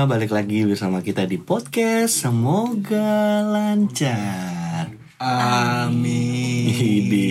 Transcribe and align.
semua, 0.00 0.16
balik 0.16 0.32
lagi 0.32 0.64
bersama 0.64 1.04
kita 1.04 1.28
di 1.28 1.36
podcast 1.36 2.24
Semoga 2.24 3.44
lancar 3.44 4.88
Amin. 5.20 6.72
Ini 6.72 7.28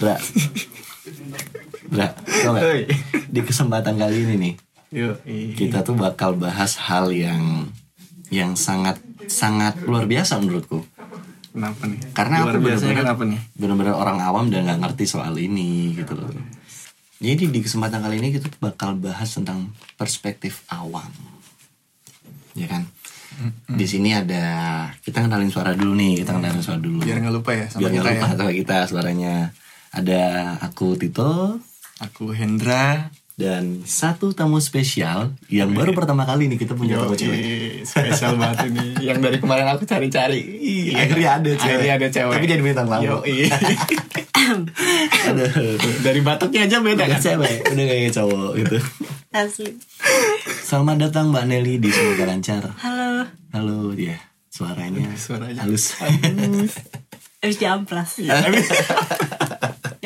Dra 0.00 0.16
Dra, 1.92 2.08
tau 2.16 2.56
gak? 2.56 2.64
Oi. 2.64 2.88
Di 3.28 3.44
kesempatan 3.44 4.00
kali 4.00 4.24
ini 4.24 4.34
nih. 4.40 4.54
Kita 5.52 5.84
tuh 5.84 6.00
bakal 6.00 6.32
bahas 6.40 6.80
hal 6.80 7.12
yang 7.12 7.68
Yang 8.32 8.56
sangat 8.56 8.96
Sangat 9.28 9.84
luar 9.84 10.08
biasa 10.08 10.40
menurutku 10.40 10.80
Kenapa 11.52 11.84
nih? 11.92 12.00
Karena 12.16 12.40
Luar 12.40 12.56
aku 12.56 12.64
biasanya 12.72 13.04
kenapa 13.04 13.22
nih? 13.28 13.40
Bener-bener 13.52 13.92
orang 13.92 14.16
awam 14.24 14.48
dan 14.48 14.64
gak 14.64 14.80
ngerti 14.80 15.04
soal 15.04 15.36
ini 15.36 15.92
gitu 15.92 16.16
loh 16.16 16.32
Jadi 17.24 17.48
di 17.48 17.60
kesempatan 17.64 18.04
kali 18.04 18.20
ini 18.20 18.28
kita 18.36 18.52
bakal 18.60 19.00
bahas 19.00 19.32
tentang 19.32 19.72
perspektif 19.96 20.60
awam 20.68 21.08
Ya 22.52 22.68
kan? 22.68 22.84
Di 23.66 23.86
sini 23.88 24.14
ada 24.14 24.44
kita 25.02 25.24
kenalin 25.24 25.50
suara 25.50 25.74
dulu 25.74 25.96
nih, 25.98 26.22
kita 26.22 26.38
kenalin 26.38 26.62
suara 26.62 26.78
dulu. 26.78 27.02
Biar 27.02 27.18
nggak 27.18 27.34
lupa 27.34 27.50
ya 27.50 27.66
sama 27.66 27.80
Biar 27.82 27.90
nggak 27.90 28.04
lupa 28.06 28.28
ya. 28.28 28.36
sama 28.38 28.52
kita 28.54 28.76
suaranya. 28.86 29.34
Ada 29.90 30.22
aku 30.62 30.94
Tito 30.94 31.58
Aku 32.02 32.30
Hendra. 32.36 33.10
Dan 33.34 33.82
satu 33.82 34.30
tamu 34.30 34.62
spesial 34.62 35.34
yang 35.50 35.74
baru 35.74 35.90
pertama 35.90 36.22
kali 36.22 36.46
nih 36.46 36.54
kita 36.54 36.78
punya 36.78 37.02
tamu 37.02 37.18
cewek. 37.18 37.82
Spesial 37.82 38.36
banget 38.40 38.70
ini. 38.70 39.02
Yang 39.02 39.18
dari 39.26 39.38
kemarin 39.42 39.66
aku 39.74 39.82
cari-cari. 39.82 40.38
Ih, 40.38 40.94
Akhirnya 40.94 41.42
ada 41.42 41.50
cewek. 41.50 41.74
Akhirnya 41.82 41.94
ada 41.98 42.08
cewek. 42.14 42.34
Tapi 42.38 42.46
jadi 42.46 42.62
bintang 42.62 42.86
tamu. 42.86 43.18
Dari 46.04 46.20
batuknya 46.22 46.60
aja 46.70 46.78
beda 46.78 47.04
kan? 47.10 47.18
cewek, 47.18 47.56
udah 47.74 47.84
kayak 47.90 48.12
cowok 48.14 48.50
gitu. 48.62 48.76
Asli. 49.34 49.70
Selamat 50.62 51.10
datang 51.10 51.34
Mbak 51.34 51.44
Nelly 51.50 51.82
di 51.82 51.90
Semoga 51.90 52.24
Lancar. 52.30 52.64
Halo. 52.86 53.26
Halo 53.50 53.90
dia. 53.98 54.14
Suaranya, 54.46 55.10
Suaranya. 55.18 55.66
halus. 55.66 55.98
Harus 57.42 57.56
diamplas. 57.58 58.22
Iya. 58.22 58.46
Ya, 58.46 58.46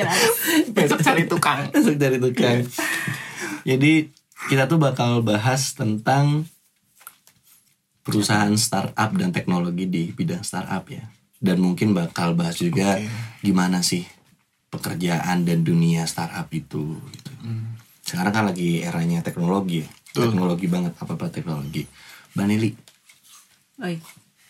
Besok 0.76 1.00
cari 1.02 1.24
tukang. 1.26 1.68
Masuk 1.74 1.96
dari 1.98 2.18
tukang. 2.20 2.62
Jadi 3.66 4.10
kita 4.48 4.70
tuh 4.70 4.78
bakal 4.78 5.24
bahas 5.24 5.74
tentang 5.74 6.46
perusahaan 8.06 8.52
startup 8.56 9.10
dan 9.12 9.34
teknologi 9.34 9.84
di 9.84 10.02
bidang 10.14 10.46
startup 10.46 10.84
ya. 10.88 11.04
Dan 11.38 11.62
mungkin 11.62 11.94
bakal 11.94 12.34
bahas 12.34 12.58
juga 12.58 12.98
gimana 13.44 13.84
sih 13.84 14.02
pekerjaan 14.68 15.46
dan 15.46 15.62
dunia 15.62 16.04
startup 16.08 16.48
itu. 16.50 16.98
Gitu. 17.14 17.32
Sekarang 18.02 18.32
kan 18.32 18.44
lagi 18.48 18.80
eranya 18.80 19.20
teknologi, 19.20 19.84
ya. 19.84 20.24
teknologi 20.24 20.66
banget 20.66 20.96
apa 20.98 21.12
apa 21.14 21.28
teknologi. 21.28 21.84
Mbak 22.34 22.46
Nelly, 22.48 22.70
Oi. 23.78 23.94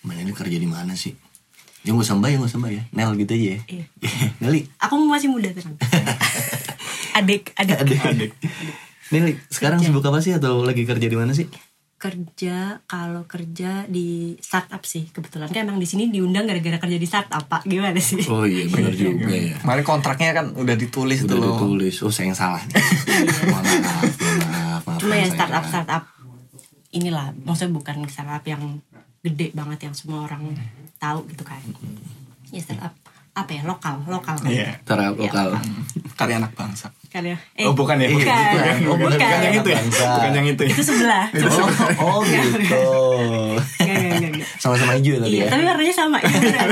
Mbak 0.07 0.33
kerja 0.33 0.57
di 0.57 0.69
mana 0.69 0.97
sih? 0.97 1.13
Ya 1.83 1.91
nggak 1.91 2.05
usah 2.05 2.15
mbak, 2.15 2.29
ya 2.29 2.37
nggak 2.37 2.51
usah 2.51 2.61
mbak 2.61 2.73
ya. 2.73 2.83
Nel 2.91 3.11
gitu 3.17 3.33
aja 3.33 3.47
ya. 3.49 3.59
Iya. 3.67 3.85
Nelly, 4.43 4.61
Aku 4.79 4.95
masih 5.01 5.29
muda 5.29 5.49
tenang. 5.49 5.77
adik, 7.15 7.55
adik. 7.55 7.77
Adik. 7.99 8.33
Nelly, 9.09 9.33
sekarang 9.49 9.79
sibuk 9.85 10.03
apa 10.03 10.19
sih 10.19 10.33
atau 10.33 10.63
lagi 10.63 10.83
kerja 10.83 11.07
di 11.07 11.17
mana 11.17 11.33
sih? 11.33 11.47
Kerja 11.99 12.79
kalau 12.87 13.27
kerja 13.27 13.83
di 13.85 14.39
startup 14.39 14.87
sih 14.87 15.11
kebetulan 15.11 15.51
kan 15.51 15.67
emang 15.67 15.83
di 15.83 15.89
sini 15.89 16.07
diundang 16.09 16.47
gara-gara 16.47 16.79
kerja 16.79 16.95
di 16.95 17.09
startup 17.11 17.43
pak 17.43 17.67
gimana 17.67 17.99
sih? 17.99 18.23
Oh 18.27 18.47
iya 18.47 18.71
benar 18.71 18.95
juga 18.95 19.27
ya. 19.29 19.59
Kemarin 19.59 19.83
kontraknya 19.83 20.31
kan 20.31 20.47
udah 20.55 20.79
ditulis 20.79 21.27
Udah 21.27 21.31
tuh 21.31 21.39
loh. 21.39 21.49
ditulis. 21.59 21.95
Oh 22.03 22.13
saya 22.15 22.31
yang 22.31 22.39
salah. 22.39 22.63
nih. 22.63 22.79
mohon 23.51 23.65
maaf, 23.67 23.83
mohon 24.15 24.39
maaf, 24.47 24.83
maaf. 24.87 24.99
Cuma 25.03 25.15
ya 25.17 25.27
startup 25.27 25.65
startup 25.67 26.03
inilah 26.89 27.35
maksudnya 27.43 27.75
bukan 27.75 28.07
startup 28.07 28.47
yang 28.47 28.79
gede 29.19 29.51
banget 29.51 29.91
yang 29.91 29.95
semua 29.99 30.23
orang 30.23 30.55
tahu 30.99 31.25
gitu 31.31 31.43
kan. 31.43 31.63
Ya 32.51 32.61
startup 32.61 32.95
apa 33.33 33.55
ya 33.55 33.63
lokal 33.63 34.03
lokal 34.05 34.35
kan. 34.35 34.51
Iya. 34.51 34.83
Startup 34.83 35.15
lokal. 35.15 35.55
Karya 36.19 36.43
anak 36.43 36.53
bangsa. 36.53 36.91
Kan 37.09 37.23
ya. 37.23 37.39
Eh, 37.55 37.65
Oh 37.65 37.73
bukan 37.73 37.95
ya? 37.97 38.11
Bukan. 38.11 38.27
Oh, 38.91 38.99
bukan. 38.99 39.15
Bukan. 39.15 39.19
Bukan 39.19 39.39
yang 39.41 39.55
itu 39.55 39.69
ya? 39.71 39.79
Bangsa. 39.79 40.07
Bukan 40.13 40.33
yang 40.35 40.47
itu 40.49 40.63
ya? 40.67 40.73
Itu 40.75 40.83
sebelah. 40.83 41.27
Oh, 42.03 42.19
oh 42.19 42.21
gitu. 42.21 42.59
Enggak, 43.79 43.95
enggak, 43.95 44.11
enggak, 44.19 44.31
enggak. 44.35 44.49
Sama-sama 44.59 44.93
hijau 44.99 45.13
ya 45.15 45.21
tadi 45.23 45.31
Iya, 45.33 45.45
ya. 45.47 45.49
tapi 45.49 45.63
warnanya 45.65 45.95
sama. 45.95 46.19
Iya, 46.19 46.35
bener. 46.35 46.69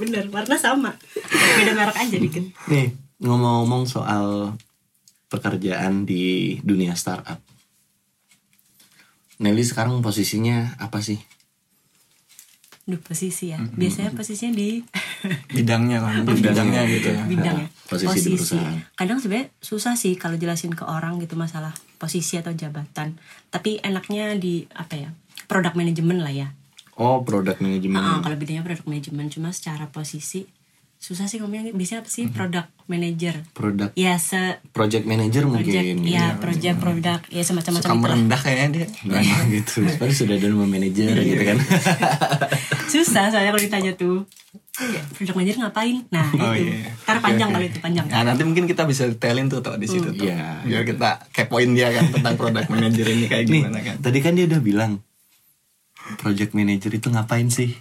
bener, 0.00 0.24
warna 0.30 0.56
sama. 0.56 0.90
Beda 1.28 1.72
merek 1.74 1.96
aja 1.98 2.16
dikit. 2.16 2.44
Nih 2.70 2.86
ngomong-ngomong 3.20 3.84
soal 3.84 4.54
pekerjaan 5.26 6.06
di 6.06 6.56
dunia 6.62 6.94
startup. 6.94 7.42
Nelly 9.38 9.60
sekarang 9.60 9.98
posisinya 10.00 10.76
apa 10.78 11.00
sih? 11.00 11.18
Duh, 12.90 12.98
posisi 12.98 13.54
ya. 13.54 13.58
Biasanya 13.62 14.10
posisinya 14.12 14.52
di 14.58 14.82
Bidangnya 15.56 16.02
kan. 16.02 16.26
Bidangnya 16.26 16.82
gitu 16.90 17.08
ya. 17.14 17.22
bidang 17.24 17.56
ya. 17.62 17.68
Posisi 17.86 18.34
di 18.34 18.36
perusahaan. 18.36 18.76
Kadang 18.98 19.18
sebenarnya 19.22 19.46
susah 19.62 19.94
sih 19.94 20.18
kalau 20.18 20.34
jelasin 20.34 20.74
ke 20.74 20.82
orang 20.82 21.22
gitu 21.22 21.38
masalah 21.38 21.70
posisi 22.02 22.34
atau 22.36 22.50
jabatan. 22.50 23.14
Tapi 23.54 23.78
enaknya 23.86 24.34
di 24.34 24.66
apa 24.74 24.98
ya? 24.98 25.10
Product 25.46 25.78
management 25.78 26.20
lah 26.26 26.34
ya. 26.34 26.48
Oh 26.98 27.22
product 27.22 27.62
management. 27.62 28.02
Ah, 28.02 28.18
kalau 28.20 28.36
bidangnya 28.36 28.66
product 28.66 28.90
management 28.90 29.32
cuma 29.32 29.54
secara 29.54 29.88
posisi 29.88 30.44
susah 31.00 31.24
sih 31.24 31.40
ngomongnya 31.40 31.72
biasanya 31.72 32.04
apa 32.04 32.10
sih 32.10 32.28
product 32.28 32.68
manager 32.84 33.32
Product 33.50 33.96
ya 33.96 34.14
se 34.14 34.60
project 34.70 35.02
manager 35.02 35.48
project 35.48 35.96
mungkin. 35.96 36.04
ya 36.04 36.36
project 36.36 36.76
produk 36.76 37.20
ya 37.26 37.40
semacam-macam 37.40 37.80
Suka 37.80 37.88
itulah. 37.88 38.04
merendah 38.04 38.36
kayaknya 38.38 38.66
dia. 38.70 38.86
Nah, 39.06 39.24
gitu. 39.50 39.80
Padahal 39.90 40.12
sudah 40.12 40.36
ada 40.36 40.46
nama 40.46 40.66
manajer 40.66 41.08
gitu 41.16 41.42
kan. 41.42 41.56
susah 42.92 43.24
soalnya 43.26 43.50
kalau 43.50 43.62
ditanya 43.62 43.92
tuh 43.94 44.28
ya, 44.76 45.00
product 45.10 45.34
manager 45.34 45.56
ngapain 45.58 45.96
nah 46.08 46.26
Oh, 46.34 46.52
itu 46.52 46.68
iya. 46.68 46.92
ntar 47.00 47.16
panjang 47.18 47.48
kalau 47.48 47.64
itu 47.64 47.78
panjang 47.78 48.04
Nah 48.04 48.20
nanti 48.22 48.42
mungkin 48.42 48.64
kita 48.66 48.82
bisa 48.84 49.02
detailin 49.06 49.46
tuh 49.46 49.60
tuh 49.60 49.74
di 49.74 49.86
situ 49.86 50.10
tuh. 50.10 50.26
Iya. 50.26 50.60
Biar 50.62 50.82
kita 50.84 51.10
kepoin 51.32 51.72
dia 51.72 51.88
kan 51.90 52.12
tentang 52.12 52.36
product 52.36 52.68
manager 52.68 53.08
ini 53.08 53.24
kayak 53.24 53.48
Nih, 53.48 53.64
gimana 53.64 53.80
kan. 53.80 53.96
tadi 53.98 54.18
kan 54.20 54.32
dia 54.34 54.44
udah 54.44 54.60
bilang 54.60 54.92
project 56.16 56.52
manager 56.52 56.90
itu 56.90 57.08
ngapain 57.08 57.48
sih? 57.48 57.72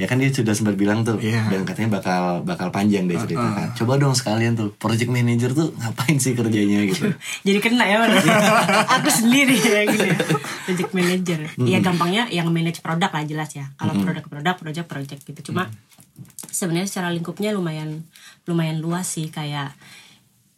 Ya 0.00 0.08
kan 0.08 0.16
dia 0.16 0.32
sudah 0.32 0.56
sempat 0.56 0.80
bilang 0.80 1.04
tuh 1.04 1.20
Iya. 1.20 1.52
dan 1.52 1.68
katanya 1.68 2.00
bakal 2.00 2.40
bakal 2.40 2.72
panjang 2.72 3.04
deh 3.04 3.20
cerita 3.20 3.44
kan. 3.44 3.68
Coba 3.76 4.00
dong 4.00 4.16
sekalian 4.16 4.56
tuh 4.56 4.72
project 4.80 5.12
manager 5.12 5.52
tuh 5.52 5.76
ngapain 5.76 6.16
sih 6.16 6.32
kerjanya 6.32 6.88
gitu. 6.88 7.12
jadi 7.46 7.58
kena 7.60 7.84
ya 7.84 7.98
aku 8.96 9.08
sendiri 9.12 9.60
ya 9.60 9.84
ya. 9.84 10.16
project 10.64 10.92
manager. 10.96 11.40
Ya 11.68 11.78
gampangnya 11.84 12.32
yang 12.32 12.48
manage 12.48 12.80
produk 12.80 13.12
lah 13.12 13.28
jelas 13.28 13.52
ya. 13.52 13.68
Kalau 13.76 13.92
produk 14.00 14.24
produk 14.24 14.56
project 14.56 14.88
project 14.88 15.20
gitu. 15.28 15.52
Cuma 15.52 15.68
sebenarnya 16.48 16.88
secara 16.88 17.12
lingkupnya 17.12 17.52
lumayan 17.52 18.08
lumayan 18.48 18.80
luas 18.80 19.04
sih. 19.04 19.28
Kayak 19.28 19.76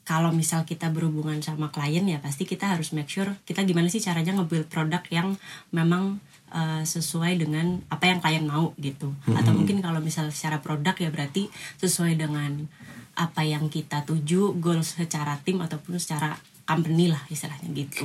kalau 0.03 0.35
misal 0.35 0.67
kita 0.67 0.91
berhubungan 0.91 1.39
sama 1.43 1.71
klien 1.71 2.03
ya 2.07 2.19
pasti 2.19 2.43
kita 2.43 2.75
harus 2.75 2.91
make 2.91 3.07
sure 3.07 3.39
kita 3.47 3.63
gimana 3.63 3.87
sih 3.87 4.03
caranya 4.03 4.35
nge-build 4.35 4.67
produk 4.67 5.03
yang 5.15 5.39
memang 5.71 6.19
uh, 6.53 6.85
sesuai 6.85 7.41
dengan 7.41 7.81
apa 7.89 8.07
yang 8.07 8.21
klien 8.21 8.45
mau 8.45 8.77
gitu 8.79 9.11
atau 9.33 9.53
mungkin 9.57 9.81
kalau 9.81 9.99
misal 9.99 10.29
secara 10.31 10.61
produk 10.61 10.95
ya 10.95 11.09
berarti 11.09 11.49
sesuai 11.81 12.15
dengan 12.15 12.69
apa 13.13 13.45
yang 13.45 13.69
kita 13.69 14.05
tuju 14.05 14.57
goals 14.57 14.97
secara 14.97 15.37
tim 15.45 15.61
ataupun 15.61 16.01
secara 16.01 16.37
company 16.65 17.13
lah 17.13 17.21
istilahnya 17.29 17.69
gitu 17.75 18.05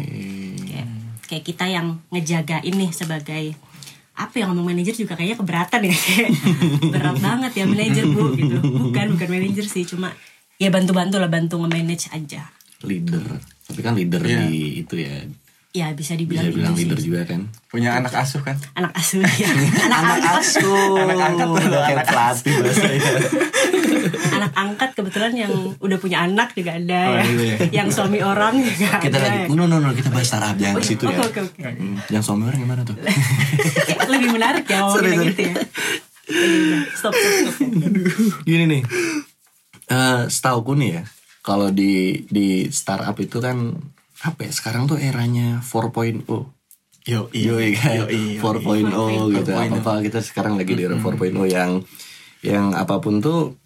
kayak 0.66 0.88
kayak 1.28 1.44
kita 1.46 1.66
yang 1.68 2.00
ngejaga 2.12 2.60
ini 2.64 2.92
sebagai 2.92 3.56
apa 4.18 4.34
yang 4.42 4.50
ngomong 4.52 4.74
manajer 4.74 4.98
juga 4.98 5.14
kayaknya 5.14 5.38
keberatan 5.38 5.82
ya 5.86 5.94
kayak 5.94 6.30
berat 6.96 7.18
banget 7.22 7.52
ya 7.54 7.64
manajer 7.70 8.04
bu 8.10 8.34
gitu 8.34 8.58
bukan 8.64 9.14
bukan 9.14 9.30
manajer 9.30 9.66
sih 9.70 9.86
cuma 9.86 10.10
ya 10.58 10.74
bantu-bantu 10.74 11.22
lah 11.22 11.30
bantu 11.30 11.62
nge-manage 11.62 12.10
aja 12.12 12.50
Leader. 12.86 13.26
Tapi 13.66 13.80
kan 13.82 13.98
leader 13.98 14.22
Iya. 14.22 14.46
di 14.46 14.86
itu 14.86 15.02
ya. 15.02 15.26
Ya 15.78 15.94
bisa 15.94 16.14
dibilang 16.14 16.44
Bisa 16.44 16.56
bilang 16.56 16.74
gitu 16.74 16.84
leader 16.88 17.00
juga 17.00 17.22
kan. 17.26 17.42
Punya 17.68 17.94
anak 17.94 18.10
asuh 18.12 18.42
kan. 18.42 18.58
anak 18.74 18.92
asuh 18.94 19.22
ya 19.42 19.48
anak, 19.48 19.94
angkat 19.94 20.24
asuh. 20.36 20.98
Anak 20.98 21.18
angkat 21.24 21.48
Udah 21.48 21.62
kayak 21.80 21.94
anak 21.94 22.08
pelatih 22.08 22.54
bahasanya. 22.58 23.12
anak 24.38 24.52
angkat 24.54 24.90
kebetulan 24.94 25.34
yang 25.36 25.54
udah 25.78 25.98
punya 25.98 26.18
anak 26.22 26.52
juga 26.52 26.72
ada 26.74 27.02
Oh, 27.08 27.14
ya 27.14 27.24
iya. 27.24 27.56
yang 27.74 27.88
suami 27.88 28.20
orang 28.20 28.58
juga 28.58 28.98
Kita 28.98 29.16
ada 29.16 29.46
lagi, 29.46 29.52
no 29.52 29.64
no 29.66 29.78
no 29.78 29.92
kita 29.92 30.10
bahas 30.10 30.26
startup 30.26 30.56
jangan 30.56 30.76
ke 30.76 30.88
situ 30.88 31.04
ya. 31.04 31.14
oke 31.14 31.24
oke 31.28 31.40
oke 31.44 31.62
Hmm, 31.70 31.96
Yang 32.08 32.24
suami 32.24 32.44
orang 32.46 32.60
gimana 32.60 32.82
tuh? 32.82 32.96
Ya, 33.88 33.96
lebih 34.06 34.30
menarik 34.32 34.66
ya 34.66 34.80
ngomongin 34.82 35.30
gitu 35.30 35.42
ya 35.46 35.56
Ya, 36.28 36.44
ya, 36.44 36.80
stop 36.92 37.14
stop 37.14 37.56
stop 37.56 37.68
Gini 38.44 38.64
nih, 38.66 38.82
eh 39.88 40.22
setauku 40.28 40.76
nih 40.76 40.90
ya, 40.94 41.04
kalau 41.40 41.72
di 41.72 41.92
di 42.28 42.48
startup 42.70 43.16
itu 43.16 43.40
kan 43.40 43.80
apa 44.24 44.40
ya? 44.48 44.52
Sekarang 44.54 44.90
tuh 44.90 44.98
eranya 44.98 45.62
4.0. 45.62 46.26
Yo, 47.08 47.32
Yo, 47.32 47.56
kan? 47.78 48.08
Yoi, 48.08 48.38
yoi. 48.38 48.44
4.0 48.44 49.36
gitu. 49.36 49.52
4.0. 49.54 49.58
Apa 49.58 49.78
apa 49.80 49.94
kita 50.04 50.20
sekarang 50.20 50.60
lagi 50.60 50.74
di 50.76 50.84
era 50.84 50.98
4.0 50.98 51.32
yang 51.48 51.82
yang 52.46 52.76
apa 52.78 53.02
pun 53.02 53.24
tuh 53.24 53.58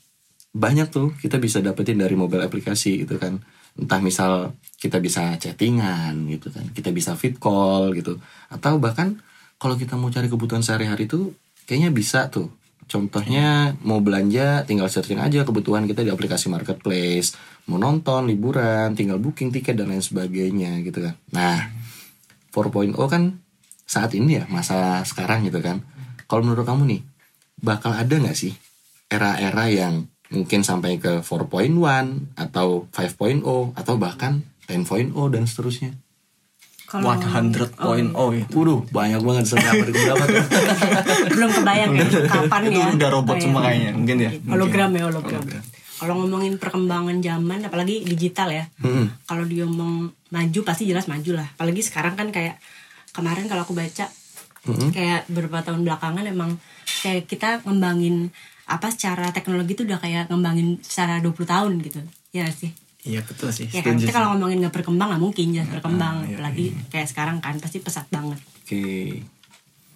banyak 0.51 0.91
tuh 0.91 1.15
kita 1.15 1.39
bisa 1.39 1.63
dapetin 1.63 1.99
dari 1.99 2.15
mobile 2.15 2.43
aplikasi 2.43 3.07
gitu 3.07 3.17
kan. 3.19 3.39
entah 3.71 4.03
misal 4.03 4.51
kita 4.75 4.99
bisa 4.99 5.39
chattingan 5.39 6.27
gitu 6.27 6.51
kan 6.51 6.67
kita 6.75 6.91
bisa 6.91 7.15
fit 7.15 7.39
call 7.39 7.95
gitu 7.95 8.19
atau 8.51 8.75
bahkan 8.83 9.15
kalau 9.55 9.79
kita 9.79 9.95
mau 9.95 10.11
cari 10.11 10.27
kebutuhan 10.27 10.59
sehari-hari 10.59 11.07
tuh 11.07 11.31
kayaknya 11.63 11.87
bisa 11.87 12.27
tuh 12.27 12.51
contohnya 12.91 13.71
mau 13.87 14.03
belanja 14.03 14.67
tinggal 14.67 14.91
searching 14.91 15.23
aja 15.23 15.47
kebutuhan 15.47 15.87
kita 15.87 16.03
di 16.03 16.11
aplikasi 16.11 16.51
marketplace. 16.51 17.39
Mau 17.71 17.79
nonton 17.79 18.27
liburan 18.27 18.91
tinggal 18.91 19.15
booking 19.15 19.55
tiket 19.55 19.79
dan 19.79 19.95
lain 19.95 20.03
sebagainya 20.03 20.83
gitu 20.83 20.99
kan. 20.99 21.15
Nah 21.31 21.71
4.0 22.51 22.91
kan 23.07 23.39
saat 23.87 24.11
ini 24.11 24.43
ya 24.43 24.45
masa 24.51 25.07
sekarang 25.07 25.47
gitu 25.47 25.63
kan. 25.63 25.79
Kalau 26.27 26.43
menurut 26.43 26.67
kamu 26.67 26.83
nih 26.91 27.01
bakal 27.63 27.95
ada 27.95 28.11
nggak 28.11 28.35
sih 28.35 28.51
era-era 29.07 29.71
yang 29.71 30.11
mungkin 30.27 30.63
sampai 30.67 30.99
ke 30.99 31.23
4.1 31.23 31.79
atau 32.35 32.91
5.0 32.91 33.79
atau 33.79 33.95
bahkan 33.95 34.43
10.0 34.67 35.15
dan 35.31 35.43
seterusnya 35.47 35.95
Kalau 36.91 37.07
100.0 37.07 37.71
ya. 38.35 38.45
Waduh, 38.51 38.79
banyak 38.91 39.21
banget 39.23 39.43
seberapa 39.47 39.83
berapa 39.85 40.23
tuh? 40.27 40.45
belum 41.39 41.49
kebayang 41.53 41.91
ya 41.95 42.03
kapan 42.27 42.61
Itu 42.67 42.75
ya. 42.75 42.87
udah 42.91 43.09
robot 43.09 43.31
Oh, 43.31 43.37
iya. 43.37 43.43
semua 43.47 43.61
kayaknya, 43.63 43.91
mungkin 43.95 44.17
ya. 44.19 44.31
Hologram 44.45 44.89
ya 44.91 44.91
Mungkin. 44.91 45.05
hologram. 45.07 45.43
Kalau 45.95 46.13
ngomongin 46.17 46.53
perkembangan 46.57 47.17
zaman, 47.21 47.59
apalagi 47.63 48.03
digital 48.03 48.49
ya. 48.49 48.65
Hmm. 48.77 49.07
Kalau 49.23 49.45
dia 49.45 49.63
ngomong 49.63 49.93
maju 50.27 50.59
pasti 50.61 50.83
jelas 50.83 51.07
maju 51.07 51.31
lah. 51.33 51.47
Apalagi 51.53 51.79
sekarang 51.79 52.13
kan 52.13 52.27
kayak 52.27 52.59
kemarin 53.11 53.47
kalau 53.47 53.63
aku 53.63 53.71
baca 53.71 54.11
Hmm. 54.61 54.93
kayak 54.93 55.25
beberapa 55.25 55.63
tahun 55.63 55.81
belakangan 55.81 56.21
emang 56.23 56.61
kayak 57.01 57.25
kita 57.25 57.65
ngembangin 57.65 58.29
apa 58.67 58.87
secara 58.87 59.31
teknologi 59.31 59.73
itu 59.73 59.83
udah 59.83 59.97
kayak 59.97 60.29
ngembangin 60.29 60.77
secara 60.79 61.17
20 61.17 61.33
tahun 61.45 61.71
gitu. 61.81 61.97
Ya 62.29 62.45
sih? 62.47 62.69
Iya 63.01 63.25
betul 63.25 63.49
sih. 63.49 63.65
Ya 63.67 63.81
kan 63.81 63.97
kita 63.97 64.13
kalau 64.13 64.37
ngomongin 64.37 64.61
nggak 64.61 64.75
berkembang 64.77 65.09
nggak 65.09 65.23
mungkin 65.23 65.45
jelas 65.51 65.69
berkembang. 65.69 66.21
iya, 66.23 66.37
apalagi 66.37 66.65
kayak 66.93 67.07
sekarang 67.09 67.37
kan 67.41 67.57
pasti 67.57 67.81
pesat 67.81 68.05
banget. 68.07 68.37
Oke. 68.61 68.85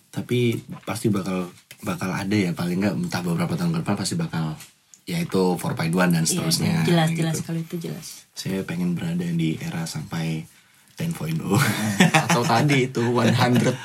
Tapi 0.10 0.40
pasti 0.82 1.14
bakal 1.14 1.52
bakal 1.86 2.10
ada 2.10 2.34
ya 2.34 2.50
paling 2.52 2.82
nggak 2.82 2.96
entah 2.98 3.22
beberapa 3.22 3.54
tahun 3.54 3.72
ke 3.72 3.80
depan 3.86 3.96
pasti 3.96 4.16
bakal 4.18 4.58
ya 5.06 5.22
itu 5.22 5.42
4.1 5.54 5.94
dan 6.10 6.18
Iya, 6.18 6.22
seterusnya. 6.26 6.76
jelas 6.82 7.10
gitu. 7.14 7.20
jelas 7.22 7.36
kalau 7.46 7.60
itu 7.62 7.76
jelas. 7.78 8.26
Saya 8.34 8.66
pengen 8.66 8.98
berada 8.98 9.22
di 9.22 9.54
era 9.62 9.86
sampai 9.86 10.42
10.0 10.96 11.36
Atau 12.26 12.42
tadi 12.42 12.88
itu 12.88 13.04
100 13.04 13.36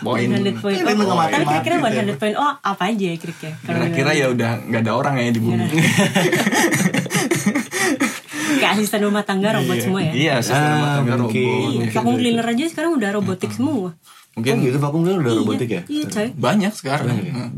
poin. 0.00 0.30
100 0.30 0.62
point. 0.62 0.78
Oh, 0.80 1.18
mati-mati 1.18 1.42
tapi 1.44 1.66
kira-kira 1.66 1.76
tuh. 1.76 2.14
100 2.14 2.22
point. 2.22 2.36
Oh, 2.38 2.52
apa 2.56 2.82
aja 2.88 3.04
ya 3.04 3.16
kira-kira? 3.18 3.52
Kira-kira 3.60 4.10
ya 4.14 4.26
udah 4.30 4.50
nggak 4.64 4.80
ada 4.86 4.92
orang 4.94 5.14
ya 5.18 5.28
di 5.28 5.40
bumi. 5.42 5.66
kayak 8.60 8.72
asisten 8.74 9.00
rumah 9.02 9.22
tangga 9.22 9.48
robot 9.52 9.76
semua 9.78 10.00
ya. 10.02 10.12
Iya, 10.12 10.34
sistem 10.38 10.60
Ah, 10.60 10.70
rumah 10.70 10.90
tangga 10.94 11.14
mungkin. 11.16 11.42
robot. 11.42 11.72
Iya, 11.72 11.86
vacuum 11.90 12.16
cleaner 12.16 12.46
aja 12.46 12.64
sekarang 12.66 12.90
udah 12.94 13.10
robotik 13.12 13.50
semua. 13.50 13.90
Mungkin 14.30 14.54
Oh 14.54 14.62
gitu 14.62 14.78
vakum 14.78 15.02
kan 15.02 15.18
udah 15.18 15.34
robotik 15.34 15.66
ya? 15.68 15.82
Iya, 15.84 16.06
coy. 16.06 16.28
banyak 16.32 16.70
sekarang. 16.70 17.18
Nah, 17.28 17.50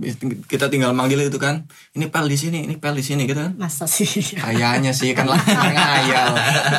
kita 0.43 0.67
tinggal 0.67 0.91
manggil 0.93 1.21
itu 1.21 1.37
kan. 1.37 1.69
Ini 1.93 2.09
pel 2.09 2.25
di 2.25 2.35
sini, 2.35 2.65
ini 2.65 2.81
pel 2.81 2.97
di 2.97 3.05
sini 3.05 3.29
gitu 3.29 3.39
kan. 3.39 3.53
Masa 3.55 3.85
sih? 3.85 4.09
Kayaknya 4.33 4.91
sih 4.91 5.13
kan 5.13 5.29
lah 5.29 5.37
ngayal. 5.37 6.33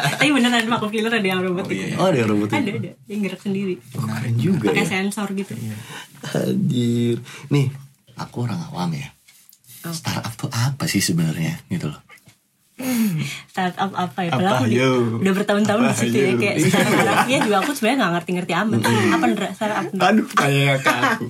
Tapi 0.09 0.33
beneran 0.33 0.65
vacuum 0.65 0.89
cleaner 0.89 1.13
ada 1.13 1.27
yang 1.27 1.41
robotik. 1.41 1.77
iya, 1.77 1.85
iya. 1.87 1.95
Oh 1.95 2.09
ada 2.09 2.25
robotik. 2.25 2.57
Ada, 2.57 2.71
ada. 2.73 2.91
Yang 3.05 3.19
gerak 3.21 3.41
sendiri. 3.43 3.75
Keren 3.93 4.33
juga 4.35 4.65
Pakai 4.67 4.81
ya. 4.81 4.89
sensor 4.89 5.27
gitu. 5.31 5.53
Hadir. 6.23 7.17
Nih, 7.49 7.67
aku 8.15 8.35
orang 8.43 8.59
awam 8.65 8.91
ya. 8.93 9.13
Oh. 9.83 9.91
Startup 9.91 10.31
tuh 10.33 10.47
apa 10.49 10.87
sih 10.87 10.99
sebenarnya 10.99 11.59
gitu 11.67 11.91
loh? 11.91 11.99
Startup 13.45 13.91
apa 13.93 14.19
ya? 14.21 14.31
Apa, 14.33 14.49
aku 14.57 14.65
di- 14.65 14.77
yo? 14.77 15.21
udah 15.21 15.33
bertahun-tahun 15.33 15.81
di 15.83 15.95
situ 15.95 16.17
ya. 16.17 16.31
Kayak 16.35 16.55
harafiah 16.73 17.39
juga 17.39 17.57
aku 17.61 17.71
sebenarnya 17.71 17.97
gak 17.99 18.13
ngerti-ngerti 18.17 18.53
amat. 18.55 18.79
Apa 18.83 19.25
Ndra? 19.27 19.47
Startup? 19.53 19.85
Aduh, 20.03 20.27
kayak 20.29 20.81
aku. 20.81 21.25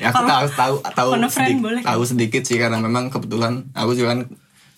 Ya 0.00 0.08
aku 0.08 0.24
tahu 0.24 0.46
tahu 0.50 0.74
tahu 0.88 1.10
sedikit, 1.28 1.60
boleh. 1.60 1.82
tahu 1.84 2.02
sedikit 2.02 2.42
sih 2.42 2.56
karena 2.56 2.80
memang 2.80 3.12
kebetulan 3.12 3.68
aku 3.70 3.92
juga 3.92 4.16
kan 4.16 4.20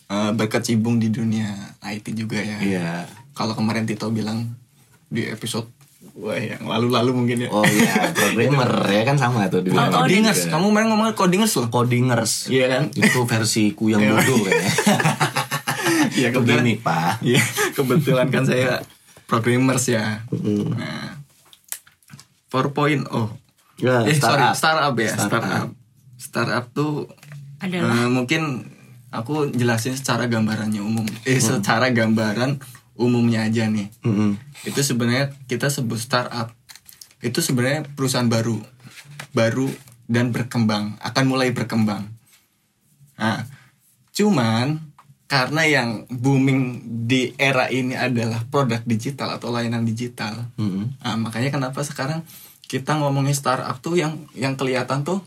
eh, 0.08 0.30
berkecimpung 0.34 0.98
di 0.98 1.08
dunia 1.08 1.54
IT 1.80 2.10
juga 2.12 2.42
ya. 2.42 2.58
Iya. 2.58 2.90
Kalau 3.30 3.54
kemarin 3.54 3.86
Tito 3.86 4.10
bilang 4.10 4.58
di 5.06 5.22
episode 5.24 5.70
wah 6.18 6.34
yang 6.34 6.66
lalu-lalu 6.66 7.14
mungkin 7.14 7.46
ya. 7.46 7.48
Oh 7.48 7.62
iya, 7.62 8.10
programmer 8.10 8.66
ya 8.98 9.06
kan 9.06 9.14
sama 9.14 9.46
tuh 9.46 9.62
di 9.62 9.70
Oh, 9.70 9.78
codingers, 9.78 10.44
juga. 10.44 10.58
kamu 10.58 10.64
kemarin 10.68 10.86
ngomongin 10.90 11.14
codingers 11.14 11.54
loh. 11.54 11.68
Codingers. 11.70 12.32
Iya 12.50 12.66
kan? 12.68 12.82
Itu 12.90 13.22
versiku 13.22 13.86
yang 13.86 14.02
bodoh 14.02 14.42
kayaknya. 14.42 14.72
Iya 16.18 16.28
kebetulan. 16.34 16.64
Begini, 16.66 16.74
Pak. 16.82 17.12
Iya, 17.28 17.42
kebetulan 17.72 18.26
kan 18.28 18.42
saya 18.42 18.82
programmers 19.30 19.86
ya. 19.86 20.26
Nah, 20.74 21.18
4.0. 22.50 23.06
Ya, 23.78 24.02
eh 24.02 24.16
startup. 24.16 24.54
sorry, 24.54 24.58
startup 24.58 24.94
ya, 24.98 25.12
Startup. 25.14 25.30
startup. 25.30 25.68
Startup 26.18 26.64
tuh 26.74 27.06
Adalah 27.62 28.06
eh, 28.06 28.10
mungkin 28.10 28.66
aku 29.14 29.50
jelasin 29.54 29.94
secara 29.94 30.26
gambarannya 30.26 30.82
umum. 30.82 31.06
Eh 31.22 31.38
secara 31.38 31.90
gambaran 31.94 32.58
umumnya 32.98 33.46
aja 33.46 33.70
nih. 33.70 33.86
Mm-mm. 34.02 34.34
Itu 34.66 34.82
sebenarnya 34.82 35.30
kita 35.46 35.70
sebut 35.70 35.98
startup. 36.02 36.50
Itu 37.22 37.38
sebenarnya 37.38 37.86
perusahaan 37.94 38.26
baru. 38.26 38.58
Baru 39.30 39.70
dan 40.08 40.32
berkembang, 40.32 40.96
akan 41.04 41.24
mulai 41.28 41.52
berkembang. 41.52 42.08
Nah, 43.20 43.44
cuman 44.16 44.87
karena 45.28 45.62
yang 45.62 45.88
booming 46.08 46.80
di 47.04 47.36
era 47.36 47.68
ini 47.68 47.92
adalah 47.92 48.42
produk 48.42 48.80
digital 48.82 49.36
atau 49.36 49.52
layanan 49.52 49.84
digital. 49.84 50.48
Mm-mm. 50.56 50.96
Nah, 50.98 51.16
makanya 51.16 51.52
kenapa 51.52 51.84
sekarang 51.84 52.24
kita 52.64 52.96
ngomongin 52.96 53.32
startup 53.32 53.76
tuh 53.78 53.94
yang 53.94 54.16
yang 54.32 54.56
kelihatan 54.56 55.04
tuh 55.04 55.20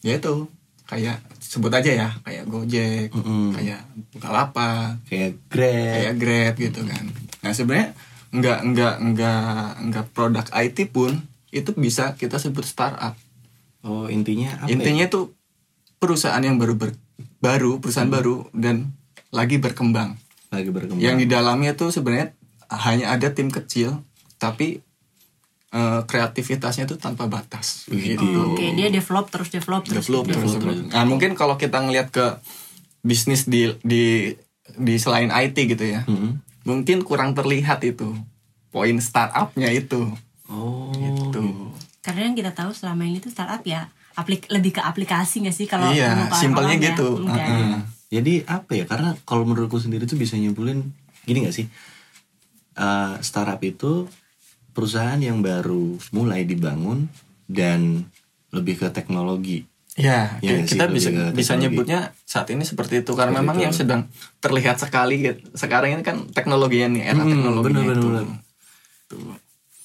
yaitu 0.00 0.46
kayak 0.86 1.18
sebut 1.38 1.70
aja 1.70 1.90
ya 1.90 2.08
kayak 2.22 2.46
Gojek, 2.46 3.10
Mm-mm. 3.10 3.50
kayak 3.52 3.82
Bukalapak, 4.10 5.02
Kayak 5.04 5.38
Grab. 5.46 5.90
kayak 5.92 6.14
Grab 6.16 6.54
gitu 6.56 6.80
kan. 6.82 7.04
Nah 7.40 7.50
sebenarnya 7.50 7.88
nggak 8.30 8.58
nggak 8.64 8.94
nggak 9.04 9.54
nggak 9.84 10.06
produk 10.10 10.46
IT 10.54 10.86
pun 10.88 11.18
itu 11.50 11.70
bisa 11.74 12.14
kita 12.14 12.38
sebut 12.38 12.62
startup. 12.62 13.18
Oh 13.82 14.06
intinya 14.06 14.54
apa? 14.54 14.66
ya? 14.66 14.78
Intinya 14.78 15.04
itu 15.04 15.34
perusahaan 15.98 16.38
yang 16.38 16.56
baru 16.56 16.78
ber- 16.78 16.98
baru 17.38 17.82
perusahaan 17.82 18.06
baru 18.06 18.46
dan 18.52 18.94
lagi 19.30 19.56
berkembang. 19.56 20.18
lagi 20.50 20.70
berkembang. 20.70 20.98
Yang 20.98 21.16
di 21.22 21.26
dalamnya 21.30 21.72
tuh 21.74 21.94
sebenarnya 21.94 22.34
hanya 22.70 23.14
ada 23.14 23.30
tim 23.30 23.48
kecil 23.48 24.02
tapi 24.36 24.82
eh, 25.70 26.00
kreativitasnya 26.02 26.90
tuh 26.90 26.98
tanpa 26.98 27.30
batas. 27.30 27.86
Begitu. 27.86 28.22
Oh, 28.34 28.54
Oke, 28.54 28.74
dia 28.74 28.90
develop 28.90 29.30
terus 29.30 29.48
develop 29.48 29.86
terus. 29.86 30.10
Develop, 30.10 30.26
gitu. 30.26 30.34
terus, 30.34 30.52
terus. 30.58 30.78
Nah 30.90 31.06
mungkin 31.06 31.38
kalau 31.38 31.54
kita 31.54 31.78
ngelihat 31.78 32.10
ke 32.10 32.42
bisnis 33.00 33.46
di 33.46 33.70
di 33.86 34.34
di 34.70 34.94
selain 34.98 35.30
IT 35.30 35.54
gitu 35.54 35.82
ya, 35.82 36.02
Mm-mm. 36.06 36.42
mungkin 36.62 37.02
kurang 37.02 37.34
terlihat 37.34 37.82
itu 37.82 38.10
poin 38.70 38.94
startupnya 38.98 39.70
itu. 39.70 40.10
Oh. 40.50 40.90
Gitu. 40.90 41.70
Karena 42.02 42.26
yang 42.26 42.34
kita 42.34 42.50
tahu 42.50 42.74
selama 42.74 43.06
ini 43.06 43.18
tuh 43.18 43.30
startup 43.30 43.62
ya 43.62 43.86
aplik 44.14 44.50
lebih 44.50 44.74
ke 44.74 44.82
aplikasi 44.82 45.46
gak 45.46 45.54
sih 45.54 45.70
kalau 45.70 45.94
Iya, 45.94 46.26
simpelnya 46.34 46.74
ya? 46.74 46.84
gitu. 46.90 47.22
Enggak. 47.22 47.86
Jadi 48.10 48.42
apa 48.44 48.74
ya? 48.74 48.84
Karena 48.84 49.14
kalau 49.22 49.46
menurutku 49.46 49.78
sendiri 49.78 50.02
tuh 50.04 50.18
bisa 50.18 50.34
nyimpulin 50.34 50.82
gini 51.22 51.46
gak 51.46 51.54
sih? 51.54 51.66
Eh, 52.74 53.14
startup 53.20 53.62
itu 53.62 54.10
perusahaan 54.70 55.18
yang 55.18 55.38
baru 55.40 55.94
mulai 56.10 56.42
dibangun 56.42 57.06
dan 57.46 58.06
lebih 58.50 58.78
ke 58.78 58.90
teknologi. 58.90 59.62
Ya, 59.94 60.38
Iya 60.38 60.64
kita 60.64 60.86
sih, 60.86 60.94
bisa 60.96 61.10
bisa 61.30 61.52
nyebutnya 61.54 62.14
saat 62.22 62.46
ini 62.48 62.62
seperti 62.62 63.02
itu 63.02 63.12
karena 63.12 63.34
Seperti 63.34 63.42
memang 63.42 63.56
itu. 63.58 63.64
yang 63.66 63.74
sedang 63.74 64.00
terlihat 64.38 64.78
sekali 64.78 65.14
gitu. 65.20 65.42
sekarang 65.52 65.98
ini 65.98 66.02
kan 66.02 66.30
teknologinya 66.30 66.94
nih 66.94 67.02
era 67.04 67.20
Hmm, 67.20 67.28
teknologi 67.28 67.66
bener, 67.68 67.84
itu. 67.90 68.08
bener, 68.08 68.26
bener. 69.10 69.38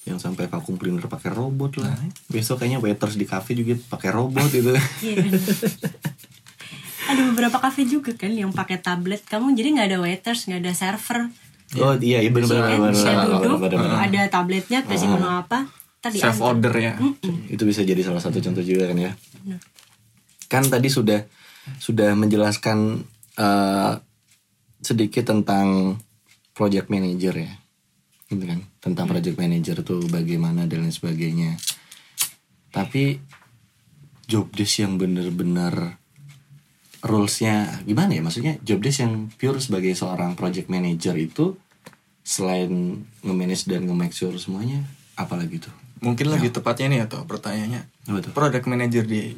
Yang 0.06 0.20
sampai 0.22 0.46
vacuum 0.46 0.78
cleaner 0.78 1.10
pakai 1.10 1.34
robot 1.34 1.82
lah. 1.82 1.98
Besok 2.30 2.62
kayaknya 2.62 2.78
waiters 2.80 3.18
di 3.18 3.26
cafe 3.26 3.58
juga 3.58 3.74
pakai 3.90 4.10
robot 4.14 4.50
gitu. 4.50 4.72
Ada 7.06 7.22
beberapa 7.32 7.58
kafe 7.62 7.86
juga 7.86 8.12
kan 8.18 8.34
yang 8.34 8.50
pakai 8.50 8.82
tablet 8.82 9.22
kamu 9.30 9.54
jadi 9.54 9.68
nggak 9.78 9.88
ada 9.94 9.98
waiters 10.02 10.50
nggak 10.50 10.62
ada 10.66 10.74
server 10.74 11.20
oh 11.82 11.94
iya, 12.02 12.22
iya 12.22 12.32
benar 12.34 12.50
benar 12.50 12.66
kan 12.66 12.80
benar. 12.82 12.94
bisa 12.94 13.12
duduk 13.30 13.60
ada 13.94 14.22
tabletnya 14.30 14.80
kasih 14.86 15.10
menu 15.10 15.30
apa 15.30 15.70
tadi 16.06 16.22
Self 16.22 16.40
order 16.46 16.74
ya. 16.78 16.94
Itu 17.50 17.66
bisa 17.66 17.82
jadi 17.82 17.98
salah 18.06 18.22
satu 18.22 18.38
contoh 18.38 18.62
juga 18.62 18.94
kan 18.94 18.98
ya. 19.02 19.12
Kan 20.46 20.70
tadi 20.70 20.86
sudah 20.94 21.26
sudah 21.82 22.14
menjelaskan 22.14 23.02
eh, 23.42 23.92
sedikit 24.86 25.26
tentang 25.26 25.98
project 26.54 26.94
manager 26.94 27.34
ya. 27.34 27.54
Gitu 28.30 28.46
kan, 28.46 28.62
tentang 28.82 29.06
project 29.10 29.38
manager 29.38 29.82
tuh 29.82 30.06
bagaimana 30.06 30.70
dan 30.70 30.86
lain 30.86 30.94
sebagainya. 30.94 31.58
Tapi 32.70 33.18
job 34.30 34.50
desk 34.54 34.86
yang 34.86 35.02
bener-bener 35.02 35.98
rulesnya 37.06 37.86
gimana 37.86 38.18
ya 38.18 38.22
maksudnya 38.26 38.58
job 38.66 38.82
desk 38.82 39.06
yang 39.06 39.30
pure 39.38 39.62
sebagai 39.62 39.94
seorang 39.94 40.34
project 40.34 40.74
manager 40.74 41.14
itu 41.14 41.54
selain 42.26 43.06
nge-manage 43.22 43.70
dan 43.70 43.86
nge-make 43.86 44.18
sure 44.18 44.34
semuanya 44.42 44.82
apalagi 45.14 45.62
tuh 45.62 45.86
Mungkin 46.04 46.28
lebih 46.28 46.52
tepatnya 46.52 46.88
nih 46.92 47.02
atau 47.08 47.24
pertanyaannya. 47.24 47.82
Apa 48.12 48.20
tuh? 48.20 48.32
Product 48.36 48.66
manager 48.68 49.04
di 49.08 49.32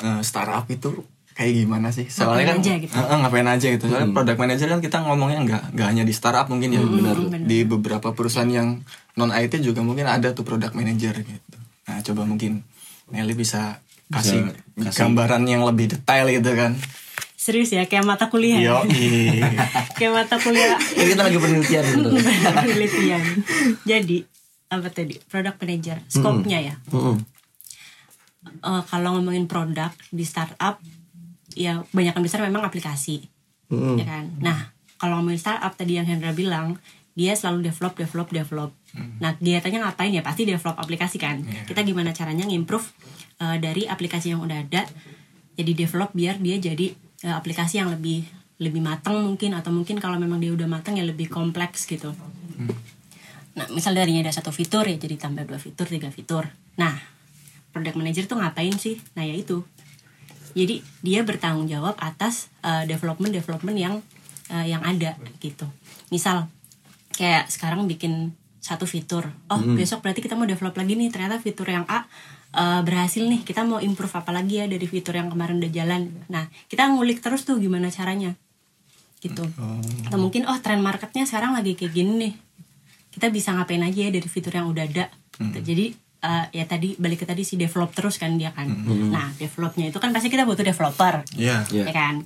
eh, 0.00 0.20
startup 0.24 0.64
itu 0.72 1.04
kayak 1.36 1.52
gimana 1.64 1.92
sih? 1.92 2.08
Soalnya 2.08 2.56
kan 2.56 2.58
aja 2.64 2.72
gitu. 2.80 2.92
Eh, 2.96 3.18
ngapain 3.20 3.46
aja 3.46 3.66
gitu. 3.68 3.84
Soalnya 3.86 4.10
product 4.10 4.38
manager 4.40 4.66
kan 4.72 4.80
kita 4.80 4.96
ngomongnya 5.04 5.38
nggak 5.44 5.64
nggak 5.76 5.88
hanya 5.92 6.04
di 6.08 6.14
startup 6.16 6.48
mungkin 6.48 6.72
ya, 6.72 6.82
benar. 6.82 7.16
benar. 7.20 7.46
Di 7.46 7.58
beberapa 7.68 8.08
perusahaan 8.16 8.48
yang 8.48 8.80
non 9.14 9.30
IT 9.30 9.60
juga 9.60 9.84
mungkin 9.84 10.08
ada 10.08 10.32
tuh 10.32 10.42
product 10.42 10.72
manager 10.72 11.20
gitu. 11.20 11.56
Nah, 11.86 12.00
coba 12.00 12.22
mungkin 12.24 12.64
Nelly 13.12 13.36
bisa 13.36 13.78
kasih, 14.12 14.52
kasih. 14.76 14.92
gambaran 14.92 15.42
yang 15.48 15.64
lebih 15.64 15.88
detail 15.96 16.28
gitu 16.28 16.52
kan. 16.52 16.76
serius 17.42 17.74
ya 17.74 17.90
kayak 17.90 18.06
mata 18.06 18.30
kuliah 18.30 18.62
Yo, 18.62 18.78
kayak 19.98 20.12
mata 20.14 20.38
kuliah. 20.38 20.78
Ini 20.78 21.10
kita 21.10 21.22
lagi 21.26 21.38
penelitian 21.42 21.84
gitu. 21.90 22.08
Penelitian. 22.62 23.22
Jadi 23.82 24.18
apa 24.70 24.88
tadi? 24.94 25.18
Product 25.26 25.58
manager. 25.58 25.98
Scope-nya 26.06 26.58
ya? 26.62 26.74
Mm-mm. 26.94 27.18
Eh, 28.46 28.82
kalau 28.86 29.18
ngomongin 29.18 29.50
produk 29.50 29.90
di 30.14 30.22
startup 30.22 30.78
ya 31.58 31.82
banyak 31.90 32.14
besar 32.22 32.46
memang 32.46 32.62
aplikasi. 32.62 33.26
Mm-mm. 33.74 33.98
ya 33.98 34.06
kan? 34.06 34.24
Nah 34.38 34.70
kalau 35.02 35.18
ngomongin 35.18 35.42
startup 35.42 35.74
tadi 35.74 35.98
yang 35.98 36.06
Hendra 36.06 36.30
bilang 36.30 36.78
dia 37.12 37.36
selalu 37.36 37.68
develop 37.68 37.92
develop 37.98 38.28
develop 38.32 38.70
nah 39.20 39.36
kegiatannya 39.36 39.84
ngapain 39.84 40.12
ya 40.12 40.24
pasti 40.24 40.48
develop 40.48 40.76
aplikasi 40.80 41.20
kan 41.20 41.44
kita 41.68 41.84
gimana 41.84 42.16
caranya 42.16 42.48
ngimprove 42.48 42.86
eh, 43.40 43.56
dari 43.60 43.84
aplikasi 43.88 44.32
yang 44.32 44.40
udah 44.40 44.64
ada 44.64 44.88
jadi 45.52 45.72
develop 45.76 46.16
biar 46.16 46.40
dia 46.40 46.56
jadi 46.56 46.92
eh, 47.28 47.34
aplikasi 47.34 47.80
yang 47.80 47.92
lebih 47.92 48.24
lebih 48.62 48.80
matang 48.80 49.20
mungkin 49.20 49.58
atau 49.58 49.74
mungkin 49.74 49.98
kalau 49.98 50.16
memang 50.16 50.38
dia 50.38 50.54
udah 50.54 50.68
matang 50.70 50.94
ya 50.96 51.04
lebih 51.04 51.28
kompleks 51.28 51.84
gitu 51.84 52.14
Nah, 53.52 53.68
misal 53.68 53.92
darinya 53.92 54.24
ada 54.24 54.32
satu 54.32 54.48
fitur 54.48 54.88
ya 54.88 54.96
jadi 54.96 55.20
tambah 55.20 55.44
dua 55.44 55.60
fitur, 55.60 55.84
tiga 55.84 56.08
fitur. 56.08 56.48
Nah, 56.80 56.96
product 57.72 57.96
manager 58.00 58.24
tuh 58.24 58.40
ngapain 58.40 58.72
sih? 58.80 58.96
Nah, 59.12 59.28
ya 59.28 59.36
itu. 59.36 59.60
Jadi 60.52 60.84
dia 61.04 61.20
bertanggung 61.24 61.68
jawab 61.68 61.96
atas 62.00 62.48
eh, 62.64 62.84
development 62.88 63.32
development 63.32 63.76
yang 63.76 63.94
eh, 64.52 64.72
yang 64.72 64.80
ada 64.80 65.16
gitu. 65.40 65.68
Misal 66.08 66.48
kayak 67.12 67.48
sekarang 67.52 67.84
bikin 67.86 68.32
satu 68.62 68.86
fitur. 68.86 69.28
Oh, 69.50 69.58
besok 69.76 70.00
berarti 70.02 70.22
kita 70.22 70.34
mau 70.34 70.46
develop 70.46 70.74
lagi 70.74 70.94
nih. 70.94 71.10
Ternyata 71.12 71.38
fitur 71.38 71.68
yang 71.68 71.84
A 71.86 72.06
eh, 72.54 72.80
berhasil 72.82 73.22
nih. 73.22 73.42
Kita 73.44 73.62
mau 73.62 73.78
improve 73.78 74.12
apa 74.16 74.30
lagi 74.30 74.58
ya 74.58 74.66
dari 74.66 74.86
fitur 74.88 75.14
yang 75.14 75.28
kemarin 75.28 75.58
udah 75.60 75.72
jalan. 75.72 76.08
Nah, 76.30 76.46
kita 76.70 76.88
ngulik 76.88 77.20
terus 77.20 77.42
tuh 77.44 77.58
gimana 77.58 77.90
caranya. 77.90 78.34
Gitu. 79.18 79.44
Atau 80.06 80.18
mungkin 80.18 80.46
oh 80.50 80.58
tren 80.58 80.82
marketnya 80.82 81.22
sekarang 81.22 81.54
lagi 81.54 81.78
kayak 81.78 81.94
gini 81.94 82.12
nih 82.18 82.34
kita 83.12 83.28
bisa 83.28 83.52
ngapain 83.52 83.84
aja 83.84 84.08
ya 84.08 84.10
dari 84.10 84.24
fitur 84.24 84.56
yang 84.56 84.72
udah 84.72 84.88
ada 84.88 85.12
gitu. 85.36 85.58
jadi 85.60 85.86
eh, 86.24 86.44
ya 86.56 86.64
tadi 86.64 86.96
balik 86.96 87.22
ke 87.22 87.26
tadi 87.28 87.44
si 87.44 87.60
develop 87.60 87.92
terus 87.92 88.16
kan 88.16 88.34
dia 88.40 88.50
kan 88.56 88.66
nah 89.12 89.28
developnya 89.36 89.92
itu 89.92 90.00
kan 90.00 90.10
pasti 90.16 90.32
kita 90.32 90.48
butuh 90.48 90.64
developer 90.64 91.20
Iya. 91.36 91.68
Iya. 91.68 91.84
ya 91.86 91.92
kan 91.92 92.24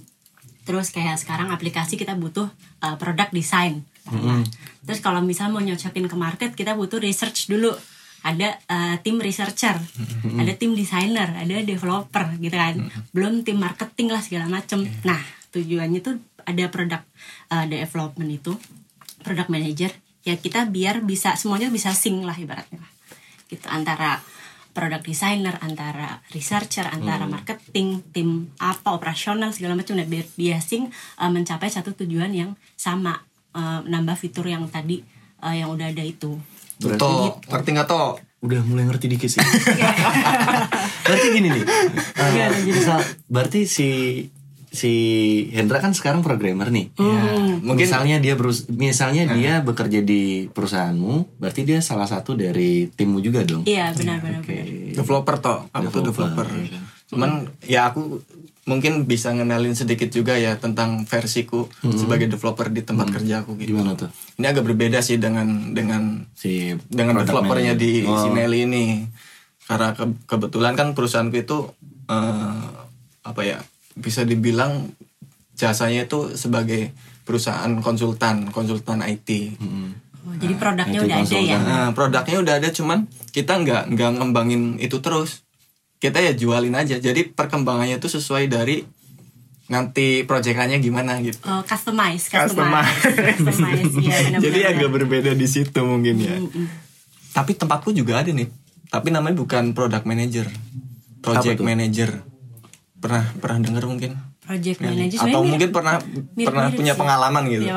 terus 0.63 0.95
kayak 0.95 1.19
sekarang 1.19 1.51
aplikasi 1.51 1.95
kita 1.95 2.15
butuh 2.15 2.51
uh, 2.83 2.97
product 2.99 3.31
design 3.31 3.83
Nah, 4.13 4.43
terus 4.87 5.03
kalau 5.03 5.19
misal 5.23 5.51
mau 5.51 5.59
nyocokin 5.59 6.07
ke 6.07 6.17
market 6.17 6.51
kita 6.55 6.79
butuh 6.79 7.03
research 7.03 7.51
dulu. 7.51 7.75
Ada 8.27 8.59
uh, 8.67 8.97
tim 9.07 9.23
researcher 9.23 9.79
ada 10.35 10.53
tim 10.59 10.75
designer 10.75 11.31
ada 11.31 11.63
developer 11.63 12.27
gitu 12.43 12.57
kan. 12.59 12.75
Belum 13.15 13.47
tim 13.47 13.55
marketing 13.55 14.11
lah 14.11 14.19
segala 14.19 14.51
macem. 14.51 14.83
Nah 15.07 15.21
tujuannya 15.55 16.03
tuh 16.03 16.19
ada 16.43 16.67
product 16.67 17.07
uh, 17.55 17.67
development 17.71 18.31
itu 18.35 18.53
product 19.23 19.47
manager 19.51 19.95
ya 20.27 20.35
kita 20.35 20.67
biar 20.67 21.07
bisa 21.07 21.39
semuanya 21.39 21.71
bisa 21.71 21.95
sync 21.95 22.27
lah 22.27 22.35
ibaratnya. 22.35 22.83
Gitu 23.47 23.63
antara 23.71 24.19
product 24.77 25.09
designer 25.09 25.57
antara 25.65 26.21
researcher 26.37 26.85
antara 26.91 27.25
marketing 27.25 28.05
tim 28.13 28.53
apa 28.61 28.93
operasional 28.93 29.49
segala 29.55 29.73
macam 29.73 29.97
nah 29.97 30.05
biar 30.05 30.29
dia 30.37 30.61
sync 30.61 30.93
uh, 31.17 31.33
mencapai 31.33 31.73
satu 31.73 31.97
tujuan 31.97 32.35
yang 32.37 32.59
sama 32.77 33.25
uh, 33.57 33.81
nambah 33.83 34.15
fitur 34.15 34.45
yang 34.45 34.69
tadi 34.69 35.01
uh, 35.41 35.51
yang 35.51 35.73
udah 35.73 35.89
ada 35.89 36.05
itu. 36.05 36.37
Berarti 36.77 37.01
Toh, 37.01 37.41
ngerti 37.49 37.69
nggak 37.73 37.89
toh? 37.89 38.21
udah 38.37 38.61
mulai 38.63 38.85
ngerti 38.85 39.09
dikit 39.09 39.33
sih. 39.33 39.41
Berarti 41.09 41.27
gini 41.33 41.49
nih 41.49 41.65
Iya, 42.37 42.47
lanjut. 42.53 42.75
misal 42.75 42.99
berarti 43.27 43.65
si 43.65 43.89
si 44.69 44.93
Hendra 45.57 45.81
kan 45.81 45.97
sekarang 45.97 46.21
programmer 46.21 46.69
nih. 46.69 46.93
Mungkin 47.65 47.87
misalnya 47.89 48.21
dia 48.21 48.37
berus 48.37 48.69
misalnya 48.69 49.25
dia 49.33 49.65
bekerja 49.65 50.05
di 50.05 50.53
perusahaanmu 50.53 51.41
berarti 51.41 51.65
dia 51.65 51.81
salah 51.81 52.05
satu 52.05 52.37
dari 52.37 52.93
timmu 52.93 53.25
juga 53.25 53.41
dong? 53.43 53.65
Iya 53.65 53.97
benar 53.97 54.21
benar 54.21 54.45
Oke. 54.45 54.53
benar. 54.53 54.95
Developer 54.95 55.37
toh 55.41 55.59
tuh 55.65 55.83
Developer, 55.89 56.05
developer 56.13 56.47
cuman 57.07 57.31
ya 57.63 57.87
aku 57.87 58.19
mungkin 58.65 59.07
bisa 59.07 59.31
ngenalin 59.31 59.73
sedikit 59.73 60.11
juga 60.11 60.35
ya 60.35 60.57
tentang 60.57 61.07
versiku 61.07 61.71
sebagai 61.93 62.27
developer 62.27 62.67
di 62.67 62.83
tempat 62.83 63.11
kerja 63.13 63.41
aku 63.41 63.55
gitu. 63.57 63.73
Gimana 63.73 63.95
tuh? 63.95 64.11
Ini 64.37 64.47
agak 64.49 64.65
berbeda 64.65 64.99
sih 64.99 65.15
dengan 65.17 65.47
dengan 65.71 66.27
si 66.33 66.75
dengan 66.85 67.23
developernya 67.23 67.75
di 67.75 68.03
Oh. 68.03 68.19
si 68.19 68.29
Nelly 68.29 68.67
ini. 68.67 68.85
Karena 69.63 69.91
ke- 69.93 70.19
kebetulan 70.27 70.75
kan 70.75 70.93
perusahaanku 70.93 71.37
itu 71.37 71.71
eh, 72.07 72.63
apa 73.23 73.41
ya 73.41 73.63
bisa 73.95 74.23
dibilang 74.23 74.91
jasanya 75.53 76.05
itu 76.05 76.35
sebagai 76.35 76.91
perusahaan 77.23 77.71
konsultan 77.81 78.51
konsultan 78.51 79.01
IT 79.01 79.57
Mm-mm. 79.57 79.89
Oh, 80.21 80.35
jadi 80.35 80.55
produknya 80.55 80.91
itu 80.93 81.07
udah 81.07 81.19
ada 81.21 81.39
ya? 81.41 81.59
Nah, 81.61 81.89
produknya 81.93 82.39
udah 82.41 82.55
ada 82.59 82.69
cuman 82.69 82.99
kita 83.31 83.53
nggak 83.57 83.83
nggak 83.89 84.11
ngembangin 84.13 84.63
itu 84.77 84.99
terus. 84.99 85.46
Kita 85.97 86.21
ya 86.21 86.33
jualin 86.37 86.77
aja. 86.77 87.01
Jadi 87.01 87.33
perkembangannya 87.33 87.97
itu 87.97 88.09
sesuai 88.09 88.47
dari 88.53 88.85
nanti 89.67 90.23
proyekannya 90.23 90.79
gimana 90.79 91.19
gitu. 91.23 91.43
Oh, 91.43 91.63
customize, 91.67 92.31
Customize. 92.31 92.87
customize, 93.03 93.41
customize. 93.43 93.95
Benar, 93.99 94.39
Jadi 94.39 94.59
agak 94.63 94.91
berbeda 94.95 95.33
di 95.35 95.47
situ 95.51 95.81
mungkin 95.83 96.23
ya. 96.23 96.39
Tapi 97.35 97.59
tempatku 97.59 97.91
juga 97.91 98.23
ada 98.23 98.31
nih. 98.31 98.47
Tapi 98.87 99.11
namanya 99.11 99.37
bukan 99.43 99.75
product 99.75 100.07
manager. 100.07 100.47
Project 101.19 101.59
tuh? 101.59 101.67
manager. 101.67 102.11
Pernah 103.03 103.35
pernah 103.43 103.59
dengar 103.67 103.85
mungkin? 103.91 104.15
Project 104.47 104.79
manager 104.79 105.19
Atau 105.19 105.27
sebenarnya 105.27 105.51
mungkin 105.51 105.71
pernah 105.71 105.95
mirip-mirip 105.99 106.47
pernah 106.47 106.67
punya 106.71 106.93
sih. 106.93 107.01
pengalaman 107.01 107.43
gitu. 107.47 107.65
Iya, 107.67 107.77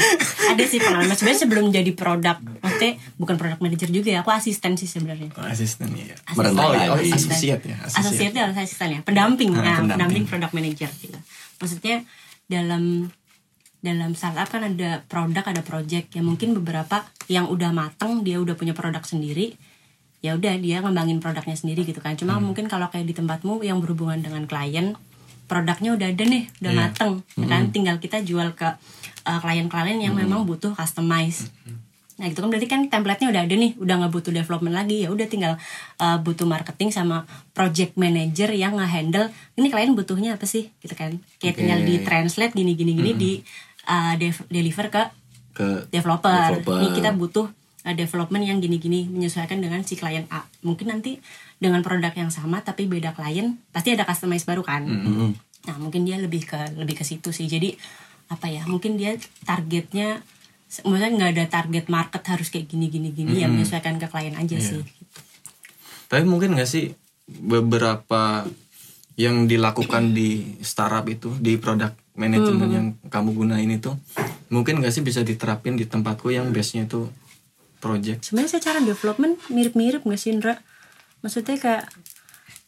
ada 0.50 0.64
sih 0.64 0.78
pengalaman 0.78 1.12
sebenarnya 1.12 1.40
sebelum 1.40 1.64
jadi 1.68 1.92
produk 1.92 2.36
maksudnya 2.56 2.90
bukan 3.14 3.34
product 3.34 3.60
manager 3.60 3.88
juga 3.90 4.08
ya 4.10 4.20
aku 4.20 4.30
asisten 4.30 4.72
sih 4.74 4.86
sebenarnya 4.86 5.28
Oh, 5.34 5.42
Asisten 5.44 5.90
ya. 5.90 6.14
Asisten. 6.24 6.54
Oh, 6.54 6.70
iya, 6.70 6.86
oh, 6.86 6.96
lagi. 6.96 7.10
asosiat 7.10 7.60
ya. 7.60 7.76
asisten 7.82 8.00
Asosiat. 8.06 8.30
itu 8.30 8.38
harus 8.40 8.56
asisten 8.56 8.88
ya 8.88 9.00
pendamping 9.02 9.50
Ah, 9.50 9.56
nah, 9.56 9.62
pendamping. 9.76 9.90
pendamping 9.90 10.24
product 10.24 10.52
manager 10.52 10.90
gitu 10.96 11.18
maksudnya 11.56 11.96
dalam 12.46 13.10
dalam 13.80 14.10
startup 14.12 14.48
kan 14.48 14.64
ada 14.64 15.02
produk 15.02 15.44
ada 15.44 15.60
project 15.60 16.08
ya 16.10 16.20
mungkin 16.20 16.54
beberapa 16.54 17.02
yang 17.26 17.46
udah 17.46 17.68
mateng 17.70 18.22
dia 18.22 18.38
udah 18.38 18.54
punya 18.54 18.72
produk 18.72 19.02
sendiri 19.02 19.56
ya 20.18 20.32
udah 20.32 20.56
dia 20.56 20.80
ngembangin 20.80 21.20
produknya 21.20 21.52
sendiri 21.52 21.82
gitu 21.82 21.98
kan 21.98 22.14
cuma 22.14 22.34
Hmm. 22.34 22.44
mungkin 22.46 22.64
kalau 22.64 22.88
kayak 22.88 23.04
di 23.04 23.12
tempatmu 23.12 23.60
yang 23.60 23.76
berhubungan 23.78 24.18
dengan 24.18 24.44
klien 24.44 24.96
produknya 25.54 25.94
udah 25.94 26.10
ada 26.10 26.24
nih 26.26 26.50
udah 26.58 26.72
Iya. 26.74 26.80
mateng 26.82 27.12
ya 27.38 27.46
kan 27.46 27.62
tinggal 27.70 27.96
kita 28.02 28.26
jual 28.26 28.50
ke 28.58 28.66
uh, 29.22 29.38
klien-klien 29.38 30.02
yang 30.02 30.18
memang 30.18 30.42
butuh 30.42 30.74
customize 30.74 31.46
Nah 32.14 32.30
itu 32.30 32.38
kan 32.38 32.46
berarti 32.46 32.70
kan 32.70 32.86
template-nya 32.86 33.26
udah 33.26 33.42
ada 33.42 33.54
nih, 33.58 33.74
udah 33.74 33.94
nggak 33.98 34.12
butuh 34.14 34.30
development 34.30 34.70
lagi 34.70 35.02
ya 35.02 35.10
udah 35.10 35.26
tinggal 35.26 35.58
uh, 35.98 36.18
butuh 36.22 36.46
marketing 36.46 36.94
sama 36.94 37.26
project 37.50 37.98
manager 37.98 38.54
yang 38.54 38.78
nge-handle 38.78 39.34
ini 39.58 39.66
klien 39.66 39.90
butuhnya 39.98 40.38
apa 40.38 40.46
sih 40.46 40.70
gitu 40.78 40.94
kan. 40.94 41.18
Kayak 41.42 41.54
Oke. 41.54 41.60
tinggal 41.66 41.80
di 41.82 41.94
translate 42.06 42.54
gini 42.54 42.78
gini 42.78 42.94
gini 42.94 43.12
di 43.18 43.32
uh, 43.90 44.14
dev- 44.14 44.46
deliver 44.46 44.94
ke 44.94 45.02
ke 45.58 45.66
developer. 45.90 46.62
Developer. 46.62 46.78
Ini 46.86 46.88
kita 46.94 47.10
butuh 47.18 47.50
uh, 47.84 47.94
development 47.94 48.44
yang 48.44 48.58
gini-gini 48.58 49.06
menyesuaikan 49.06 49.60
dengan 49.60 49.84
si 49.84 49.94
klien 49.94 50.24
A. 50.32 50.48
Mungkin 50.64 50.90
nanti 50.90 51.20
dengan 51.60 51.84
produk 51.84 52.10
yang 52.16 52.32
sama 52.32 52.64
tapi 52.64 52.88
beda 52.88 53.12
klien 53.12 53.60
pasti 53.70 53.92
ada 53.92 54.08
customize 54.08 54.48
baru 54.48 54.64
kan. 54.64 54.82
Mm-mm. 54.88 55.30
Nah 55.68 55.76
mungkin 55.78 56.08
dia 56.08 56.16
lebih 56.18 56.48
ke 56.48 56.76
lebih 56.76 56.98
ke 57.00 57.04
situ 57.04 57.30
sih. 57.30 57.46
Jadi 57.46 57.76
apa 58.32 58.48
ya? 58.48 58.64
Mungkin 58.64 58.96
dia 58.96 59.14
targetnya, 59.44 60.24
maksudnya 60.82 61.12
nggak 61.12 61.30
ada 61.36 61.44
target 61.60 61.86
market 61.92 62.22
harus 62.24 62.48
kayak 62.48 62.66
gini 62.72 62.88
gini 62.88 63.12
gini 63.12 63.44
ya 63.44 63.46
menyesuaikan 63.46 64.00
ke 64.00 64.08
klien 64.08 64.34
aja 64.34 64.56
sih. 64.58 64.82
Tapi 66.08 66.24
mungkin 66.28 66.54
gak 66.54 66.68
sih 66.68 66.92
beberapa 67.26 68.44
yang 69.16 69.46
dilakukan 69.46 70.12
di 70.12 70.58
startup 70.60 71.06
itu 71.08 71.32
di 71.38 71.56
product 71.56 71.96
management 72.14 72.70
yang 72.70 72.86
kamu 73.10 73.34
gunain 73.34 73.70
itu 73.70 73.90
mungkin 74.52 74.78
gak 74.78 74.94
sih 74.94 75.02
bisa 75.02 75.26
diterapin 75.26 75.74
di 75.74 75.86
tempatku 75.86 76.30
yang 76.30 76.54
base-nya 76.54 76.86
itu 76.86 77.10
project. 77.84 78.24
Sebenarnya 78.24 78.56
secara 78.56 78.80
development 78.80 79.36
mirip-mirip 79.52 80.00
nggak 80.00 80.16
sih 80.16 80.32
Indra? 80.32 80.56
Maksudnya 81.20 81.60
kayak 81.60 81.84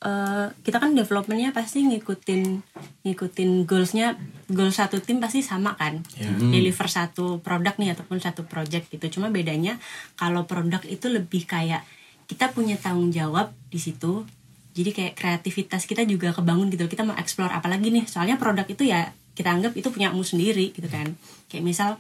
eh, 0.05 0.47
kita 0.61 0.77
kan 0.77 0.93
developmentnya 0.93 1.57
pasti 1.57 1.81
ngikutin 1.89 2.61
ngikutin 3.09 3.51
goalsnya 3.65 4.21
goal 4.53 4.69
satu 4.69 5.01
tim 5.01 5.17
pasti 5.17 5.41
sama 5.41 5.73
kan? 5.81 6.05
Deliver 6.53 6.89
satu 6.93 7.41
produk 7.41 7.73
nih 7.81 7.97
ataupun 7.97 8.21
satu 8.21 8.45
project 8.45 8.93
gitu. 8.93 9.17
Cuma 9.17 9.33
bedanya 9.33 9.81
kalau 10.21 10.45
produk 10.45 10.85
itu 10.85 11.09
lebih 11.09 11.49
kayak 11.49 11.81
kita 12.29 12.53
punya 12.53 12.77
tanggung 12.77 13.09
jawab 13.09 13.57
di 13.73 13.81
situ. 13.81 14.29
Jadi 14.77 14.93
kayak 14.93 15.15
kreativitas 15.17 15.89
kita 15.89 16.05
juga 16.05 16.37
kebangun 16.37 16.69
gitu. 16.69 16.85
Kita 16.85 17.01
mau 17.01 17.17
explore 17.17 17.49
apa 17.49 17.65
lagi 17.65 17.89
nih? 17.89 18.05
Soalnya 18.05 18.37
produk 18.37 18.69
itu 18.69 18.85
ya 18.85 19.09
kita 19.33 19.49
anggap 19.49 19.73
itu 19.73 19.89
punya 19.89 20.13
kamu 20.13 20.21
sendiri 20.21 20.77
gitu 20.77 20.85
kan. 20.93 21.17
Kayak 21.49 21.65
misal 21.65 21.91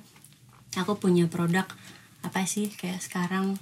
aku 0.77 1.01
punya 1.01 1.25
produk 1.25 1.65
apa 2.27 2.43
sih 2.43 2.67
kayak 2.75 2.99
sekarang 2.99 3.55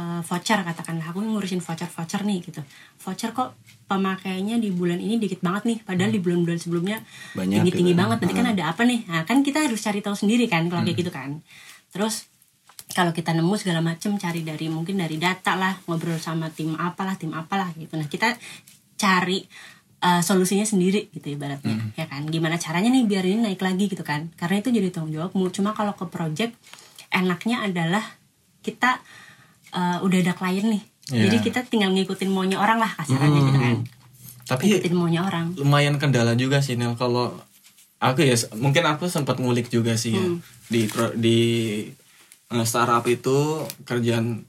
eh, 0.00 0.20
voucher 0.24 0.64
katakanlah. 0.64 1.12
Aku 1.12 1.20
ngurusin 1.20 1.60
voucher 1.60 1.90
voucher 1.92 2.24
nih 2.24 2.38
gitu. 2.40 2.64
Voucher 3.04 3.30
kok 3.36 3.52
pemakaiannya 3.88 4.60
di 4.60 4.68
bulan 4.72 5.00
ini 5.00 5.16
dikit 5.16 5.40
banget 5.40 5.64
nih 5.64 5.78
padahal 5.84 6.12
di 6.12 6.20
bulan-bulan 6.20 6.60
sebelumnya 6.60 7.00
Banyak 7.32 7.64
tinggi 7.64 7.70
tinggi 7.72 7.92
gitu. 7.96 8.00
banget. 8.00 8.16
Nanti 8.24 8.34
kan 8.36 8.46
ada 8.48 8.64
apa 8.72 8.82
nih? 8.84 9.00
Nah 9.08 9.22
kan 9.28 9.40
kita 9.40 9.64
harus 9.64 9.80
cari 9.80 10.00
tahu 10.04 10.16
sendiri 10.16 10.44
kan 10.48 10.68
kalau 10.68 10.84
kayak 10.84 10.98
gitu 11.00 11.12
kan. 11.12 11.40
Terus 11.92 12.28
kalau 12.88 13.12
kita 13.12 13.36
nemu 13.36 13.52
segala 13.60 13.84
macem 13.84 14.16
cari 14.16 14.40
dari 14.40 14.72
mungkin 14.72 14.96
dari 14.96 15.20
data 15.20 15.52
lah 15.56 15.76
ngobrol 15.84 16.16
sama 16.16 16.48
tim 16.48 16.72
apalah 16.76 17.16
tim 17.20 17.32
apalah 17.36 17.72
gitu. 17.76 17.96
Nah 18.00 18.08
kita 18.08 18.32
cari 18.96 19.44
uh, 20.04 20.20
solusinya 20.24 20.64
sendiri 20.64 21.08
gitu 21.12 21.36
ibaratnya 21.36 21.92
ya 21.96 22.08
kan. 22.08 22.24
Gimana 22.28 22.56
caranya 22.56 22.88
nih 22.92 23.04
biar 23.04 23.24
ini 23.24 23.44
naik 23.52 23.60
lagi 23.60 23.88
gitu 23.88 24.04
kan. 24.04 24.32
Karena 24.36 24.60
itu 24.60 24.68
jadi 24.72 24.88
tanggung 24.92 25.12
jawabmu 25.16 25.48
cuma 25.52 25.72
kalau 25.76 25.92
ke 25.96 26.04
project 26.08 26.56
enaknya 27.18 27.66
adalah 27.66 28.04
kita 28.62 29.02
uh, 29.74 29.98
udah 30.04 30.18
ada 30.22 30.34
klien 30.34 30.68
nih. 30.68 30.84
Iya. 31.08 31.24
jadi 31.24 31.36
kita 31.40 31.60
tinggal 31.64 31.88
ngikutin 31.96 32.28
maunya 32.28 32.60
orang 32.60 32.84
lah 32.84 32.92
kasarannya 32.92 33.40
gitu 33.48 33.56
kan. 33.56 33.76
Tapi 34.44 34.62
ngikutin 34.68 34.92
maunya 34.92 35.24
orang. 35.24 35.56
lumayan 35.56 35.96
kendala 35.96 36.36
juga 36.36 36.60
sih 36.60 36.76
Nel 36.76 37.00
kalau 37.00 37.32
aku 37.96 38.28
ya 38.28 38.36
mungkin 38.60 38.84
aku 38.84 39.08
sempat 39.08 39.40
ngulik 39.40 39.72
juga 39.72 39.96
sih 39.96 40.12
ya. 40.20 40.24
Di 40.68 40.84
pro- 40.84 41.16
di 41.16 41.38
eh, 42.52 42.64
startup 42.68 43.08
itu 43.08 43.64
kerjaan 43.88 44.44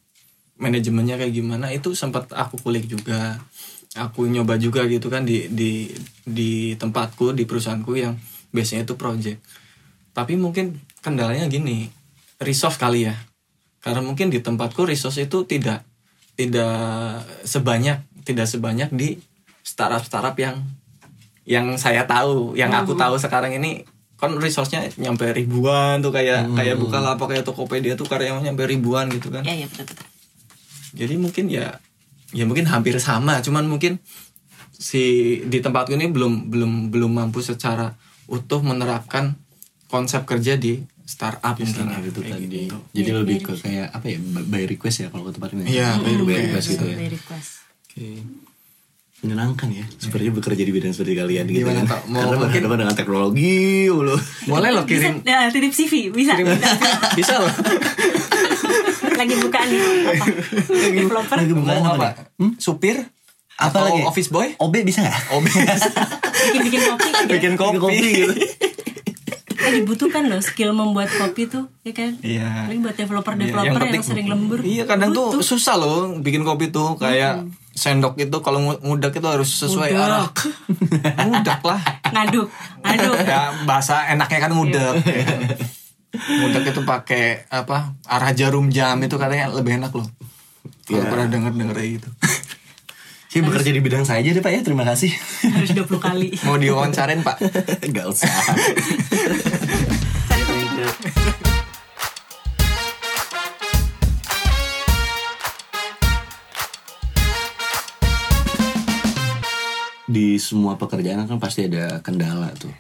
manajemennya 0.60 1.16
kayak 1.16 1.32
gimana 1.32 1.72
itu 1.72 1.96
sempat 1.96 2.28
aku 2.36 2.60
kulik 2.60 2.92
juga. 2.92 3.40
Aku 3.96 4.28
nyoba 4.28 4.60
juga 4.60 4.84
gitu 4.86 5.08
kan 5.08 5.24
di 5.24 5.48
di 5.48 5.90
di 6.28 6.76
tempatku 6.76 7.32
di 7.32 7.48
perusahaanku 7.48 7.96
yang 7.96 8.20
biasanya 8.52 8.84
itu 8.84 9.00
project. 9.00 9.40
Tapi 10.12 10.36
mungkin 10.36 10.76
kendalanya 11.00 11.48
gini 11.48 11.88
resource 12.40 12.80
kali 12.80 13.08
ya. 13.08 13.16
Karena 13.80 14.04
mungkin 14.04 14.32
di 14.32 14.44
tempatku 14.44 14.84
resource 14.84 15.24
itu 15.24 15.48
tidak 15.48 15.84
tidak 16.36 17.24
sebanyak 17.44 18.04
tidak 18.24 18.48
sebanyak 18.48 18.90
di 18.92 19.20
startup 19.64 20.04
startup 20.04 20.36
yang 20.40 20.64
yang 21.48 21.76
saya 21.76 22.04
tahu 22.08 22.56
yang 22.56 22.72
aku 22.72 22.96
tahu 22.96 23.20
sekarang 23.20 23.56
ini. 23.56 23.84
Kan 24.20 24.36
resource-nya 24.36 24.84
nyampe 25.00 25.32
ribuan 25.32 26.04
tuh 26.04 26.12
kayak 26.12 26.52
kayak 26.52 26.76
Bukalapak 26.76 27.32
kayak 27.32 27.48
Tokopedia 27.48 27.96
tuh 27.96 28.04
karyawannya 28.04 28.52
nyampe 28.52 28.68
ribuan 28.68 29.08
gitu 29.08 29.32
kan. 29.32 29.48
Ya 29.48 29.56
ya 29.56 29.64
betul 29.72 29.88
betul. 29.88 30.08
Jadi 30.92 31.16
mungkin 31.16 31.48
ya 31.48 31.80
ya 32.36 32.44
mungkin 32.44 32.68
hampir 32.68 33.00
sama. 33.00 33.40
Cuman 33.40 33.72
mungkin 33.72 34.04
si 34.76 35.40
di 35.48 35.64
tempatku 35.64 35.96
ini 35.96 36.12
belum 36.12 36.52
belum 36.52 36.92
belum 36.92 37.12
mampu 37.16 37.40
secara 37.40 37.96
utuh 38.28 38.60
menerapkan 38.60 39.40
konsep 39.88 40.28
kerja 40.28 40.60
di 40.60 40.84
startup 41.10 41.56
mungkin 41.56 41.74
Startup 41.74 41.98
ya, 41.98 42.06
itu 42.06 42.20
kayak 42.20 42.38
tadi. 42.38 42.46
gitu. 42.62 42.78
Jadi 42.94 43.10
lebih 43.12 43.38
ke 43.42 43.54
kayak 43.58 43.88
apa 43.90 44.06
ya 44.06 44.18
by 44.22 44.64
request 44.64 44.98
ya 45.00 45.08
kalau 45.10 45.26
ke 45.26 45.34
tempat 45.34 45.50
ini. 45.52 45.64
Iya, 45.68 45.98
by 45.98 46.14
by 46.20 46.36
request. 46.40 46.66
gitu 46.70 46.86
ya. 46.86 46.96
By 46.96 47.10
request. 47.10 47.50
Oke. 47.84 48.08
Menyenangkan 49.20 49.68
ya. 49.70 49.84
Sepertinya 49.92 50.32
bekerja 50.34 50.62
di 50.62 50.72
bidang 50.72 50.94
seperti 50.94 51.12
kalian 51.14 51.44
gitu. 51.44 51.60
Gimana, 51.60 51.82
kan. 51.82 51.92
Pak? 51.92 52.02
Mau 52.06 52.22
Karena 52.22 52.30
mungkin- 52.32 52.46
berhadapan 52.56 52.78
dengan 52.80 52.96
teknologi 52.96 53.58
mulu. 53.90 54.16
boleh 54.48 54.70
lo 54.70 54.82
bisa 54.82 54.94
kirim 55.10 55.14
ya, 55.24 55.38
titip 55.50 55.74
CV 55.74 55.94
bisa 56.10 56.34
bisa 57.12 57.34
loh 57.36 57.52
lagi 59.12 59.36
bukaan 59.36 59.68
nih 59.68 59.80
apa 59.82 60.14
developer 60.88 61.36
Lagi 61.36 61.52
bukan 61.52 61.76
mau 61.76 61.92
apa? 61.92 62.08
apa 62.08 62.10
supir 62.56 63.04
Apa 63.54 63.68
atau 63.68 63.82
lagi? 63.92 64.02
office 64.06 64.30
boy 64.30 64.48
OB 64.56 64.76
bisa 64.82 65.04
nggak? 65.04 65.18
OB 65.30 65.46
bikin 66.40 66.62
bikin 66.64 66.82
kopi 66.88 67.10
gitu. 67.12 67.28
bikin 67.30 67.54
kopi, 67.58 67.98
gitu. 68.16 68.34
Eh, 69.70 69.76
dibutuhkan 69.78 70.26
loh 70.26 70.40
skill 70.40 70.72
membuat 70.72 71.08
kopi 71.12 71.46
tuh 71.46 71.70
ya 71.80 71.92
kan 71.92 72.18
Iya. 72.20 72.66
Lagi 72.66 72.80
buat 72.80 72.96
developer 72.96 73.34
Iya, 73.34 73.42
developer 73.44 73.70
yang, 73.70 73.80
penting- 73.86 74.04
sering 74.04 74.28
lembur 74.28 74.60
Iya 74.60 74.84
kadang 74.84 75.10
tuh 75.12 75.30
Butuh. 75.32 75.46
susah 75.46 75.76
loh 75.76 75.98
bikin 76.18 76.42
kopi 76.42 76.70
tuh 76.70 76.96
kayak 76.96 77.46
sendok 77.72 78.18
itu 78.18 78.38
kalau 78.40 78.60
ngu- 78.60 78.82
ngudak 78.82 79.14
itu 79.14 79.24
harus 79.24 79.48
sesuai 79.48 79.90
Ngudak. 79.90 80.06
arah. 80.06 80.28
ngudak 81.26 81.62
lah. 81.62 81.80
ngaduk 82.10 82.48
ngaduk 82.80 83.16
Ya 83.30 83.40
bahasa 83.64 84.04
enaknya 84.08 84.40
kan 84.42 84.52
ngudak. 84.52 84.94
ngudak 86.12 86.64
itu 86.66 86.82
pakai 86.84 87.24
apa 87.48 87.78
arah 88.04 88.32
jarum 88.32 88.68
jam 88.68 88.98
itu 88.98 89.16
katanya 89.16 89.48
lebih 89.50 89.78
enak 89.78 89.94
loh. 89.94 90.08
Kalau 90.84 90.98
Iya. 90.98 91.08
pernah 91.08 91.28
denger 91.30 91.52
denger 91.54 91.76
kayak 91.78 92.10
gitu. 93.30 93.38
Sih 93.38 93.46
bekerja 93.46 93.70
di 93.70 93.82
bidang 93.86 94.04
saya 94.10 94.26
aja 94.26 94.34
deh 94.34 94.42
Pak 94.42 94.52
ya. 94.52 94.62
Terima 94.66 94.82
kasih. 94.82 95.14
harus 95.54 95.70
20 95.78 95.86
kali 96.02 96.30
Mau 96.50 96.58
diwawancarin 96.58 97.22
pak? 97.22 97.38
Gak 97.94 98.06
usah. 98.10 98.34
di 110.10 110.42
semua 110.42 110.74
pekerjaan 110.74 111.30
kan 111.30 111.38
pasti 111.38 111.70
ada 111.70 112.02
kendala 112.02 112.50
tuh. 112.58 112.74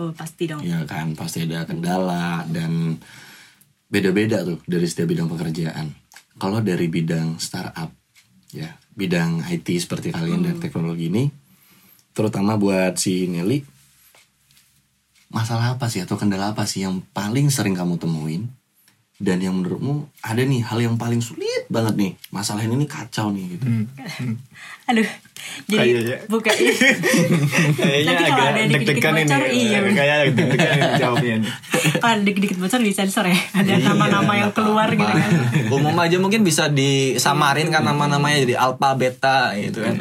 oh 0.00 0.16
pasti 0.16 0.48
dong 0.48 0.64
Ya 0.64 0.80
kan, 0.88 1.12
pasti 1.12 1.44
ada 1.44 1.68
kendala 1.68 2.48
dan 2.48 2.96
beda-beda 3.92 4.40
tuh 4.48 4.64
dari 4.64 4.88
setiap 4.88 5.12
bidang 5.12 5.28
pekerjaan. 5.28 5.92
Kalau 6.40 6.64
dari 6.64 6.88
bidang 6.88 7.36
startup, 7.36 7.99
ya 8.54 8.78
bidang 8.94 9.46
IT 9.46 9.66
seperti 9.80 10.12
kalian 10.12 10.44
dan 10.44 10.56
teknologi 10.58 11.08
ini, 11.08 11.30
terutama 12.12 12.58
buat 12.60 12.98
si 12.98 13.30
Nelly, 13.30 13.62
masalah 15.30 15.78
apa 15.78 15.86
sih 15.86 16.02
atau 16.02 16.18
kendala 16.18 16.52
apa 16.52 16.66
sih 16.66 16.82
yang 16.82 17.00
paling 17.14 17.48
sering 17.48 17.78
kamu 17.78 17.96
temuin 17.96 18.50
dan 19.20 19.36
yang 19.36 19.52
menurutmu 19.54 20.08
ada 20.20 20.40
nih 20.40 20.64
hal 20.64 20.80
yang 20.80 20.96
paling 20.96 21.20
sulit 21.20 21.68
banget 21.68 21.92
nih. 21.94 22.12
Masalah 22.30 22.64
ini 22.64 22.74
nih 22.74 22.88
kacau 22.88 23.28
nih 23.28 23.44
gitu. 23.52 23.64
aduh 24.84 25.06
jadi 25.66 25.76
Kayaknya. 25.78 26.16
buka 26.26 26.50
Kayaknya 27.80 28.10
Nanti 28.10 28.24
kalau 28.26 28.44
ada 28.46 28.60
dikit-dikit 28.62 29.12
bocor, 29.14 29.42
iya, 29.46 29.78
bener. 29.80 29.94
Kayak 29.94 30.16
deg-degan 30.30 30.70
ini 30.70 30.88
jawabnya. 30.96 31.34
nih. 31.38 31.50
kalau 31.96 32.16
dikit-dikit 32.22 32.58
bocor 32.58 32.80
di 32.80 32.92
sensor 32.92 33.24
ya. 33.24 33.38
Ada 33.54 33.70
Iya, 33.70 33.86
nama-nama 33.86 34.32
yang 34.36 34.52
keluar 34.52 34.88
gitu 34.90 35.06
kan 35.06 35.30
Umum 35.70 35.94
aja 35.94 36.16
mungkin 36.16 36.40
bisa 36.40 36.68
disamarin 36.68 37.68
kan 37.68 37.82
nama-namanya 37.82 38.42
jadi 38.42 38.54
alpha 38.56 38.90
beta 38.94 39.52
gitu 39.54 39.78
kan. 39.80 39.94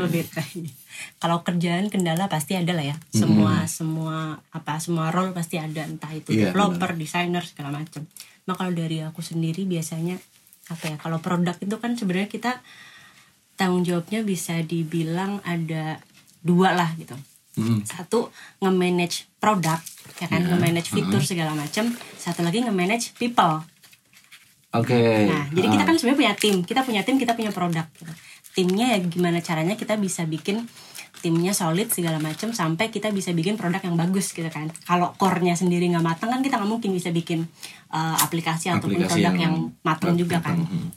Kalau 1.20 1.44
kerjaan 1.44 1.92
kendala 1.92 2.32
pasti 2.32 2.56
ada 2.56 2.72
lah 2.72 2.86
ya. 2.86 2.96
Semua 3.12 3.68
semua 3.68 4.40
apa 4.50 4.80
semua 4.80 5.12
role 5.12 5.32
pasti 5.32 5.60
ada. 5.60 5.84
Entah 5.84 6.08
itu 6.10 6.32
Iya, 6.32 6.50
developer 6.50 6.96
desainer 6.96 7.44
segala 7.44 7.76
macam 7.76 8.08
nah 8.50 8.58
kalau 8.58 8.74
dari 8.74 9.06
aku 9.06 9.22
sendiri 9.22 9.70
biasanya 9.70 10.18
apa 10.74 10.84
ya 10.90 10.98
kalau 10.98 11.22
produk 11.22 11.54
itu 11.62 11.76
kan 11.78 11.94
sebenarnya 11.94 12.30
kita 12.30 12.52
tanggung 13.54 13.86
jawabnya 13.86 14.26
bisa 14.26 14.58
dibilang 14.66 15.38
ada 15.46 16.02
dua 16.42 16.74
lah 16.74 16.90
gitu 16.98 17.14
Hmm. 17.60 17.84
satu 17.84 18.32
nge-manage 18.64 19.28
produk 19.36 19.84
ya 20.22 20.32
kan 20.32 20.48
nge-manage 20.48 20.96
fitur 20.96 21.20
segala 21.20 21.52
macam 21.52 21.92
satu 22.16 22.40
lagi 22.40 22.64
nge-manage 22.64 23.20
people 23.20 23.60
Oke. 24.70 25.26
Nah, 25.26 25.50
jadi 25.50 25.66
kita 25.66 25.82
kan 25.82 25.98
sebenarnya 25.98 26.20
punya 26.22 26.34
tim, 26.38 26.56
kita 26.62 26.86
punya 26.86 27.02
tim, 27.02 27.18
kita 27.18 27.34
punya 27.34 27.50
produk. 27.50 27.90
gitu. 27.98 28.14
Timnya 28.54 28.94
ya 28.94 29.02
gimana 29.02 29.42
caranya 29.42 29.74
kita 29.74 29.98
bisa 29.98 30.30
bikin 30.30 30.62
timnya 31.20 31.52
solid 31.52 31.92
segala 31.92 32.18
macam 32.18 32.56
sampai 32.56 32.90
kita 32.90 33.12
bisa 33.12 33.36
bikin 33.36 33.60
produk 33.60 33.84
yang 33.84 34.00
bagus 34.00 34.32
gitu 34.32 34.48
kan. 34.48 34.72
Kalau 34.88 35.14
core-nya 35.20 35.54
sendiri 35.54 35.86
nggak 35.92 36.04
matang 36.04 36.32
kan 36.32 36.42
kita 36.42 36.58
nggak 36.58 36.72
mungkin 36.72 36.96
bisa 36.96 37.12
bikin 37.12 37.46
uh, 37.92 38.16
aplikasi 38.24 38.72
ataupun 38.72 39.04
Aplikasi 39.04 39.20
produk 39.20 39.34
yang 39.36 39.38
yang, 39.40 39.56
matang 39.84 40.16
juga 40.16 40.40
kan. 40.40 40.58
hmm. 40.60 40.90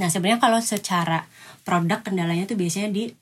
Nah, 0.00 0.08
sebenarnya 0.08 0.40
kalau 0.40 0.60
secara 0.60 1.24
produk 1.64 2.00
kendalanya 2.00 2.48
tuh 2.48 2.56
biasanya 2.56 2.92
di 2.92 3.12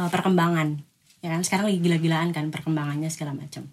uh, 0.00 0.08
perkembangan. 0.08 0.80
Ya 1.18 1.34
kan 1.34 1.42
sekarang 1.42 1.72
lagi 1.72 1.80
gila-gilaan 1.82 2.30
kan 2.30 2.48
perkembangannya 2.54 3.10
segala 3.10 3.34
macam 3.34 3.66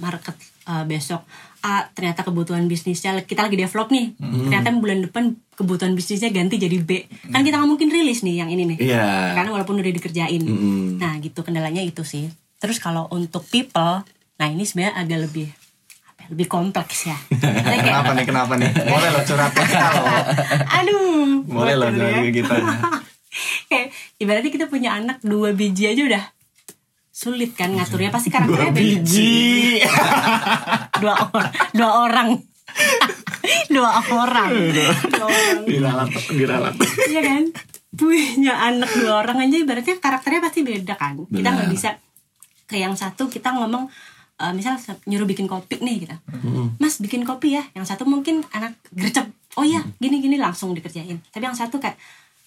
market 0.00 0.32
uh, 0.64 0.82
besok 0.88 1.22
A 1.60 1.84
ternyata 1.92 2.24
kebutuhan 2.24 2.64
bisnisnya 2.72 3.20
kita 3.28 3.44
lagi 3.44 3.60
develop 3.60 3.92
nih 3.92 4.16
ternyata 4.16 4.72
bulan 4.72 5.04
depan 5.04 5.36
kebutuhan 5.60 5.92
bisnisnya 5.92 6.28
ganti 6.28 6.56
jadi 6.56 6.76
B 6.76 7.04
kan 7.26 7.40
kita 7.40 7.54
nggak 7.54 7.68
mungkin 7.68 7.88
rilis 7.88 8.20
nih 8.20 8.34
yang 8.36 8.48
ini 8.48 8.64
nih 8.66 8.78
Iya. 8.82 9.34
kan 9.34 9.44
walaupun 9.46 9.76
udah 9.76 9.92
dikerjain 9.92 10.40
Mm-mm. 10.40 10.96
nah 10.96 11.14
gitu 11.16 11.40
kendalanya 11.40 11.80
itu 11.80 12.00
sih 12.02 12.26
terus 12.56 12.76
kalau 12.76 13.04
untuk 13.08 13.44
people 13.44 14.00
nah 14.34 14.46
ini 14.46 14.62
sebenarnya 14.62 14.96
agak 14.96 15.18
lebih 15.22 15.48
ya, 16.16 16.24
lebih 16.28 16.46
kompleks 16.46 17.04
ya 17.04 17.16
kayak, 17.30 17.84
Kenapa 17.84 18.10
nih 18.12 18.24
kenapa 18.24 18.52
nih? 18.54 18.70
Boleh 18.72 19.08
lo 19.10 19.20
curhat 19.20 19.52
kita 19.52 19.86
lo. 19.94 20.04
aduh 20.70 21.44
Boleh 21.44 21.74
lo 21.74 21.84
betul 21.86 22.00
ya. 22.00 22.08
curhat 22.10 22.32
kita. 22.32 22.54
kayak 23.70 23.86
ibaratnya 24.16 24.50
kita 24.50 24.66
punya 24.66 24.90
anak 24.94 25.20
dua 25.20 25.52
biji 25.52 25.86
aja 25.86 26.02
udah 26.02 26.24
sulit 27.10 27.52
kan 27.52 27.68
ngaturnya 27.70 28.08
pasti 28.08 28.28
karakternya 28.28 28.72
dua 30.96 31.14
orang 31.14 31.14
dua 31.14 31.14
orang 31.28 31.52
dua 31.70 31.90
orang 32.06 32.28
dua 33.68 33.90
orang. 34.06 34.50
Diralat 35.64 36.10
diralat. 36.28 36.74
Iya 37.06 37.20
kan? 37.22 37.42
Punya 37.90 38.54
anak 38.54 38.90
dua 38.94 39.20
orang 39.20 39.42
aja 39.42 39.56
ibaratnya 39.56 39.96
karakternya 39.96 40.40
pasti 40.40 40.60
beda 40.62 40.94
kan? 40.94 41.18
Kita 41.20 41.30
Benar. 41.42 41.52
nggak 41.56 41.70
bisa 41.70 41.90
ke 42.64 42.76
yang 42.76 42.94
satu 42.94 43.26
kita 43.26 43.50
ngomong 43.50 43.90
eh, 44.38 44.52
misal 44.52 44.78
nyuruh 45.04 45.26
bikin 45.26 45.44
kopi 45.44 45.78
nih 45.78 46.06
gitu. 46.06 46.16
Mas 46.76 46.98
bikin 46.98 47.22
kopi 47.22 47.54
ya. 47.54 47.62
Yang 47.72 47.90
satu 47.90 48.04
mungkin 48.04 48.46
anak 48.50 48.78
gercep. 48.90 49.26
Oh 49.54 49.62
iya 49.62 49.82
gini 49.98 50.18
gini 50.18 50.36
langsung 50.36 50.70
dikerjain. 50.70 51.18
Tapi 51.26 51.42
yang 51.42 51.54
satu 51.54 51.76
kayak 51.76 51.98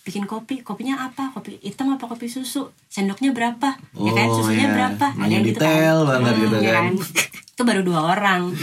bikin 0.03 0.23
kopi 0.23 0.63
kopinya 0.63 0.99
apa? 1.01 1.31
Kopi 1.31 1.59
hitam 1.59 1.91
apa 1.91 2.07
kopi 2.07 2.27
susu? 2.27 2.71
Sendoknya 2.87 3.31
berapa? 3.31 3.75
Ya 3.93 4.11
kan 4.11 4.27
Oh, 4.27 4.39
susunya 4.39 4.67
iya. 4.67 4.73
berapa? 4.73 5.05
Nanya 5.15 5.27
yang 5.29 5.43
gitu 5.43 5.59
detail 5.59 5.97
banget 6.03 6.33
gitu 6.39 6.55
ya 6.57 6.71
kan. 6.73 6.85
itu 7.53 7.61
baru 7.61 7.81
dua 7.83 7.99
orang. 8.09 8.55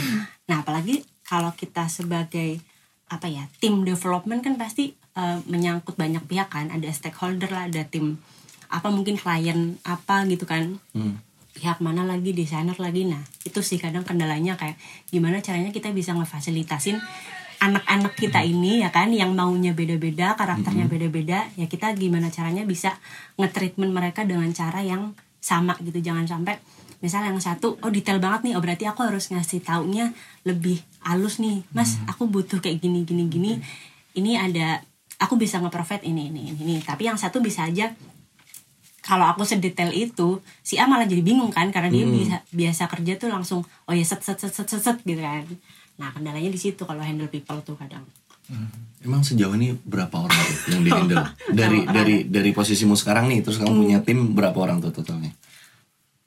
Nah 0.45 0.57
apalagi 0.59 1.05
kalau 1.31 1.55
kita 1.55 1.87
sebagai 1.87 2.59
apa 3.07 3.31
ya 3.31 3.47
tim 3.63 3.87
development 3.87 4.43
kan 4.43 4.59
pasti 4.59 4.91
eh, 5.15 5.39
menyangkut 5.47 5.95
banyak 5.95 6.27
pihak 6.27 6.51
kan. 6.51 6.67
Ada 6.67 6.91
stakeholder 6.91 7.47
lah 7.47 7.71
ada 7.71 7.87
tim 7.87 8.19
apa 8.67 8.91
mungkin 8.91 9.15
klien 9.15 9.79
apa 9.87 10.27
gitu 10.27 10.43
kan. 10.43 10.75
Hmm. 10.91 11.23
pihak 11.51 11.83
mana 11.83 12.07
lagi 12.07 12.31
desainer 12.31 12.75
lagi. 12.79 13.03
Nah 13.03 13.19
itu 13.43 13.59
sih 13.59 13.75
kadang 13.75 14.07
kendalanya 14.07 14.55
kayak 14.55 14.79
gimana 15.11 15.43
caranya 15.43 15.75
kita 15.75 15.91
bisa 15.91 16.15
ngefasilitasin 16.15 16.95
anak-anak 17.59 18.15
kita 18.15 18.39
ini 18.41 18.81
ya 18.81 18.89
kan 18.89 19.11
yang 19.11 19.35
maunya 19.35 19.75
beda-beda 19.75 20.33
karakternya 20.39 20.87
beda-beda 20.87 21.51
ya 21.59 21.67
kita 21.67 21.91
gimana 21.93 22.31
caranya 22.31 22.63
bisa 22.63 22.97
nge-treatment 23.35 23.91
mereka 23.91 24.23
dengan 24.23 24.47
cara 24.55 24.79
yang 24.79 25.11
sama 25.43 25.75
gitu. 25.83 25.99
Jangan 25.99 26.23
sampai 26.23 26.55
misal 27.01 27.25
yang 27.25 27.37
satu 27.41 27.81
oh 27.81 27.91
detail 27.91 28.21
banget 28.21 28.49
nih 28.49 28.53
oh 28.55 28.61
berarti 28.61 28.85
aku 28.85 29.01
harus 29.03 29.33
ngasih 29.33 29.65
taunya 29.65 30.13
lebih 30.45 30.79
halus 31.01 31.41
nih. 31.41 31.65
Mas 31.73 31.97
aku 32.05 32.29
butuh 32.29 32.61
kayak 32.61 32.79
gini 32.79 33.03
gini 33.03 33.25
gini. 33.27 33.51
Ini 34.15 34.37
ada 34.37 34.85
aku 35.21 35.37
bisa 35.37 35.61
nge-provide 35.61 36.05
ini 36.05 36.33
ini 36.33 36.53
ini 36.57 36.75
tapi 36.81 37.05
yang 37.05 37.15
satu 37.15 37.37
bisa 37.41 37.69
aja 37.69 37.93
kalau 39.01 39.25
aku 39.29 39.45
sedetail 39.45 39.89
itu 39.93 40.41
si 40.61 40.77
A 40.77 40.85
malah 40.85 41.09
jadi 41.09 41.25
bingung 41.25 41.49
kan 41.49 41.69
karena 41.73 41.89
dia 41.89 42.05
bisa 42.05 42.37
biasa 42.53 42.85
kerja 42.85 43.17
tuh 43.17 43.29
langsung 43.33 43.65
oh 43.65 43.93
ya 43.93 44.05
set 44.05 44.21
set 44.21 44.37
set 44.37 44.53
set 44.53 44.69
set, 44.69 44.81
set 44.81 44.97
gitu 45.01 45.21
kan. 45.21 45.45
Nah 45.97 46.09
kendalanya 46.13 46.49
di 46.53 46.59
situ 46.61 46.85
kalau 46.85 47.01
handle 47.01 47.29
people 47.29 47.57
tuh 47.65 47.73
kadang. 47.77 48.05
Emang 49.01 49.25
sejauh 49.25 49.57
ini 49.57 49.73
berapa 49.73 50.13
orang 50.13 50.45
yang 50.69 50.81
di 50.85 50.91
handle? 50.97 51.25
Dari 51.49 51.81
dari 51.89 52.15
dari 52.29 52.51
posisimu 52.53 52.93
sekarang 52.93 53.25
nih 53.33 53.41
terus 53.41 53.57
kamu 53.57 53.73
punya 53.73 53.97
tim 54.05 54.37
berapa 54.37 54.57
orang 54.57 54.77
tuh 54.85 54.93
totalnya? 54.93 55.33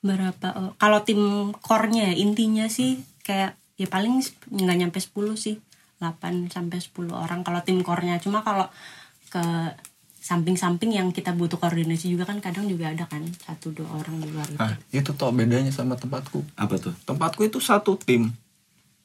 Berapa 0.05 0.49
oh, 0.53 0.73
kalau 0.77 1.01
tim 1.01 1.51
core-nya 1.64 2.12
ya, 2.12 2.14
intinya 2.21 2.69
sih 2.69 3.01
kayak 3.25 3.57
ya 3.81 3.88
paling 3.88 4.21
nggak 4.53 4.77
nyampe 4.77 5.01
10 5.01 5.17
sih 5.40 5.57
8 5.99 6.53
sampai 6.53 6.79
10 6.79 7.09
orang 7.09 7.40
kalau 7.40 7.64
tim 7.64 7.81
core-nya. 7.81 8.21
Cuma 8.21 8.45
kalau 8.45 8.69
ke 9.33 9.43
samping-samping 10.25 10.97
yang 10.97 11.12
kita 11.12 11.37
butuh 11.37 11.61
koordinasi 11.61 12.09
juga 12.09 12.25
kan 12.25 12.40
kadang 12.40 12.64
juga 12.64 12.88
ada 12.88 13.05
kan 13.05 13.21
satu 13.45 13.77
dua 13.77 14.01
orang 14.01 14.25
di 14.25 14.33
luar 14.33 14.49
itu. 14.49 14.57
nah 14.57 14.73
itu 14.88 15.12
toh 15.12 15.29
bedanya 15.29 15.69
sama 15.69 16.01
tempatku. 16.01 16.40
Apa 16.57 16.81
tuh? 16.81 16.97
tempatku 17.05 17.45
itu 17.45 17.61
satu 17.61 18.01
tim. 18.01 18.33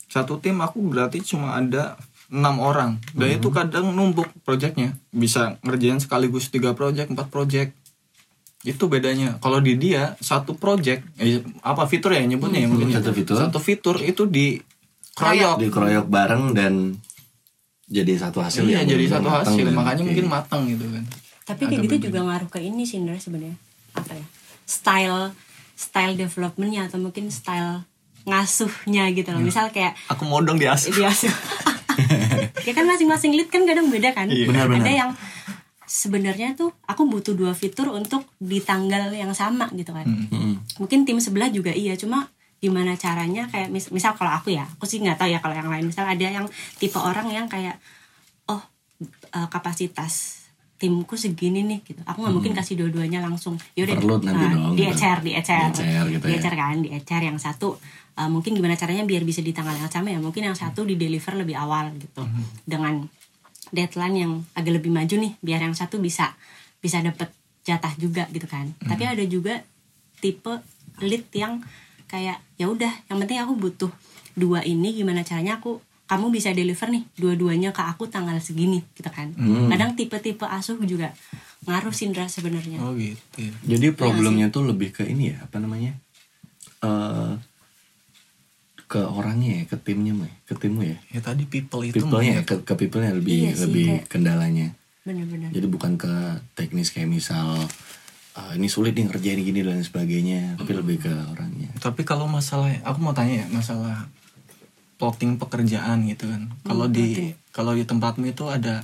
Satu 0.07 0.39
tim 0.39 0.55
aku 0.63 0.79
berarti 0.79 1.19
cuma 1.19 1.59
ada 1.59 1.99
enam 2.31 2.63
orang. 2.63 3.03
Dan 3.11 3.35
itu 3.35 3.51
kadang 3.51 3.91
numpuk 3.91 4.31
proyeknya 4.47 4.95
bisa 5.11 5.59
ngerjain 5.59 5.99
sekaligus 5.99 6.47
tiga 6.47 6.71
proyek 6.71 7.11
empat 7.11 7.27
proyek 7.27 7.75
itu 8.67 8.91
bedanya. 8.91 9.39
Kalau 9.39 9.63
di 9.63 9.79
dia 9.79 10.19
satu 10.19 10.55
proyek 10.55 11.03
eh, 11.15 11.39
apa 11.63 11.87
fitur 11.87 12.11
ya 12.11 12.23
nyebutnya 12.27 12.59
ya 12.59 12.67
mungkin? 12.67 12.91
ya. 12.91 12.99
satu 12.99 13.11
fitur. 13.15 13.35
satu 13.39 13.59
fitur 13.63 13.95
itu 14.03 14.27
di 14.27 14.59
kroyok 15.15 15.57
Dikeroyok 15.63 16.07
bareng 16.07 16.43
dan 16.55 16.95
jadi 17.89 18.19
satu 18.19 18.43
hasil 18.43 18.69
iya 18.69 18.83
yang 18.83 18.95
jadi 18.95 19.17
satu 19.17 19.27
matang 19.27 19.55
hasil. 19.55 19.65
dan 19.65 19.73
makanya 19.75 20.01
oke. 20.03 20.07
mungkin 20.11 20.25
matang 20.27 20.61
gitu 20.67 20.85
kan. 20.91 21.03
Tapi 21.47 21.61
kayak 21.65 21.81
gitu 21.89 21.95
juga 22.11 22.19
ngaruh 22.27 22.49
ke 22.51 22.59
ini 22.61 22.83
sih 22.85 23.01
sebenarnya. 23.01 23.57
Apa 23.95 24.11
ya? 24.13 24.25
Style 24.67 25.33
style 25.73 26.13
developmentnya 26.19 26.91
atau 26.91 26.99
mungkin 26.99 27.31
style 27.31 27.87
ngasuhnya 28.27 29.09
gitu 29.15 29.31
loh. 29.31 29.41
Misal 29.41 29.71
kayak 29.71 29.95
aku 30.11 30.27
modong 30.27 30.59
di 30.59 30.67
asli 30.67 30.91
biasa 30.91 31.31
ya 32.67 32.71
kan 32.75 32.85
masing-masing 32.85 33.31
lead 33.33 33.49
kan 33.49 33.63
kadang 33.63 33.87
beda 33.87 34.11
kan? 34.13 34.27
Iya. 34.27 34.45
Benar-benar. 34.51 34.85
ada 34.85 34.91
yang 34.91 35.09
sebenarnya 35.89 36.53
tuh 36.53 36.69
aku 36.85 37.09
butuh 37.09 37.33
dua 37.33 37.57
fitur 37.57 37.89
untuk 37.89 38.29
di 38.37 38.61
tanggal 38.61 39.09
yang 39.09 39.33
sama 39.33 39.65
gitu 39.73 39.89
kan. 39.89 40.05
Mm-mm. 40.05 40.61
mungkin 40.77 41.01
tim 41.01 41.17
sebelah 41.17 41.49
juga 41.49 41.73
iya 41.73 41.97
cuma 41.97 42.29
gimana 42.61 42.93
caranya 42.93 43.49
kayak 43.49 43.73
mis- 43.73 43.89
misal 43.89 44.13
kalau 44.13 44.29
aku 44.29 44.53
ya 44.53 44.67
aku 44.67 44.85
sih 44.85 45.01
nggak 45.01 45.17
tahu 45.17 45.33
ya 45.33 45.41
kalau 45.41 45.57
yang 45.57 45.65
lain. 45.65 45.89
Misal 45.89 46.05
ada 46.05 46.21
yang 46.21 46.45
tipe 46.77 46.99
orang 47.01 47.25
yang 47.33 47.49
kayak 47.49 47.81
oh 48.45 48.61
eh, 49.33 49.47
kapasitas 49.49 50.45
timku 50.79 51.17
segini 51.17 51.65
nih 51.65 51.79
gitu. 51.83 52.01
Aku 52.05 52.21
nggak 52.21 52.35
mungkin 52.37 52.53
kasih 52.53 52.77
dua-duanya 52.77 53.19
langsung. 53.25 53.57
Yaudah 53.73 53.97
Overload 53.97 54.21
nanti 54.29 54.45
nah, 54.45 54.51
dong, 54.53 54.75
di 54.77 54.83
gitu. 54.85 54.93
ecer 54.93 55.17
di 55.25 55.31
ecer 55.35 55.67
Di-ecer 55.73 56.05
gitu 56.13 56.25
di 56.29 56.31
ya. 56.31 56.39
ecer 56.39 56.53
kan 56.53 56.77
di 56.79 56.89
ecer 56.93 57.21
yang 57.25 57.39
satu 57.41 57.79
eh, 58.19 58.29
mungkin 58.29 58.51
gimana 58.53 58.75
caranya 58.77 59.03
biar 59.07 59.23
bisa 59.25 59.41
di 59.41 59.55
tanggal 59.55 59.73
yang 59.73 59.89
sama 59.89 60.13
ya 60.13 60.19
mungkin 60.21 60.43
yang 60.45 60.55
satu 60.59 60.85
di 60.85 60.99
deliver 60.99 61.33
lebih 61.39 61.55
awal 61.57 61.95
gitu. 61.97 62.21
Dengan 62.67 63.07
deadline 63.71 64.15
yang 64.15 64.31
agak 64.57 64.81
lebih 64.81 64.91
maju 64.93 65.15
nih 65.19 65.33
biar 65.41 65.61
yang 65.63 65.75
satu 65.75 66.01
bisa 66.01 66.35
bisa 66.79 67.01
dapet 67.03 67.29
jatah 67.63 67.93
juga 67.99 68.25
gitu 68.33 68.47
kan. 68.49 68.71
Tapi 68.81 69.03
ada 69.05 69.23
juga 69.27 69.61
tipe 70.19 70.59
lead 70.99 71.25
yang 71.35 71.63
kayak 72.09 72.41
ya 72.57 72.65
udah 72.67 72.91
yang 73.07 73.17
penting 73.21 73.39
aku 73.39 73.53
butuh 73.55 73.91
dua 74.33 74.65
ini 74.65 74.95
gimana 74.95 75.21
caranya 75.21 75.61
aku 75.61 75.79
kamu 76.09 76.33
bisa 76.33 76.49
deliver 76.57 76.89
nih 76.89 77.05
dua-duanya 77.21 77.69
ke 77.69 77.85
aku 77.85 78.09
tanggal 78.09 78.41
segini 78.41 78.81
gitu 78.97 79.13
kan. 79.13 79.29
Kadang 79.69 79.93
tipe-tipe 79.93 80.41
asuh 80.49 80.81
juga 80.81 81.13
ngaruh 81.69 81.93
Sindra 81.93 82.25
sebenarnya. 82.25 82.81
Oh 82.81 82.97
gitu 82.97 83.45
ya. 83.45 83.53
Jadi 83.77 83.93
problemnya 83.93 84.49
tuh 84.49 84.65
lebih 84.65 84.89
ke 84.89 85.05
ini 85.05 85.37
ya, 85.37 85.45
apa 85.45 85.61
namanya? 85.61 85.93
eh 86.79 87.33
ke 88.89 88.97
orangnya 88.99 89.61
ya, 89.61 89.63
ke 89.69 89.77
timnya 89.77 90.17
mah, 90.17 90.25
ya, 90.25 90.35
ke 90.43 90.53
timmu 90.57 90.81
ya. 90.81 90.97
ya 91.13 91.21
tadi 91.21 91.45
people 91.45 91.85
itu 91.85 92.01
People-nya 92.01 92.33
ya, 92.35 92.43
ke, 92.43 92.65
ke 92.65 92.73
people-nya 92.73 93.13
lebih 93.13 93.37
Iya 93.37 93.51
sih, 93.53 93.61
lebih 93.63 93.85
kayak- 93.87 94.07
kendalanya. 94.09 94.67
bener-bener 95.05 95.49
Jadi 95.49 95.67
bukan 95.69 95.93
ke 95.95 96.13
teknis 96.53 96.89
kayak 96.89 97.05
misal 97.07 97.53
eh, 98.33 98.51
ini 98.55 98.65
sulit 98.65 98.93
nih 98.93 99.05
ngerjain 99.05 99.39
gini 99.39 99.61
dan 99.61 99.77
sebagainya, 99.79 100.57
tapi 100.57 100.71
lebih 100.73 100.97
ke 100.99 101.11
orangnya. 101.29 101.69
Tapi 101.77 102.01
kalau 102.01 102.25
masalah 102.25 102.73
aku 102.81 102.97
mau 102.97 103.13
tanya 103.13 103.41
ya 103.41 103.47
masalah 103.49 104.09
plotting 104.97 105.37
pekerjaan 105.37 106.03
gitu 106.05 106.25
kan. 106.25 106.49
Kalau 106.63 106.85
Hmm, 106.85 106.95
di 106.95 107.07
kalau 107.51 107.71
di 107.71 107.83
tempatmu 107.83 108.25
itu 108.27 108.45
ada 108.47 108.83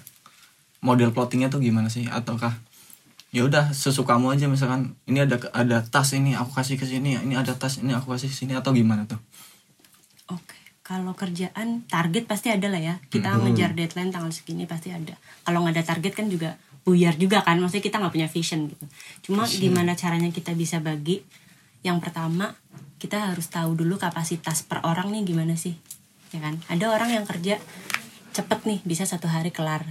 model 0.81 1.09
plottingnya 1.09 1.49
tuh 1.49 1.59
gimana 1.59 1.89
sih? 1.89 2.05
Ataukah 2.05 2.53
ya 3.33 3.43
udah 3.43 3.71
sesukamu 3.71 4.31
aja 4.31 4.47
misalkan 4.47 4.95
ini 5.05 5.19
ada 5.19 5.35
ada 5.51 5.81
tas 5.83 6.13
ini 6.13 6.33
aku 6.33 6.55
kasih 6.55 6.77
ke 6.77 6.85
sini, 6.85 7.17
ini 7.19 7.35
ada 7.35 7.51
tas 7.51 7.77
ini 7.77 7.91
aku 7.91 8.13
kasih 8.13 8.29
ke 8.31 8.35
sini 8.35 8.53
atau 8.55 8.71
gimana 8.71 9.03
tuh? 9.05 9.19
Oke, 10.31 10.57
kalau 10.81 11.13
kerjaan 11.13 11.85
target 11.85 12.25
pasti 12.25 12.49
ada 12.49 12.65
lah 12.65 12.81
ya. 12.81 12.95
Kita 13.09 13.37
ngejar 13.37 13.77
deadline 13.77 14.09
tanggal 14.09 14.33
segini 14.33 14.65
pasti 14.65 14.89
ada. 14.89 15.13
Kalau 15.45 15.61
nggak 15.61 15.73
ada 15.77 15.83
target 15.85 16.13
kan 16.17 16.29
juga 16.29 16.57
buyar 16.85 17.17
juga 17.17 17.41
kan. 17.45 17.57
Maksudnya 17.61 17.85
kita 17.85 17.97
nggak 18.01 18.13
punya 18.13 18.29
vision 18.29 18.69
gitu. 18.69 18.85
Cuma 19.29 19.45
gimana 19.45 19.93
caranya 19.93 20.29
kita 20.33 20.53
bisa 20.57 20.81
bagi? 20.81 21.21
Yang 21.85 22.09
pertama 22.09 22.57
kita 22.97 23.29
harus 23.29 23.45
tahu 23.53 23.77
dulu 23.77 24.01
kapasitas 24.01 24.65
per 24.65 24.81
orang 24.81 25.13
nih 25.13 25.21
gimana 25.29 25.53
sih, 25.53 25.77
ya 26.33 26.41
kan? 26.41 26.57
Ada 26.65 26.89
orang 26.89 27.13
yang 27.13 27.25
kerja 27.29 27.61
cepet 28.33 28.59
nih 28.65 28.79
bisa 28.81 29.05
satu 29.05 29.29
hari 29.29 29.53
kelar. 29.53 29.85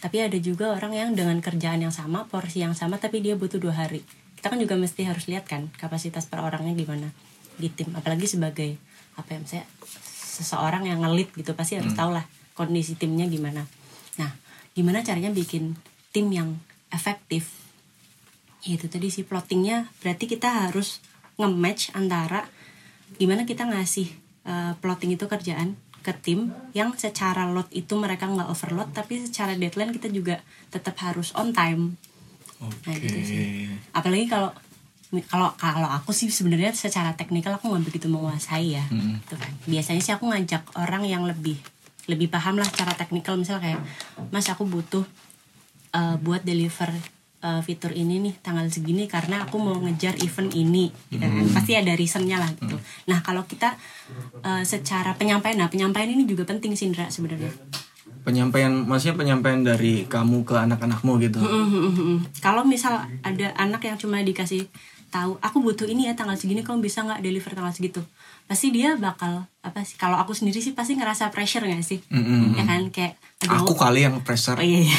Tapi 0.00 0.22
ada 0.22 0.38
juga 0.38 0.72
orang 0.72 0.94
yang 0.94 1.10
dengan 1.12 1.42
kerjaan 1.42 1.82
yang 1.82 1.92
sama, 1.92 2.30
porsi 2.30 2.62
yang 2.62 2.72
sama, 2.72 2.96
tapi 3.02 3.20
dia 3.20 3.34
butuh 3.34 3.58
dua 3.58 3.74
hari. 3.74 4.06
Kita 4.38 4.48
kan 4.48 4.62
juga 4.62 4.78
mesti 4.78 5.04
harus 5.04 5.28
lihat 5.28 5.44
kan 5.50 5.68
kapasitas 5.76 6.24
per 6.30 6.40
orangnya 6.40 6.72
gimana 6.72 7.12
di 7.60 7.68
tim. 7.68 7.92
Apalagi 7.92 8.24
sebagai 8.24 8.80
apa 9.16 9.28
ya 9.34 9.38
misalnya 9.42 9.66
seseorang 10.40 10.88
yang 10.88 11.04
ngelit 11.04 11.30
gitu 11.36 11.52
pasti 11.52 11.76
harus 11.76 11.92
tahu 11.92 12.16
lah 12.16 12.24
kondisi 12.56 12.96
timnya 12.96 13.24
gimana. 13.28 13.64
Nah, 14.16 14.30
gimana 14.76 15.00
caranya 15.00 15.32
bikin 15.32 15.76
tim 16.12 16.28
yang 16.32 16.60
efektif? 16.92 17.56
Ya 18.64 18.76
itu 18.76 18.88
tadi 18.92 19.08
si 19.08 19.24
plottingnya 19.24 19.88
berarti 20.04 20.28
kita 20.28 20.68
harus 20.68 21.00
nge-match 21.40 21.96
antara 21.96 22.44
gimana 23.16 23.48
kita 23.48 23.64
ngasih 23.64 24.12
uh, 24.44 24.72
plotting 24.80 25.16
itu 25.16 25.24
kerjaan 25.24 25.76
ke 26.00 26.12
tim 26.16 26.52
yang 26.72 26.96
secara 26.96 27.48
load 27.48 27.68
itu 27.72 27.92
mereka 27.96 28.24
nggak 28.24 28.48
overload 28.48 28.88
tapi 28.96 29.20
secara 29.20 29.52
deadline 29.52 29.92
kita 29.92 30.08
juga 30.08 30.40
tetap 30.72 30.96
harus 31.00 31.32
on 31.36 31.52
time. 31.52 31.96
Nah, 32.60 32.96
gitu 32.96 33.20
sih. 33.24 33.68
Apalagi 33.96 34.28
kalau 34.28 34.52
kalau 35.26 35.50
kalau 35.58 35.90
aku 35.90 36.14
sih 36.14 36.30
sebenarnya 36.30 36.70
secara 36.70 37.14
teknikal 37.18 37.58
aku 37.58 37.66
nggak 37.68 37.84
begitu 37.84 38.06
menguasai 38.06 38.78
ya. 38.78 38.84
Gitu 38.86 39.34
kan. 39.34 39.50
Biasanya 39.66 40.00
sih 40.00 40.14
aku 40.14 40.30
ngajak 40.30 40.62
orang 40.78 41.02
yang 41.02 41.26
lebih 41.26 41.58
lebih 42.06 42.26
paham 42.26 42.58
lah 42.58 42.66
cara 42.66 42.90
teknikal 42.94 43.38
misal 43.38 43.58
kayak 43.58 43.78
Mas 44.30 44.46
aku 44.46 44.66
butuh 44.66 45.06
uh, 45.94 46.18
buat 46.18 46.42
deliver 46.42 46.90
uh, 47.44 47.60
fitur 47.62 47.94
ini 47.94 48.18
nih 48.18 48.34
tanggal 48.42 48.66
segini 48.66 49.06
karena 49.06 49.46
aku 49.46 49.62
mau 49.62 49.78
ngejar 49.78 50.18
event 50.18 50.50
ini 50.50 50.90
gitu 51.06 51.22
kan. 51.22 51.30
pasti 51.54 51.78
ada 51.78 51.94
reasonnya 51.94 52.42
lah 52.42 52.50
gitu 52.50 52.74
nah 53.06 53.22
kalau 53.22 53.46
kita 53.46 53.78
uh, 54.42 54.62
secara 54.62 55.14
penyampaian 55.14 55.54
nah 55.54 55.70
penyampaian 55.70 56.10
ini 56.10 56.26
juga 56.26 56.42
penting 56.42 56.74
sih 56.74 56.90
Indra 56.90 57.06
sebenarnya 57.08 57.52
penyampaian 58.20 58.72
maksudnya 58.74 59.16
penyampaian 59.16 59.62
dari 59.62 60.04
kamu 60.04 60.42
ke 60.42 60.54
anak-anakmu 60.58 61.12
gitu 61.22 61.38
Mhm. 61.40 62.42
kalau 62.42 62.66
misal 62.66 63.00
ada 63.22 63.46
anak 63.54 63.86
yang 63.86 63.96
cuma 63.96 64.18
dikasih 64.20 64.66
tahu 65.10 65.36
aku 65.38 65.58
butuh 65.60 65.84
ini 65.84 66.06
ya 66.06 66.14
tanggal 66.14 66.38
segini 66.38 66.62
kamu 66.62 66.80
bisa 66.80 67.02
nggak 67.02 67.20
deliver 67.20 67.50
tanggal 67.50 67.74
segitu 67.74 68.00
pasti 68.46 68.70
dia 68.70 68.94
bakal 68.94 69.44
apa 69.60 69.82
sih 69.82 69.94
kalau 69.94 70.16
aku 70.16 70.32
sendiri 70.32 70.58
sih 70.58 70.72
pasti 70.72 70.94
ngerasa 70.94 71.30
pressure 71.30 71.62
nggak 71.62 71.82
sih 71.82 71.98
Mm-mm. 72.08 72.54
ya 72.54 72.64
kan 72.64 72.82
kayak 72.88 73.18
aduh 73.42 73.62
aku 73.62 73.74
kali 73.74 74.02
yang 74.02 74.18
pressure 74.22 74.54
oh 74.54 74.62
iya, 74.62 74.86
iya. 74.86 74.98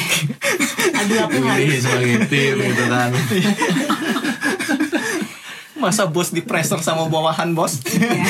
aduh 1.02 1.16
aku 1.26 1.36
harus 1.42 1.80
sebagai 1.80 2.28
tim 2.28 2.54
gitu 2.60 2.84
kan. 2.86 3.10
masa 5.82 6.06
bos 6.06 6.30
di 6.30 6.38
pressure 6.40 6.78
sama 6.78 7.10
bawahan 7.10 7.58
bos 7.58 7.82
Iya. 7.82 8.22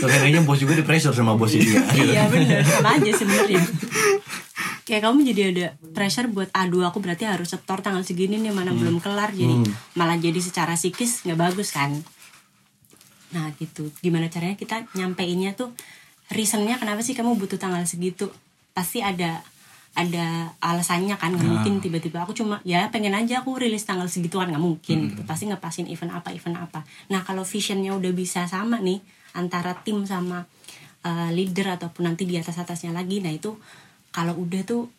Kayaknya 0.00 0.40
bos 0.46 0.56
juga 0.56 0.78
di 0.78 0.84
pressure 0.86 1.12
sama 1.12 1.34
bos 1.34 1.52
ini 1.52 1.74
ya. 1.76 1.82
iya 1.92 2.24
bener 2.30 2.62
sama 2.64 2.96
aja 2.96 3.10
sebenarnya 3.12 3.60
kayak 4.90 5.06
kamu 5.06 5.22
jadi 5.30 5.42
ada 5.54 5.66
pressure 5.94 6.26
buat 6.26 6.50
aduh 6.50 6.82
aku 6.82 6.98
berarti 6.98 7.22
harus 7.22 7.54
setor 7.54 7.78
tanggal 7.78 8.02
segini 8.02 8.42
nih 8.42 8.50
mana 8.50 8.74
belum 8.74 8.98
kelar. 8.98 9.30
Jadi 9.30 9.70
malah 9.94 10.18
jadi 10.18 10.42
secara 10.42 10.74
psikis 10.74 11.22
nggak 11.22 11.38
bagus 11.38 11.70
kan. 11.70 11.94
Nah 13.30 13.54
gitu. 13.54 13.94
Gimana 14.02 14.26
caranya 14.26 14.58
kita 14.58 14.90
nyampeinnya 14.98 15.54
tuh 15.54 15.70
reasonnya 16.34 16.74
kenapa 16.82 17.06
sih 17.06 17.14
kamu 17.14 17.38
butuh 17.38 17.62
tanggal 17.62 17.86
segitu? 17.86 18.34
Pasti 18.74 18.98
ada 18.98 19.46
ada 19.94 20.54
alasannya 20.62 21.18
kan 21.18 21.34
nggak 21.34 21.46
mungkin 21.46 21.82
tiba-tiba 21.82 22.22
aku 22.22 22.30
cuma 22.34 22.62
ya 22.62 22.86
pengen 22.94 23.10
aja 23.10 23.42
aku 23.42 23.58
rilis 23.58 23.82
tanggal 23.82 24.06
segitu 24.06 24.38
kan 24.38 24.46
nggak 24.46 24.62
mungkin 24.62 25.10
gitu. 25.10 25.26
pasti 25.26 25.50
ngepasin 25.50 25.86
event 25.86 26.14
apa 26.14 26.34
event 26.34 26.58
apa. 26.58 26.82
Nah 27.10 27.22
kalau 27.22 27.46
visionnya 27.46 27.94
udah 27.94 28.10
bisa 28.10 28.46
sama 28.50 28.78
nih 28.82 29.02
antara 29.34 29.78
tim 29.82 30.02
sama 30.06 30.46
uh, 31.06 31.30
leader 31.30 31.78
ataupun 31.78 32.10
nanti 32.10 32.26
di 32.26 32.38
atas 32.38 32.58
atasnya 32.58 32.90
lagi 32.94 33.22
nah 33.22 33.30
itu 33.30 33.54
kalau 34.10 34.34
udah 34.38 34.62
tuh 34.66 34.90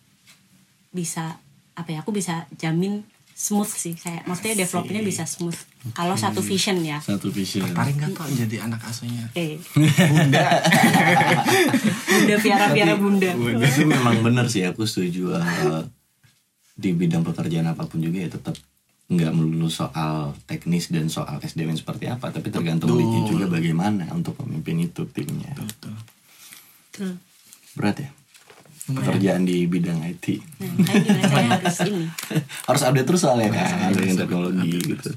bisa 0.91 1.39
apa 1.75 1.89
ya 1.95 2.03
aku 2.03 2.11
bisa 2.11 2.47
jamin 2.59 3.03
smooth 3.41 3.71
sih 3.73 3.97
kayak 3.97 4.27
maksudnya 4.29 4.67
developnya 4.67 5.01
bisa 5.01 5.23
smooth. 5.25 5.57
Kalau 5.97 6.13
satu 6.13 6.45
vision 6.45 6.77
ya. 6.85 7.01
Satu 7.01 7.33
vision. 7.33 7.65
paling 7.73 7.97
nggak 7.97 8.13
kok 8.13 8.29
jadi 8.37 8.69
anak 8.69 8.85
asuhnya? 8.85 9.25
Eh. 9.33 9.57
Bunda. 9.73 10.61
Piara 12.37 12.69
piara 12.75 12.93
bunda. 13.01 13.33
Itu 13.65 13.89
memang 13.89 14.21
benar 14.21 14.45
sih 14.45 14.61
aku 14.61 14.85
setuju 14.85 15.33
eh, 15.41 15.81
di 16.77 16.93
bidang 16.93 17.25
pekerjaan 17.25 17.65
apa 17.65 17.89
pun 17.89 17.97
juga 17.97 18.21
ya 18.21 18.29
tetap 18.29 18.53
nggak 19.11 19.33
melulu 19.35 19.67
soal 19.67 20.37
teknis 20.47 20.87
dan 20.87 21.11
soal 21.11 21.41
SDM 21.43 21.75
seperti 21.75 22.07
apa 22.07 22.31
tapi 22.31 22.47
tergantung 22.47 22.95
leadnya 22.95 23.27
juga 23.27 23.45
bagaimana 23.49 24.05
untuk 24.13 24.37
memimpin 24.45 24.85
itu 24.85 25.03
timnya. 25.09 25.51
Betul. 25.57 25.97
Betul. 26.91 27.11
berat 27.71 28.03
ya 28.03 28.10
pekerjaan 28.95 29.43
di 29.47 29.65
bidang 29.65 30.03
IT 30.05 30.25
nah 30.61 30.95
gimana 30.99 31.51
harus 31.61 31.79
ini. 31.87 32.05
Harus 32.67 32.81
update 32.85 33.07
terus 33.07 33.21
soalnya 33.23 33.49
kan? 33.51 33.91
Dengan 33.95 34.17
teknologi 34.17 34.71
gitu. 34.79 35.09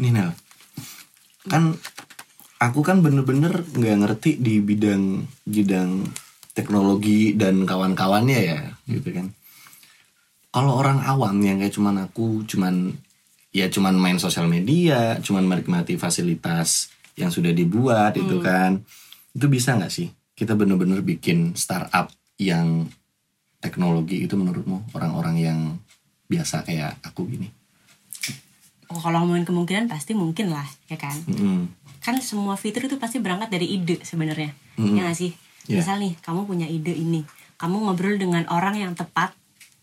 ini 0.00 0.08
Nel. 0.14 0.30
Kan 1.46 1.76
aku 2.62 2.80
kan 2.86 3.02
bener-bener 3.02 3.66
nggak 3.66 3.96
ngerti 4.06 4.30
di 4.38 4.62
bidang 4.62 5.26
bidang 5.44 6.06
teknologi 6.52 7.34
dan 7.34 7.66
kawan-kawannya 7.66 8.38
ya 8.40 8.60
gitu 8.88 9.08
kan. 9.12 9.32
Kalau 10.52 10.76
orang 10.76 11.00
awam 11.02 11.40
yang 11.40 11.58
kayak 11.58 11.72
cuman 11.72 12.06
aku 12.08 12.44
cuman 12.44 12.92
ya 13.52 13.68
cuman 13.68 13.96
main 13.96 14.16
sosial 14.20 14.48
media 14.48 15.20
cuman 15.20 15.44
menikmati 15.44 15.96
fasilitas 15.96 16.92
yang 17.16 17.32
sudah 17.32 17.50
dibuat 17.50 18.16
itu 18.16 18.38
kan. 18.40 18.80
Itu 19.32 19.48
bisa 19.48 19.76
nggak 19.76 19.92
sih 19.92 20.08
kita 20.32 20.56
bener-bener 20.56 21.04
bikin 21.04 21.52
startup 21.56 22.08
yang 22.42 22.90
teknologi 23.62 24.26
itu 24.26 24.34
menurutmu? 24.34 24.90
Orang-orang 24.98 25.38
yang 25.38 25.60
biasa 26.26 26.66
kayak 26.66 26.98
aku 27.06 27.30
gini? 27.30 27.48
Oh, 28.92 29.00
kalau 29.00 29.24
ngomongin 29.24 29.48
kemungkinan 29.48 29.88
pasti 29.88 30.12
mungkin 30.12 30.52
lah 30.52 30.68
ya 30.88 31.00
kan? 31.00 31.16
Mm-mm. 31.24 31.80
kan 32.02 32.18
semua 32.18 32.58
fitur 32.58 32.90
itu 32.90 32.98
pasti 32.98 33.22
berangkat 33.22 33.48
dari 33.48 33.78
ide 33.78 34.02
sebenarnya. 34.02 34.50
Mm. 34.74 34.98
ya 34.98 35.00
nggak 35.06 35.16
sih? 35.16 35.30
Iya. 35.70 35.78
misal 35.78 36.02
nih 36.02 36.18
kamu 36.18 36.44
punya 36.44 36.66
ide 36.66 36.90
ini. 36.90 37.22
Kamu 37.56 37.86
ngobrol 37.86 38.18
dengan 38.18 38.42
orang 38.50 38.74
yang 38.74 38.92
tepat. 38.98 39.32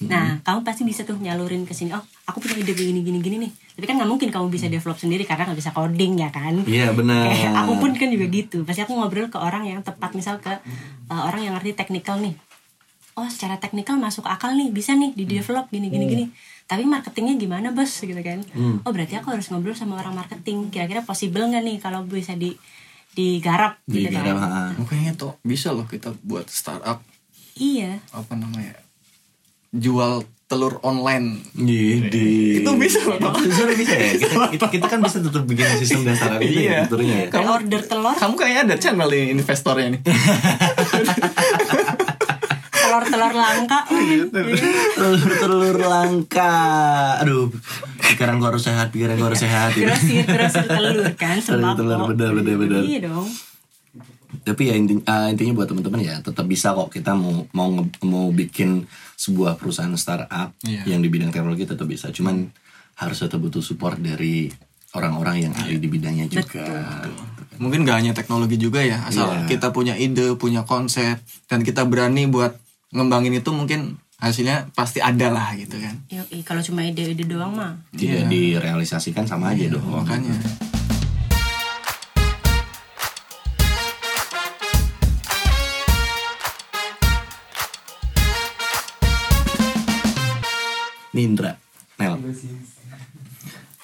Nah 0.04 0.44
kamu 0.44 0.68
pasti 0.68 0.84
bisa 0.84 1.08
tuh 1.08 1.16
nyalurin 1.16 1.64
ke 1.64 1.72
sini 1.72 1.96
oh 1.96 2.04
aku 2.28 2.44
punya 2.44 2.60
ide 2.60 2.76
gini 2.76 3.00
gini 3.02 3.24
gini 3.24 3.36
nih. 3.48 3.52
Tapi 3.80 3.86
kan 3.88 3.96
nggak 3.98 4.12
mungkin 4.12 4.30
kamu 4.30 4.52
bisa 4.52 4.68
develop 4.68 5.00
sendiri 5.00 5.24
karena 5.24 5.48
nggak 5.48 5.60
bisa 5.64 5.72
coding 5.72 6.20
ya 6.20 6.30
kan? 6.30 6.60
Iya 6.68 6.92
benar. 6.92 7.32
kayak 7.32 7.52
aku 7.56 7.74
pun 7.80 7.92
kan 7.96 8.12
juga 8.12 8.28
gitu. 8.28 8.68
Pasti 8.68 8.84
aku 8.84 9.00
ngobrol 9.00 9.32
ke 9.32 9.40
orang 9.40 9.64
yang 9.64 9.80
tepat. 9.80 10.12
Misal 10.12 10.44
ke 10.44 10.52
uh, 11.08 11.22
orang 11.24 11.48
yang 11.48 11.56
ngerti 11.56 11.74
teknikal 11.80 12.20
nih 12.20 12.36
oh 13.20 13.28
secara 13.28 13.60
teknikal 13.60 14.00
masuk 14.00 14.24
akal 14.24 14.56
nih 14.56 14.72
bisa 14.72 14.96
nih 14.96 15.12
di 15.12 15.28
develop 15.28 15.68
gini 15.68 15.92
gini 15.92 16.06
gini 16.08 16.26
tapi 16.66 16.88
marketingnya 16.88 17.36
gimana 17.36 17.76
bos 17.76 17.92
gitu 17.92 18.16
kan 18.24 18.40
oh 18.88 18.92
berarti 18.96 19.20
aku 19.20 19.36
harus 19.36 19.52
ngobrol 19.52 19.76
sama 19.76 20.00
orang 20.00 20.16
marketing 20.16 20.72
kira-kira 20.72 21.04
possible 21.04 21.44
nggak 21.44 21.62
nih 21.62 21.78
kalau 21.84 22.08
bisa 22.08 22.40
di 22.40 22.56
digarap 23.10 23.82
Di 23.84 24.06
gitu 24.06 24.16
dalam 24.16 24.38
kan 24.38 24.50
ha, 24.50 24.62
Makanya 24.80 25.12
tuh 25.18 25.36
bisa 25.44 25.76
loh 25.76 25.84
kita 25.84 26.16
buat 26.24 26.48
startup 26.48 27.04
iya 27.60 28.00
apa 28.16 28.38
namanya 28.40 28.80
jual 29.70 30.24
telur 30.50 30.82
online. 30.82 31.46
Gede. 31.54 32.66
Itu 32.66 32.74
bisa 32.74 33.06
loh. 33.06 33.22
Sebenarnya 33.38 33.78
bisa 33.78 33.94
ya. 33.94 34.12
Kita, 34.18 34.50
kita, 34.50 34.66
kita 34.74 34.86
kan 34.90 34.98
bisa 35.06 35.22
tetap 35.22 35.46
bikin 35.46 35.78
sistem 35.78 36.10
dan 36.10 36.18
startup 36.18 36.42
itu 36.42 36.66
ya, 36.66 36.90
Iya. 36.90 36.90
ya. 36.90 37.30
kayak 37.30 37.46
order 37.46 37.82
telur 37.86 38.18
Kamu 38.18 38.34
kayaknya 38.34 38.62
ada 38.66 38.76
channel 38.82 39.14
investornya 39.14 39.94
nih. 39.94 40.02
telur 43.02 43.32
telur 43.32 43.34
langka 43.34 43.80
telur 44.96 45.32
telur 45.38 45.78
langka. 45.80 46.54
Aduh 47.20 47.48
pikiran 48.02 48.38
gua 48.38 48.50
harus 48.50 48.64
sehat 48.64 48.90
pikiran 48.90 49.16
gua 49.16 49.30
harus 49.30 49.40
sehat. 49.40 49.72
Gitu. 49.72 49.86
grosir 49.86 50.26
grosir 50.26 50.66
telur 50.66 50.98
kan 51.16 51.38
Telur, 51.38 51.62
sembako. 51.62 51.78
telur, 51.78 52.00
bener, 52.10 52.32
bener, 52.34 52.56
bener. 52.58 52.82
iya 52.84 53.00
dong. 53.02 53.28
Tapi 54.40 54.62
ya 54.64 54.76
inti, 54.76 54.94
eh, 54.96 55.28
intinya 55.28 55.54
buat 55.56 55.68
teman-teman 55.68 56.00
ya 56.00 56.16
tetap 56.20 56.46
bisa 56.46 56.72
kok 56.72 56.90
kita 56.90 57.14
mau 57.14 57.50
mau 57.52 57.70
nge- 57.72 58.02
mau 58.04 58.30
bikin 58.30 58.86
sebuah 59.16 59.56
perusahaan 59.56 59.92
startup 59.94 60.54
Iya. 60.62 60.86
yang 60.88 61.00
di 61.00 61.08
bidang 61.08 61.30
teknologi 61.30 61.66
tetap 61.66 61.86
bisa. 61.86 62.10
Cuman 62.10 62.46
harus 62.96 63.18
tetap 63.18 63.38
butuh 63.38 63.60
support 63.60 63.98
dari 63.98 64.48
orang-orang 64.92 65.36
yang 65.42 65.54
ahli 65.54 65.78
di 65.78 65.88
bidangnya 65.88 66.26
juga. 66.28 66.66
Mungkin 67.58 67.84
gak 67.84 67.98
hanya 68.00 68.14
teknologi 68.14 68.56
juga 68.56 68.80
ya, 68.80 69.04
asal 69.04 69.28
Iya. 69.36 69.46
kita 69.50 69.70
punya 69.70 69.94
ide, 69.94 70.32
punya 70.34 70.64
konsep, 70.64 71.20
dan 71.46 71.60
kita 71.60 71.84
berani 71.84 72.26
buat 72.26 72.56
ngembangin 72.90 73.38
itu 73.38 73.54
mungkin 73.54 74.02
hasilnya 74.18 74.74
pasti 74.74 74.98
ada 74.98 75.30
lah 75.30 75.54
gitu 75.54 75.78
kan. 75.78 76.02
Yoi, 76.10 76.42
kalau 76.42 76.58
cuma 76.66 76.82
ide-ide 76.82 77.22
doang 77.22 77.54
mah. 77.54 77.78
Tidak 77.94 78.26
direalisasikan 78.26 79.30
sama 79.30 79.54
aja 79.54 79.70
dong. 79.70 79.86
Makanya. 79.86 80.34
Nindra 91.14 91.58
Nel. 92.02 92.16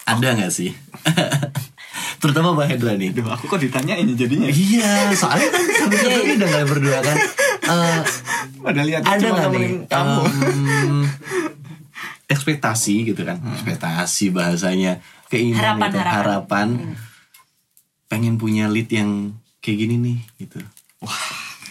Ada 0.06 0.28
nggak 0.34 0.54
sih? 0.54 0.74
Terutama 2.26 2.58
Mbak 2.58 2.68
Hendra 2.74 2.94
nih. 2.98 3.14
Duh, 3.14 3.30
aku 3.30 3.46
kok 3.46 3.62
ditanyain 3.62 4.08
jadinya. 4.18 4.50
iya 4.50 5.14
soalnya 5.14 5.46
kan 5.46 5.62
sampai 5.86 5.98
sekarang 6.02 6.26
ini 6.26 6.34
udah 6.42 6.48
nggak 6.50 6.66
berdua 6.74 7.00
kan 7.06 7.18
Eh, 7.66 8.00
Pada 8.62 8.82
lihat 8.82 9.02
ada 9.02 9.18
cuma 9.18 9.36
nggak 9.40 9.52
nih? 9.52 9.70
kamu. 9.86 10.22
em, 10.22 11.00
ekspektasi 12.26 12.96
gitu 13.06 13.22
kan. 13.22 13.38
Ekspektasi 13.54 14.30
bahasanya. 14.30 15.02
Keinginan 15.26 15.58
Harapan, 15.76 15.88
gitu, 15.88 15.98
harapan. 16.00 16.18
harapan. 16.22 16.68
Pengen 18.06 18.36
punya 18.36 18.66
lead 18.66 18.88
yang 18.88 19.34
kayak 19.60 19.78
gini 19.80 19.96
nih 19.98 20.18
gitu. 20.40 20.62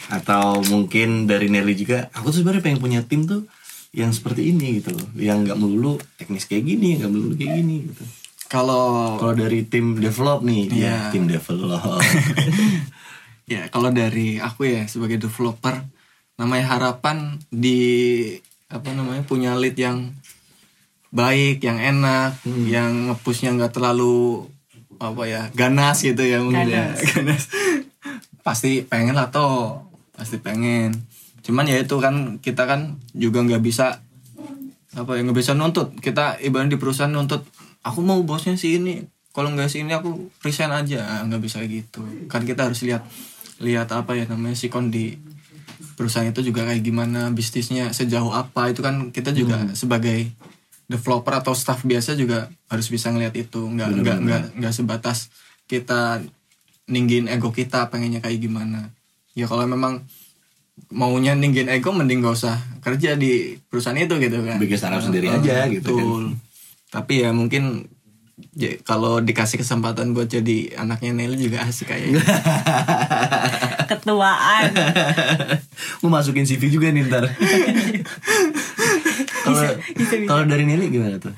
Atau 0.07 0.61
mungkin 0.64 1.24
dari 1.24 1.46
Nelly 1.46 1.74
juga 1.74 2.11
aku 2.11 2.28
tuh 2.28 2.42
sebenarnya 2.42 2.62
pengen 2.62 2.80
punya 2.80 3.00
tim 3.00 3.24
tuh 3.24 3.46
yang 3.90 4.11
seperti 4.11 4.50
ini 4.50 4.78
gitu 4.78 4.90
loh. 4.90 5.07
Yang 5.14 5.38
nggak 5.46 5.59
melulu 5.59 5.92
teknis 6.16 6.44
kayak 6.44 6.66
gini 6.66 6.98
nggak 6.98 7.09
melulu 7.09 7.35
kayak 7.35 7.54
gini 7.57 7.76
gitu. 7.87 8.02
Kalau 8.44 9.16
kalau 9.16 9.35
dari 9.35 9.64
tim 9.64 9.96
develop 9.96 10.42
nih 10.42 10.68
ya 10.68 10.74
Iya. 10.76 10.96
tim 11.11 11.24
develop 11.24 11.80
ya 13.44 13.68
kalau 13.68 13.92
dari 13.92 14.40
aku 14.40 14.64
ya 14.64 14.88
sebagai 14.88 15.20
developer 15.20 15.85
namanya 16.40 16.76
harapan 16.76 17.38
di 17.52 17.80
apa 18.72 18.90
namanya 18.90 19.22
punya 19.22 19.54
lead 19.54 19.76
yang 19.78 20.16
baik 21.14 21.62
yang 21.62 21.78
enak 21.78 22.42
yang 22.66 23.12
ngepushnya 23.12 23.54
nggak 23.54 23.70
terlalu 23.70 24.50
apa 24.98 25.22
ya 25.30 25.42
ganas 25.54 26.02
gitu 26.02 26.22
ya 26.26 26.42
mungkin 26.42 26.66
ya. 26.66 26.90
Ganas. 26.90 26.98
ganas. 27.14 27.42
Pasti 28.42 28.83
pengen 28.83 29.14
lah 29.14 29.30
toh 29.30 29.87
pasti 30.14 30.42
pengen. 30.42 30.94
Cuman 31.46 31.70
ya 31.70 31.78
itu 31.78 31.94
kan 32.02 32.42
kita 32.42 32.66
kan 32.66 32.98
juga 33.14 33.46
nggak 33.46 33.62
bisa 33.62 34.02
apa 34.94 35.11
ya 35.14 35.20
nggak 35.22 35.38
bisa 35.38 35.54
nuntut. 35.54 35.94
Kita 36.02 36.42
ibarat 36.42 36.70
di 36.70 36.78
perusahaan 36.83 37.11
nuntut 37.11 37.46
aku 37.87 38.00
mau 38.02 38.18
bosnya 38.26 38.59
si 38.59 38.83
ini 38.83 39.07
kalau 39.35 39.50
nggak 39.54 39.70
si 39.70 39.87
ini 39.87 39.94
aku 39.94 40.30
resign 40.42 40.74
aja. 40.74 41.07
Ah, 41.07 41.20
nggak 41.26 41.42
bisa 41.42 41.62
gitu. 41.62 42.02
Kan 42.26 42.42
kita 42.42 42.66
harus 42.66 42.83
lihat 42.83 43.07
lihat 43.62 43.90
apa 43.95 44.19
ya 44.19 44.25
namanya 44.27 44.59
sikon 44.59 44.90
di 44.90 45.14
perusahaan 45.95 46.27
itu 46.27 46.43
juga 46.43 46.67
kayak 46.67 46.83
gimana 46.83 47.31
bisnisnya 47.31 47.95
sejauh 47.95 48.35
apa. 48.35 48.71
Itu 48.71 48.83
kan 48.83 49.14
kita 49.14 49.31
juga 49.31 49.71
sebagai 49.79 50.31
developer 50.90 51.33
atau 51.38 51.55
staff 51.55 51.87
biasa 51.87 52.19
juga 52.19 52.51
harus 52.69 52.87
bisa 52.90 53.14
ngelihat 53.14 53.35
itu. 53.38 53.61
Nggak 53.62 53.88
nggak 54.03 54.19
nggak 54.27 54.43
nggak 54.59 54.73
sebatas 54.75 55.31
kita 55.71 56.21
ninggin 56.90 57.31
ego 57.31 57.55
kita 57.55 57.88
pengennya 57.88 58.21
kayak 58.21 58.43
gimana. 58.43 58.93
Ya 59.33 59.49
kalau 59.49 59.64
memang 59.64 60.05
maunya 60.90 61.38
ninggin 61.38 61.71
ego 61.71 61.95
mending 61.95 62.23
gak 62.23 62.35
usah 62.35 62.57
kerja 62.83 63.14
di 63.14 63.57
perusahaan 63.71 63.97
itu 63.97 64.19
gitu 64.19 64.43
kan. 64.43 64.59
Bikin 64.59 64.77
startup 64.79 65.03
sendiri 65.07 65.31
Heeh, 65.31 65.40
aja 65.40 65.71
gitu 65.71 65.95
kan. 65.95 66.35
tapi 66.95 67.27
ya 67.27 67.35
mungkin 67.35 67.90
ya, 68.55 68.79
kalau 68.87 69.19
dikasih 69.19 69.59
kesempatan 69.62 70.14
buat 70.14 70.31
jadi 70.31 70.79
anaknya 70.79 71.11
Nelly 71.14 71.51
juga 71.51 71.67
asik 71.67 71.90
kayaknya 71.90 72.23
ketuaan 74.14 74.70
Mau 76.07 76.11
masukin 76.14 76.46
CV 76.46 76.70
juga 76.70 76.94
nih 76.94 77.11
ntar. 77.11 77.27
Kalau 80.31 80.44
dari 80.46 80.64
Nelly 80.64 80.88
gimana 80.88 81.18
tuh? 81.18 81.35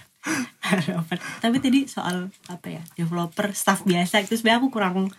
tapi 1.38 1.62
tadi 1.62 1.86
soal 1.86 2.26
apa 2.50 2.66
ya 2.66 2.82
developer 2.98 3.54
staff 3.54 3.86
biasa 3.86 4.26
itu 4.26 4.34
sebenarnya 4.34 4.58
aku 4.58 4.68
kurang 4.74 5.14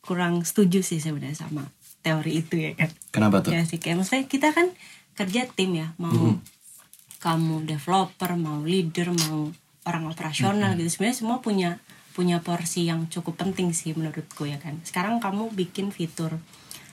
kurang 0.00 0.40
setuju 0.40 0.80
sih 0.80 0.96
sebenarnya 0.96 1.36
sama 1.36 1.68
teori 2.00 2.40
itu 2.40 2.56
ya 2.56 2.72
kan. 2.72 2.90
Kenapa 3.12 3.44
tuh? 3.44 3.52
ya 3.52 3.60
sih 3.68 3.76
kayak 3.76 4.00
maksudnya 4.00 4.24
kita 4.24 4.56
kan 4.56 4.72
kerja 5.12 5.44
tim 5.52 5.76
ya 5.76 5.92
mau 6.00 6.40
kamu 7.20 7.68
developer 7.68 8.32
mau 8.40 8.64
leader 8.64 9.12
mau 9.12 9.52
orang 9.84 10.08
operasional 10.08 10.72
gitu. 10.80 10.88
Sebenarnya 10.88 11.18
semua 11.20 11.44
punya 11.44 11.76
punya 12.16 12.40
porsi 12.40 12.88
yang 12.88 13.12
cukup 13.12 13.36
penting 13.36 13.76
sih 13.76 13.92
menurutku 13.92 14.48
ya 14.48 14.56
kan. 14.56 14.80
Sekarang 14.80 15.20
kamu 15.20 15.52
bikin 15.52 15.92
fitur 15.92 16.40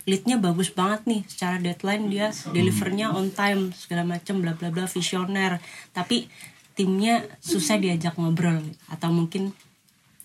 leadnya 0.08 0.40
bagus 0.40 0.72
banget 0.72 1.04
nih. 1.06 1.22
Secara 1.28 1.60
deadline 1.60 2.08
dia 2.08 2.32
delivernya 2.56 3.12
on 3.12 3.30
time 3.36 3.76
segala 3.76 4.08
macam 4.08 4.40
bla 4.40 4.56
bla 4.56 4.72
bla 4.72 4.88
visioner. 4.88 5.60
Tapi 5.92 6.32
timnya 6.74 7.28
susah 7.44 7.76
diajak 7.78 8.16
ngobrol 8.16 8.64
atau 8.88 9.12
mungkin 9.12 9.52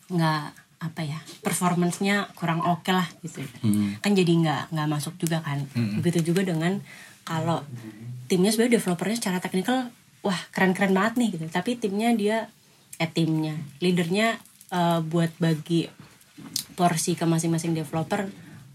nggak 0.07 0.45
apa 0.83 1.01
ya 1.07 1.19
performancenya 1.43 2.31
kurang 2.39 2.63
oke 2.63 2.91
lah 2.91 3.07
gitu. 3.23 3.43
Ya. 3.43 3.51
kan 4.03 4.15
jadi 4.15 4.31
nggak 4.31 4.63
nggak 4.71 4.89
masuk 4.89 5.19
juga 5.19 5.43
kan. 5.43 5.67
Begitu 5.99 6.31
juga 6.33 6.47
dengan 6.47 6.79
kalau 7.27 7.67
timnya 8.31 8.55
sebenarnya 8.55 8.79
developernya 8.79 9.17
secara 9.19 9.39
teknikal 9.43 9.91
wah 10.23 10.39
keren 10.55 10.75
keren 10.79 10.95
banget 10.95 11.19
nih 11.19 11.29
gitu. 11.35 11.47
Tapi 11.51 11.75
timnya 11.75 12.15
dia 12.15 12.47
eh 13.03 13.11
timnya 13.11 13.59
leadernya 13.83 14.39
eh, 14.71 15.01
buat 15.03 15.35
bagi 15.43 15.91
porsi 16.75 17.15
ke 17.19 17.25
masing-masing 17.27 17.75
developer 17.75 18.31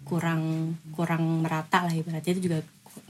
kurang 0.08 0.74
kurang 0.96 1.43
merata 1.43 1.84
lah 1.84 1.91
ibaratnya 1.91 2.32
itu 2.39 2.48
juga 2.48 2.63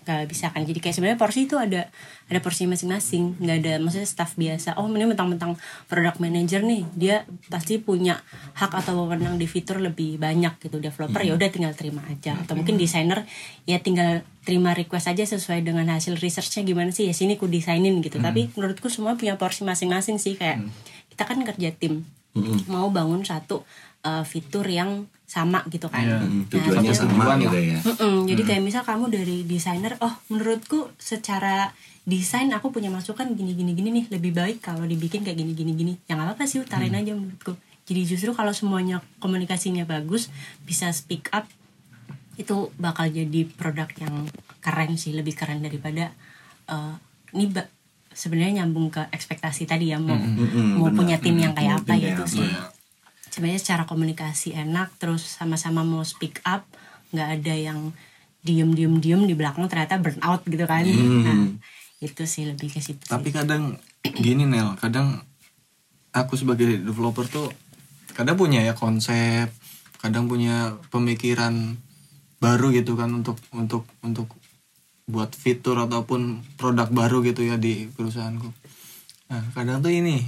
nggak 0.07 0.27
bisa 0.31 0.51
kan. 0.51 0.63
Jadi 0.63 0.79
kayak 0.79 0.95
sebenarnya 0.95 1.19
porsi 1.19 1.47
itu 1.47 1.55
ada 1.59 1.91
ada 2.27 2.39
porsi 2.39 2.63
masing-masing. 2.67 3.39
Nggak 3.43 3.57
ada 3.63 3.73
maksudnya 3.79 4.07
staff 4.07 4.35
biasa. 4.39 4.79
Oh 4.79 4.87
ini 4.87 5.03
mentang-mentang 5.03 5.59
product 5.91 6.23
manager 6.23 6.63
nih 6.63 6.83
dia 6.95 7.27
pasti 7.51 7.79
punya 7.79 8.19
hak 8.55 8.71
atau 8.71 9.03
wewenang 9.03 9.35
di 9.35 9.47
fitur 9.47 9.83
lebih 9.83 10.19
banyak 10.19 10.59
gitu. 10.63 10.79
Developer 10.79 11.21
ya 11.23 11.35
udah 11.35 11.49
tinggal 11.51 11.73
terima 11.75 12.03
aja. 12.07 12.39
Atau 12.39 12.55
mungkin 12.55 12.79
desainer 12.79 13.27
ya 13.67 13.79
tinggal 13.83 14.23
terima 14.47 14.71
request 14.71 15.11
aja 15.11 15.27
sesuai 15.27 15.63
dengan 15.67 15.87
hasil 15.91 16.15
researchnya 16.19 16.63
gimana 16.63 16.91
sih. 16.95 17.07
Ya 17.07 17.13
sini 17.15 17.35
ku 17.35 17.51
desainin 17.51 17.99
gitu. 17.99 18.19
Tapi 18.23 18.51
menurutku 18.55 18.87
semua 18.87 19.19
punya 19.19 19.35
porsi 19.35 19.67
masing-masing 19.67 20.19
sih. 20.19 20.39
Kayak 20.39 20.67
kita 21.11 21.23
kan 21.27 21.39
kerja 21.43 21.69
tim. 21.75 22.07
Mau 22.71 22.93
bangun 22.93 23.25
satu 23.25 23.65
uh, 24.07 24.23
fitur 24.23 24.63
yang 24.69 25.09
sama 25.27 25.59
gitu 25.67 25.85
kan 25.85 26.01
Iya. 26.01 26.17
Hmm, 26.17 26.39
Nah, 26.39 26.47
tujuannya 26.49 26.87
jadi- 26.87 26.97
sama 26.97 27.11
tujuan 27.13 27.37
gitu 27.37 27.51
lah. 27.51 27.63
ya. 27.67 27.79
Jadi 28.25 28.41
kayak 28.41 28.63
misal 28.63 28.81
kamu 28.81 29.05
dari 29.09 29.37
desainer, 29.43 29.93
oh 29.99 30.13
menurutku 30.27 30.79
secara 30.97 31.75
desain 32.03 32.47
aku 32.49 32.71
punya 32.71 32.87
masukan 32.87 33.27
gini 33.29 33.51
gini 33.51 33.71
gini 33.73 33.89
nih 33.93 34.05
lebih 34.09 34.31
baik 34.33 34.57
kalau 34.61 34.83
dibikin 34.83 35.21
kayak 35.21 35.35
gini 35.35 35.51
gini 35.51 35.71
gini. 35.73 35.93
Yang 36.05 36.19
apa 36.25 36.43
sih 36.45 36.57
utarain 36.57 36.91
aja 36.91 37.11
menurutku. 37.11 37.59
Jadi 37.83 38.01
justru 38.05 38.31
kalau 38.31 38.51
semuanya 38.51 38.99
komunikasinya 39.17 39.83
bagus, 39.83 40.31
bisa 40.61 40.87
speak 40.89 41.27
up, 41.29 41.43
itu 42.35 42.71
bakal 42.77 43.07
jadi 43.07 43.43
produk 43.49 43.87
yang 43.97 44.27
keren 44.59 44.95
sih, 44.95 45.11
lebih 45.11 45.33
keren 45.33 45.59
daripada 45.59 46.15
eh, 46.65 46.93
ini 47.31 47.47
ba- 47.49 47.67
sebenarnya 48.09 48.63
nyambung 48.63 48.87
ke 48.89 49.03
ekspektasi 49.09 49.63
tadi 49.65 49.87
ya 49.87 49.99
mau 49.99 50.15
Mm-mm, 50.15 50.79
mau 50.79 50.87
benar. 50.87 50.95
punya 50.95 51.15
tim 51.17 51.35
yang 51.35 51.51
Mm, 51.51 51.57
kayak 51.57 51.73
mau 51.73 51.81
apa 51.81 51.93
gitu 51.93 52.07
kayak 52.17 52.27
sih. 52.29 52.49
Sebenarnya 53.37 53.61
secara 53.61 53.83
komunikasi 53.85 54.57
enak 54.57 54.97
terus 54.97 55.21
sama-sama 55.21 55.85
mau 55.85 56.01
speak 56.01 56.41
up 56.41 56.65
nggak 57.13 57.29
ada 57.37 57.53
yang 57.53 57.93
diem 58.41 58.73
diem 58.73 58.97
diem 58.97 59.21
di 59.29 59.37
belakang 59.37 59.69
ternyata 59.69 60.01
burn 60.01 60.17
out 60.25 60.41
gitu 60.49 60.65
kan 60.65 60.81
Hmm. 60.81 61.21
nah 61.21 61.39
itu 62.01 62.25
sih 62.25 62.49
lebih 62.49 62.73
ke 62.73 62.81
situ 62.81 63.05
tapi 63.05 63.29
sih. 63.29 63.37
kadang 63.37 63.77
gini 64.01 64.49
Nel 64.49 64.73
kadang 64.81 65.21
aku 66.09 66.33
sebagai 66.33 66.81
developer 66.81 67.29
tuh 67.29 67.53
kadang 68.17 68.33
punya 68.33 68.65
ya 68.65 68.73
konsep 68.73 69.53
kadang 70.01 70.25
punya 70.25 70.73
pemikiran 70.89 71.77
baru 72.41 72.73
gitu 72.73 72.97
kan 72.97 73.13
untuk 73.13 73.37
untuk 73.53 73.85
untuk 74.01 74.33
buat 75.05 75.29
fitur 75.33 75.77
ataupun 75.85 76.41
produk 76.57 76.89
baru 76.89 77.21
gitu 77.21 77.45
ya 77.45 77.61
di 77.61 77.85
perusahaanku 77.93 78.49
nah 79.29 79.45
kadang 79.53 79.85
tuh 79.85 79.93
ini 79.93 80.25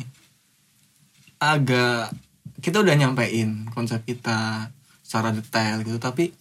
agak 1.39 2.12
kita 2.60 2.84
udah 2.84 2.95
nyampein 2.95 3.67
konsep 3.72 4.04
kita 4.04 4.72
secara 5.04 5.34
detail 5.34 5.82
gitu 5.82 5.98
tapi 5.98 6.36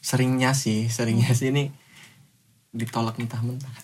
seringnya 0.00 0.56
sih 0.56 0.88
seringnya 0.88 1.32
sih 1.36 1.52
ini 1.52 1.68
ditolak 2.70 3.18
mentah-mentah. 3.18 3.74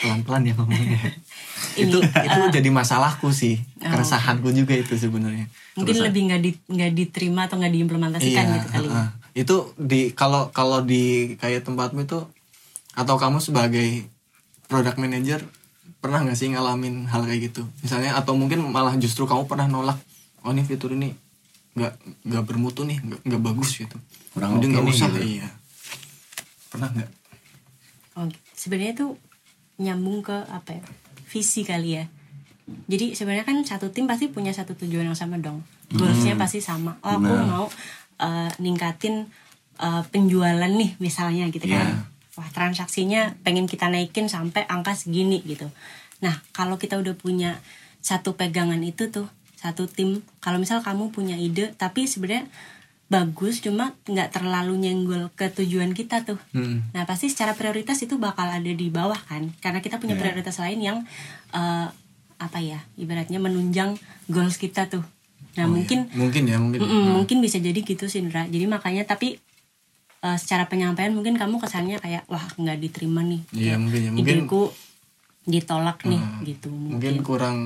Pelan-pelan 0.00 0.48
ya 0.48 0.54
ngomongnya. 0.56 1.00
Itu 1.76 2.02
itu 2.02 2.40
jadi 2.50 2.66
masalahku 2.72 3.30
sih 3.30 3.60
keresahanku 3.78 4.50
juga 4.50 4.74
itu 4.74 4.96
sebenarnya. 4.98 5.46
Mungkin 5.78 6.02
lebih 6.02 6.20
nggak 6.32 6.40
di 6.42 6.50
nggak 6.66 6.92
diterima 6.96 7.46
atau 7.46 7.62
nggak 7.62 7.72
diimplementasikan 7.78 8.44
gitu 8.58 8.68
kali 8.74 8.88
heeh. 8.90 9.08
itu 9.38 9.56
di 9.78 10.10
kalau 10.10 10.50
kalau 10.50 10.82
di 10.82 11.36
kayak 11.38 11.62
tempatmu 11.62 12.08
itu 12.08 12.26
atau 12.96 13.14
kamu 13.20 13.38
sebagai 13.38 14.10
product 14.66 14.98
manager 14.98 15.40
pernah 16.00 16.24
nggak 16.24 16.36
sih 16.36 16.48
ngalamin 16.52 17.06
hal 17.08 17.22
kayak 17.28 17.52
gitu? 17.52 17.62
Misalnya 17.84 18.16
atau 18.16 18.32
mungkin 18.34 18.64
malah 18.72 18.96
justru 18.96 19.28
kamu 19.28 19.44
pernah 19.44 19.68
nolak 19.68 20.00
oh 20.40 20.50
ini 20.50 20.64
fitur 20.64 20.96
ini 20.96 21.12
nggak 21.76 22.24
nggak 22.26 22.42
bermutu 22.48 22.82
nih 22.88 22.98
nggak 22.98 23.20
nggak 23.28 23.42
bagus 23.44 23.76
gitu. 23.76 23.96
Kurang 24.32 24.58
Udah 24.58 24.68
nggak 24.68 24.84
nih 24.84 24.94
usah. 24.96 25.08
gitu. 25.12 25.20
iya. 25.22 25.48
Pernah 26.72 26.88
nggak? 26.96 27.10
Oh, 28.18 28.26
sebenarnya 28.56 28.94
tuh 28.96 29.10
nyambung 29.80 30.24
ke 30.24 30.36
apa 30.48 30.80
ya? 30.80 30.82
Visi 31.30 31.62
kali 31.62 32.00
ya. 32.00 32.04
Jadi 32.90 33.14
sebenarnya 33.18 33.46
kan 33.46 33.58
satu 33.62 33.90
tim 33.90 34.06
pasti 34.06 34.30
punya 34.30 34.54
satu 34.54 34.74
tujuan 34.78 35.10
yang 35.10 35.18
sama 35.18 35.38
dong. 35.38 35.62
Goalsnya 35.90 36.38
pasti 36.38 36.62
sama. 36.62 36.96
Oh 37.02 37.18
aku 37.18 37.26
Benar. 37.26 37.46
mau 37.46 37.66
uh, 38.22 38.50
ningkatin 38.62 39.26
uh, 39.80 40.02
penjualan 40.12 40.70
nih 40.70 40.94
misalnya 41.02 41.48
gitu 41.50 41.66
kan 41.66 42.09
wah 42.40 42.48
transaksinya 42.48 43.36
pengen 43.44 43.68
kita 43.68 43.92
naikin 43.92 44.26
sampai 44.26 44.64
angka 44.64 44.96
segini 44.96 45.44
gitu 45.44 45.68
nah 46.24 46.40
kalau 46.50 46.80
kita 46.80 46.96
udah 46.96 47.12
punya 47.12 47.60
satu 48.00 48.32
pegangan 48.32 48.80
itu 48.80 49.12
tuh 49.12 49.28
satu 49.60 49.84
tim 49.84 50.24
kalau 50.40 50.56
misal 50.56 50.80
kamu 50.80 51.12
punya 51.12 51.36
ide 51.36 51.76
tapi 51.76 52.08
sebenarnya 52.08 52.48
bagus 53.10 53.58
cuma 53.58 53.98
nggak 54.06 54.30
terlalu 54.30 54.78
nyenggol 54.78 55.34
ke 55.34 55.50
tujuan 55.50 55.92
kita 55.92 56.22
tuh 56.22 56.38
Hmm. 56.54 56.80
Nah 56.94 57.02
pasti 57.04 57.26
secara 57.26 57.52
prioritas 57.52 57.98
itu 58.00 58.16
bakal 58.16 58.46
ada 58.46 58.70
di 58.70 58.86
bawah 58.88 59.18
kan, 59.18 59.50
karena 59.58 59.82
kita 59.82 59.98
punya 59.98 60.14
Iya. 60.14 60.22
prioritas 60.22 60.56
lain 60.62 60.78
yang 60.78 60.98
eh, 61.50 61.86
apa 62.38 62.58
ya, 62.62 62.80
ibaratnya 62.96 63.36
menunjang 63.36 63.98
goals 64.30 64.56
kita 64.56 64.86
tuh. 64.86 65.02
Nah 65.58 65.66
Oh, 65.66 65.74
mungkin 65.74 66.06
iya. 66.06 66.16
mungkin 66.16 66.42
ya 66.46 66.56
mungkin 66.56 66.80
mm-mm, 66.80 67.04
mungkin 67.18 67.42
bisa 67.42 67.58
jadi 67.58 67.76
gitu 67.76 68.06
sih 68.06 68.22
Indra. 68.22 68.46
Jadi 68.46 68.64
makanya 68.64 69.02
tapi 69.04 69.42
eh, 70.20 70.36
secara 70.36 70.64
penyampaian 70.64 71.10
mungkin 71.10 71.34
kamu 71.34 71.58
kesannya 71.58 71.96
kayak 71.96 72.22
wah 72.26 72.44
nggak 72.52 72.78
diterima 72.78 73.20
nih. 73.20 73.40
Iya, 73.50 73.74
mungkin 73.76 74.00
ya. 74.00 74.10
Mungkin- 74.10 74.38
ideku 74.42 74.70
ditolak 75.42 76.04
nih 76.04 76.16
Hmm. 76.16 76.40
gitu 76.44 76.68
mungkin 76.68 77.16
mungkin. 77.16 77.20
kurang 77.20 77.56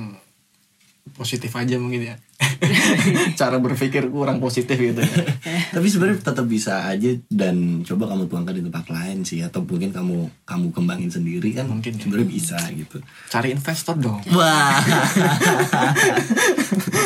positif 1.13 1.53
aja 1.53 1.77
mungkin 1.77 2.01
ya 2.03 2.15
cara 3.39 3.59
berpikir 3.59 4.09
kurang 4.09 4.39
positif 4.39 4.73
gitu 4.73 4.97
ya. 4.97 5.21
Tapi 5.69 5.85
sebenarnya 5.85 6.17
tetap 6.19 6.43
bisa 6.45 6.81
aja 6.83 7.07
dan 7.27 7.83
coba 7.83 8.09
kamu 8.09 8.25
tuangkan 8.25 8.53
di 8.53 8.61
tempat 8.63 8.85
lain 8.89 9.21
sih 9.21 9.39
atau 9.39 9.61
mungkin 9.61 9.91
kamu 9.91 10.15
kamu 10.41 10.65
kembangin 10.71 11.09
sendiri 11.09 11.51
kan 11.53 11.67
Mungkin 11.67 11.93
ya. 11.93 11.99
sebenarnya 11.99 12.27
bisa 12.27 12.57
gitu. 12.71 12.97
cari 13.29 13.51
investor 13.51 13.95
dong 13.95 14.19
Wah. 14.31 14.79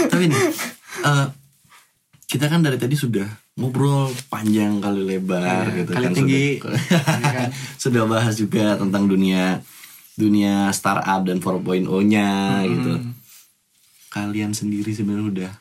Tapi 0.09 0.23
nih, 0.25 0.39
eh, 1.01 1.25
kita 2.25 2.45
kan 2.45 2.61
dari 2.61 2.77
tadi 2.77 2.93
sudah 2.93 3.25
ngobrol 3.59 4.07
panjang 4.27 4.79
kali 4.79 5.03
lebar 5.05 5.67
Iya, 5.67 5.83
gitu 5.83 5.91
kali 5.91 6.05
kan 6.07 6.13
tinggi. 6.15 6.45
Sudah, 6.63 7.45
sudah 7.83 8.03
bahas 8.07 8.35
juga 8.35 8.79
tentang 8.79 9.05
dunia 9.05 9.59
dunia 10.15 10.71
startup 10.71 11.21
dan 11.23 11.37
4.0-nya 11.37 12.29
gitu. 12.65 12.91
Kalian 14.09 14.51
sendiri 14.51 14.91
sebenarnya 14.91 15.27
udah 15.27 15.51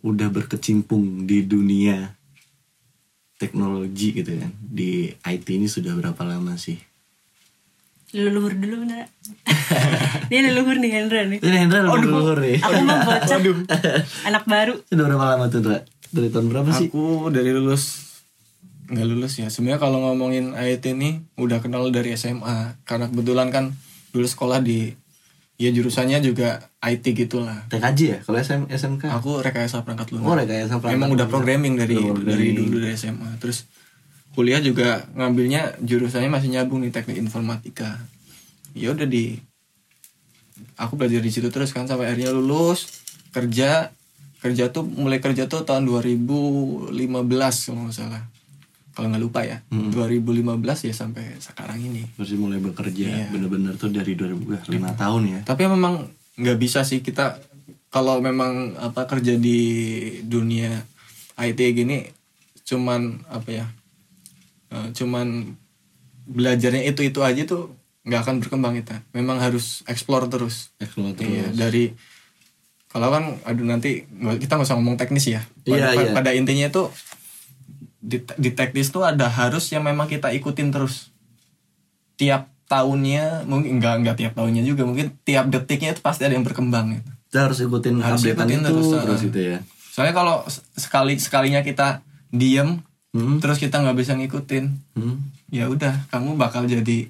udah 0.00 0.28
berkecimpung 0.30 1.26
di 1.26 1.42
dunia 1.42 2.14
teknologi 3.34 4.14
gitu 4.14 4.34
kan. 4.34 4.50
Di 4.56 5.10
IT 5.12 5.46
ini 5.48 5.66
sudah 5.66 5.94
berapa 5.94 6.22
lama 6.22 6.54
sih? 6.54 6.78
leluhur 8.08 8.56
dulu 8.56 8.88
bener 8.88 9.04
ini 10.32 10.48
leluhur 10.48 10.80
nih 10.80 10.96
Hendra 10.96 11.28
nih 11.28 11.44
Ini 11.44 11.56
Hendra 11.60 11.84
leluhur 11.84 12.40
nih. 12.40 12.56
aku 12.56 12.80
mau 12.88 13.04
bocah 13.04 13.38
anak 14.24 14.44
baru 14.48 14.80
Sudah 14.88 15.04
berapa 15.04 15.24
lama 15.28 15.44
tuh, 15.52 15.60
Ndra? 15.60 15.84
Dari 16.08 16.28
tahun 16.32 16.46
berapa 16.48 16.70
sih? 16.72 16.88
Aku 16.88 17.28
dari 17.28 17.52
lulus 17.52 18.08
nggak 18.88 19.06
lulus 19.08 19.36
ya. 19.36 19.52
Sebenarnya 19.52 19.80
kalau 19.80 20.00
ngomongin 20.00 20.56
IT 20.56 20.84
ini 20.96 21.20
udah 21.36 21.60
kenal 21.60 21.84
dari 21.92 22.16
SMA 22.16 22.80
karena 22.88 23.12
kebetulan 23.12 23.52
kan 23.52 23.64
dulu 24.16 24.24
sekolah 24.24 24.64
di 24.64 24.96
ya 25.60 25.68
jurusannya 25.68 26.24
juga 26.24 26.72
IT 26.80 27.04
gitulah. 27.12 27.68
TKJ 27.68 28.00
ya? 28.00 28.18
Kalau 28.24 28.38
SM, 28.40 28.62
SMK? 28.72 29.04
Aku 29.20 29.44
rekayasa 29.44 29.84
perangkat 29.84 30.14
lunak. 30.14 30.24
Oh, 30.24 30.36
rekayasa 30.38 30.80
perangkat 30.80 30.96
Emang 30.96 31.10
udah 31.12 31.26
programming 31.28 31.74
dari 31.76 31.98
programming. 31.98 32.24
dari 32.24 32.46
dulu 32.56 32.76
dari 32.80 32.94
SMA. 32.96 33.30
Terus 33.42 33.68
kuliah 34.32 34.62
juga 34.62 35.04
ngambilnya 35.18 35.82
jurusannya 35.82 36.30
masih 36.30 36.48
nyambung 36.54 36.80
nih 36.86 36.94
teknik 36.94 37.18
informatika. 37.20 38.00
Ya 38.72 38.94
udah 38.94 39.04
di 39.04 39.36
aku 40.78 40.94
belajar 40.94 41.20
di 41.20 41.30
situ 41.34 41.50
terus 41.50 41.74
kan 41.74 41.90
sampai 41.90 42.08
akhirnya 42.08 42.30
lulus 42.30 42.86
kerja 43.34 43.90
kerja 44.38 44.68
tuh 44.68 44.84
mulai 44.84 45.18
kerja 45.18 45.44
tuh 45.44 45.62
tahun 45.62 45.84
2015 45.84 46.94
kalau 47.64 47.80
nggak 47.84 47.96
salah 47.96 48.22
kalau 48.90 49.06
nggak 49.08 49.22
lupa 49.22 49.40
ya 49.42 49.58
Hmm. 49.68 49.90
2015 49.90 50.58
ya 50.82 50.92
sampai 50.92 51.38
sekarang 51.38 51.78
ini 51.80 52.02
Terus 52.14 52.34
mulai 52.34 52.58
bekerja 52.58 53.06
Iya. 53.06 53.26
bener-bener 53.28 53.74
tuh 53.74 53.90
dari 53.90 54.14
2005 54.14 54.68
tahun 54.94 55.22
ya. 55.28 55.40
tapi 55.42 55.62
memang 55.64 56.06
nggak 56.34 56.54
bisa 56.56 56.82
sih 56.82 56.98
kita 56.98 57.38
kalau 57.88 58.18
memang 58.18 58.74
apa 58.76 59.06
kerja 59.06 59.34
di 59.34 59.58
dunia 60.22 60.82
IT 61.36 61.58
gini 61.72 62.06
cuman 62.62 63.00
apa 63.28 63.50
ya 63.50 63.66
eh, 64.68 64.88
cuman 64.92 65.56
belajarnya 66.24 66.84
itu 66.84 67.00
itu 67.02 67.20
aja 67.20 67.42
tuh 67.42 67.72
nggak 68.04 68.20
akan 68.20 68.36
berkembang 68.38 68.74
kita 68.76 69.00
memang 69.10 69.38
harus 69.38 69.80
explore 69.84 70.26
terus 70.26 70.70
Explore 70.76 71.12
terus. 71.12 71.28
iya 71.28 71.46
dari 71.50 71.90
kalau 72.88 73.08
kan 73.08 73.24
aduh 73.44 73.64
nanti 73.64 74.08
kita 74.40 74.56
nggak 74.56 74.68
usah 74.68 74.76
ngomong 74.76 74.96
teknis 74.96 75.28
ya 75.28 75.44
pada, 75.62 75.92
Iya, 75.92 76.08
iya. 76.08 76.12
pada 76.12 76.30
intinya 76.32 76.66
itu 76.66 76.88
di, 77.98 78.24
di 78.24 78.50
teknis 78.52 78.88
tuh 78.88 79.04
ada 79.04 79.28
harus 79.28 79.68
yang 79.68 79.84
memang 79.84 80.08
kita 80.08 80.32
ikutin 80.32 80.72
terus 80.72 81.12
tiap 82.16 82.48
tahunnya 82.66 83.44
mungkin 83.44 83.80
enggak 83.80 83.94
enggak 84.00 84.16
tiap 84.16 84.32
tahunnya 84.34 84.62
juga 84.64 84.84
mungkin 84.84 85.16
tiap 85.24 85.48
detiknya 85.48 85.96
itu 85.96 86.00
pasti 86.00 86.24
ada 86.24 86.36
yang 86.36 86.44
berkembang 86.44 87.00
gitu. 87.00 87.10
Kita 87.28 87.38
harus 87.48 87.58
ikutin 87.60 87.94
Harus 88.00 88.24
updatean 88.24 88.36
ikutin 88.40 88.58
itu 88.60 88.68
terus, 88.72 88.88
terus, 89.04 89.20
gitu 89.28 89.38
ya. 89.40 89.58
Soalnya 89.92 90.14
kalau 90.16 90.36
sekali 90.76 91.16
sekalinya 91.16 91.60
kita 91.60 92.00
diem 92.32 92.80
Hmm. 93.08 93.40
terus 93.40 93.56
kita 93.56 93.80
nggak 93.80 93.96
bisa 93.96 94.12
ngikutin, 94.20 94.68
Hmm. 94.92 95.32
ya 95.48 95.64
udah 95.64 96.04
kamu 96.12 96.36
bakal 96.36 96.68
jadi 96.68 97.08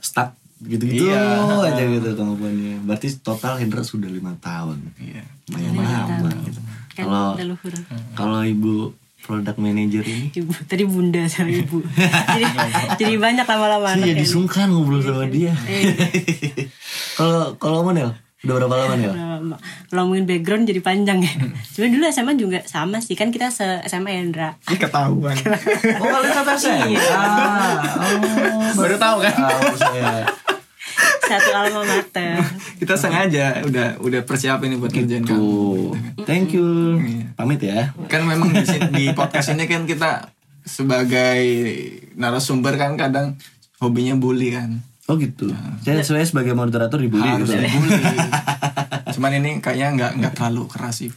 Stuck 0.00 0.32
gitu-gitu 0.60 1.10
Iya. 1.10 1.50
aja 1.66 1.82
gitu 1.82 2.08
kemampuannya. 2.14 2.84
Berarti 2.84 3.08
total 3.18 3.58
Hendra 3.58 3.82
sudah 3.82 4.06
lima 4.06 4.36
tahun. 4.38 4.78
iya. 4.96 5.22
Lumayan 5.50 5.72
lama 5.76 6.30
gitu. 6.42 6.60
kan 6.94 7.04
Kalau 7.04 7.28
kalau 8.14 8.40
ibu 8.46 8.94
product 9.24 9.56
manager 9.56 10.04
ini 10.04 10.28
ibu 10.30 10.52
tadi 10.68 10.84
bunda 10.84 11.24
sama 11.26 11.48
ibu 11.48 11.80
jadi 11.88 12.44
jadi 13.00 13.14
banyak 13.16 13.46
lama-lama 13.48 13.96
saya 13.96 14.12
jadi 14.12 14.24
sungkan 14.24 14.68
ngobrol 14.68 15.00
sama 15.00 15.24
dia. 15.26 15.56
Kalau 17.18 17.54
kalau 17.56 17.86
Monel 17.86 18.10
udah 18.44 18.54
berapa 18.60 18.74
lama? 18.76 18.94
Lama. 18.94 19.56
kalau 19.88 20.00
ngomongin 20.08 20.24
background 20.24 20.64
jadi 20.64 20.80
panjang 20.80 21.18
ya 21.20 21.32
cuma 21.74 21.86
dulu 21.88 22.04
SMA 22.08 22.32
juga 22.36 22.58
sama 22.64 23.00
sih 23.00 23.16
kan 23.16 23.28
kita 23.28 23.48
se 23.48 23.64
SMA 23.88 24.20
Indra 24.20 24.56
Ini 24.68 24.76
ketahuan. 24.76 25.36
Oh 26.00 26.06
kalian 26.06 26.32
kata 26.32 26.52
saya. 26.56 26.84
Ah, 27.12 27.80
oh, 28.04 28.72
Baru 28.76 28.96
tahu 28.96 29.16
kan? 29.20 29.34
tahu 29.34 29.74
saya. 29.76 30.28
satu 31.24 31.50
alma 31.56 31.80
mater 31.82 32.36
kita 32.76 32.94
sengaja 33.00 33.64
udah 33.64 33.96
udah 33.98 34.20
persiapin 34.28 34.76
nih 34.76 34.78
buat 34.78 34.92
kerjaan 34.92 35.24
kamu. 35.24 35.40
Tuh, 35.40 35.90
thank 36.28 36.52
you. 36.52 37.00
Pamit 37.32 37.64
ya. 37.64 37.96
Kan 38.12 38.28
memang 38.28 38.52
di, 38.52 38.60
di 38.92 39.04
podcast 39.16 39.56
ini 39.56 39.64
kan 39.64 39.88
kita 39.88 40.28
sebagai 40.64 41.40
narasumber 42.16 42.76
kan 42.76 43.00
kadang 43.00 43.40
hobinya 43.80 44.16
bully 44.16 44.52
kan. 44.52 44.84
Oh 45.04 45.14
gitu. 45.14 45.52
Saya 45.80 46.00
saya 46.00 46.24
sebagai 46.24 46.52
moderator 46.52 46.96
dibully 46.96 47.22
harus 47.22 47.46
gitu. 47.46 47.60
dibully. 47.60 47.92
Cuman 49.14 49.30
ini 49.34 49.50
kayaknya 49.58 49.88
nggak 49.92 50.12
nggak 50.16 50.32
terlalu 50.34 50.64
keras 50.66 50.96
sih. 50.98 51.10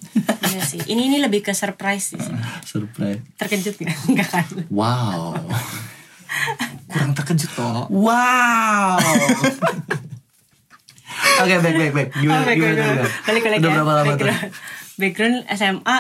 Iya 0.44 0.62
sih 0.62 0.82
ini 0.86 1.08
ini 1.08 1.18
lebih 1.18 1.42
ke 1.42 1.52
surprise 1.52 2.12
sih 2.12 2.22
Surprise. 2.62 3.24
terkejut 3.36 3.76
nggak 3.76 3.98
nggak 4.14 4.28
kan 4.28 4.46
Wow. 4.68 5.40
Kurang 6.86 7.12
terkejut 7.14 7.52
toh. 7.54 7.88
Wow. 7.90 9.00
Oke, 11.38 11.56
baik 11.60 11.76
baik 11.76 11.94
baik. 11.94 12.10
Gimana 12.14 12.38
Oh, 12.38 12.46
back, 12.46 12.56
gimana? 12.56 12.74
back, 12.74 12.84
gimana? 12.84 13.04
balik 13.24 13.42
balik 13.42 13.58
Udah 13.58 13.70
ya 13.70 13.74
berapa 13.74 13.92
lama 13.92 14.04
tuh? 14.04 14.10
background, 14.12 14.46
background 14.98 15.38
SMA 15.50 15.98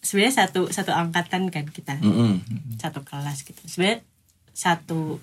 sebenarnya 0.00 0.34
satu 0.36 0.60
satu 0.68 0.90
angkatan 0.90 1.42
kan 1.48 1.64
kita 1.66 1.96
Mm-mm. 1.98 2.42
satu 2.76 3.00
kelas 3.02 3.42
gitu 3.42 3.60
sebenarnya 3.64 4.04
satu 4.52 5.18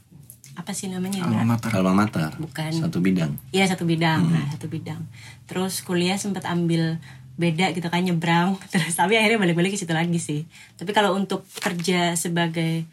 apa 0.55 0.71
sih 0.75 0.91
namanya 0.91 1.23
Alma 1.23 1.55
mater. 1.55 1.71
Alma 1.71 1.93
mater. 1.95 2.31
Bukan. 2.37 2.71
Satu 2.75 2.99
bidang. 2.99 3.31
Iya 3.55 3.71
satu 3.71 3.87
bidang, 3.87 4.27
nah 4.27 4.45
satu 4.51 4.67
bidang. 4.67 4.99
Terus 5.47 5.79
kuliah 5.81 6.19
sempat 6.19 6.43
ambil 6.47 6.99
beda 7.39 7.71
gitu 7.71 7.87
kan 7.87 8.03
nyebrang, 8.03 8.59
terus 8.71 8.93
tapi 8.93 9.15
akhirnya 9.15 9.39
balik-balik 9.39 9.73
ke 9.73 9.79
situ 9.79 9.95
lagi 9.95 10.19
sih. 10.19 10.43
Tapi 10.75 10.91
kalau 10.91 11.15
untuk 11.15 11.47
kerja 11.57 12.13
sebagai 12.19 12.85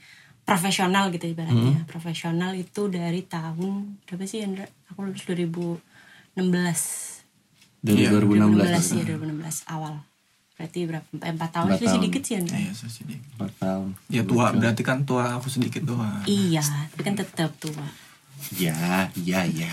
profesional 0.46 1.12
gitu 1.12 1.28
ibaratnya, 1.28 1.84
profesional 1.84 2.56
itu 2.56 2.88
dari 2.88 3.20
tahun 3.20 4.00
berapa 4.08 4.24
sih 4.24 4.40
Andra? 4.40 4.64
Aku 4.88 5.04
lulus 5.04 5.26
2016. 5.28 5.76
Dari 7.84 8.08
Iya, 8.08 8.16
2016. 8.16 8.56
2016 8.56 8.96
ya 8.96 9.04
2016 9.12 9.68
awal. 9.68 9.94
Berarti 10.58 10.90
berapa? 10.90 11.06
Empat 11.22 11.50
tahun 11.54 11.66
Empat 11.70 11.78
sih 11.78 11.86
tahun. 11.86 11.96
sedikit 12.02 12.22
sih 12.26 12.34
Andra. 12.34 12.58
Iya. 12.58 12.72
Empat 13.38 13.52
tahun. 13.62 13.88
Ya 14.10 14.22
tua, 14.26 14.46
berarti 14.50 14.82
kan 14.82 14.98
tua 15.06 15.38
aku 15.38 15.46
sedikit 15.46 15.86
doang. 15.86 16.26
Iya, 16.26 16.66
tapi 16.90 17.02
kan 17.06 17.14
tetap 17.14 17.54
tua. 17.62 17.86
Ya, 18.58 19.06
ya, 19.14 19.46
ya. 19.46 19.70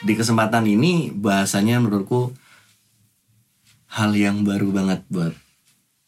Di 0.00 0.16
kesempatan 0.16 0.64
ini 0.66 1.12
bahasanya 1.12 1.78
menurutku 1.78 2.32
hal 3.92 4.10
yang 4.16 4.42
baru 4.42 4.72
banget 4.72 5.04
buat 5.12 5.34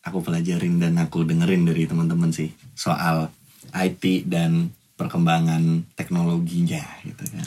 aku 0.03 0.19
pelajarin 0.23 0.83
dan 0.83 0.99
aku 0.99 1.23
dengerin 1.23 1.67
dari 1.67 1.87
teman-teman 1.87 2.35
sih 2.35 2.51
soal 2.75 3.31
IT 3.71 4.27
dan 4.27 4.75
perkembangan 4.99 5.87
teknologinya 5.95 6.83
gitu 7.07 7.25
kan. 7.31 7.47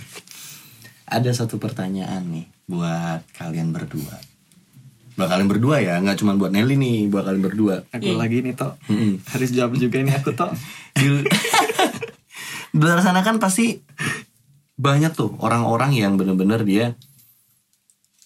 Ada 1.06 1.46
satu 1.46 1.62
pertanyaan 1.62 2.26
nih 2.32 2.46
buat 2.66 3.22
kalian 3.38 3.70
berdua. 3.76 4.18
Buat 5.16 5.32
kalian 5.32 5.48
berdua 5.48 5.80
ya, 5.80 5.96
nggak 6.04 6.20
cuma 6.20 6.36
buat 6.36 6.52
Nelly 6.52 6.76
nih, 6.76 7.00
buat 7.08 7.24
kalian 7.24 7.44
berdua. 7.46 7.76
Aku 7.94 8.20
lagi 8.20 8.44
nih 8.44 8.52
toh. 8.58 8.76
Mm-mm. 8.92 9.24
Harus 9.32 9.56
jawab 9.56 9.80
juga 9.80 10.04
ini 10.04 10.12
aku 10.12 10.36
toh. 10.36 10.52
Di, 10.96 11.08
di 12.76 12.80
luar 12.80 13.04
sana 13.04 13.20
kan 13.20 13.36
pasti 13.40 13.84
banyak 14.76 15.12
tuh 15.16 15.36
orang-orang 15.40 15.96
yang 15.96 16.16
bener-bener 16.20 16.64
dia 16.68 16.96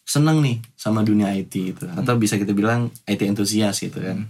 seneng 0.09 0.41
nih 0.41 0.57
sama 0.73 1.05
dunia 1.05 1.29
IT 1.37 1.53
gitu. 1.53 1.85
Atau 1.93 2.17
bisa 2.17 2.41
kita 2.41 2.49
bilang 2.57 2.89
IT 3.05 3.21
entusias 3.29 3.77
gitu 3.77 4.01
kan. 4.01 4.25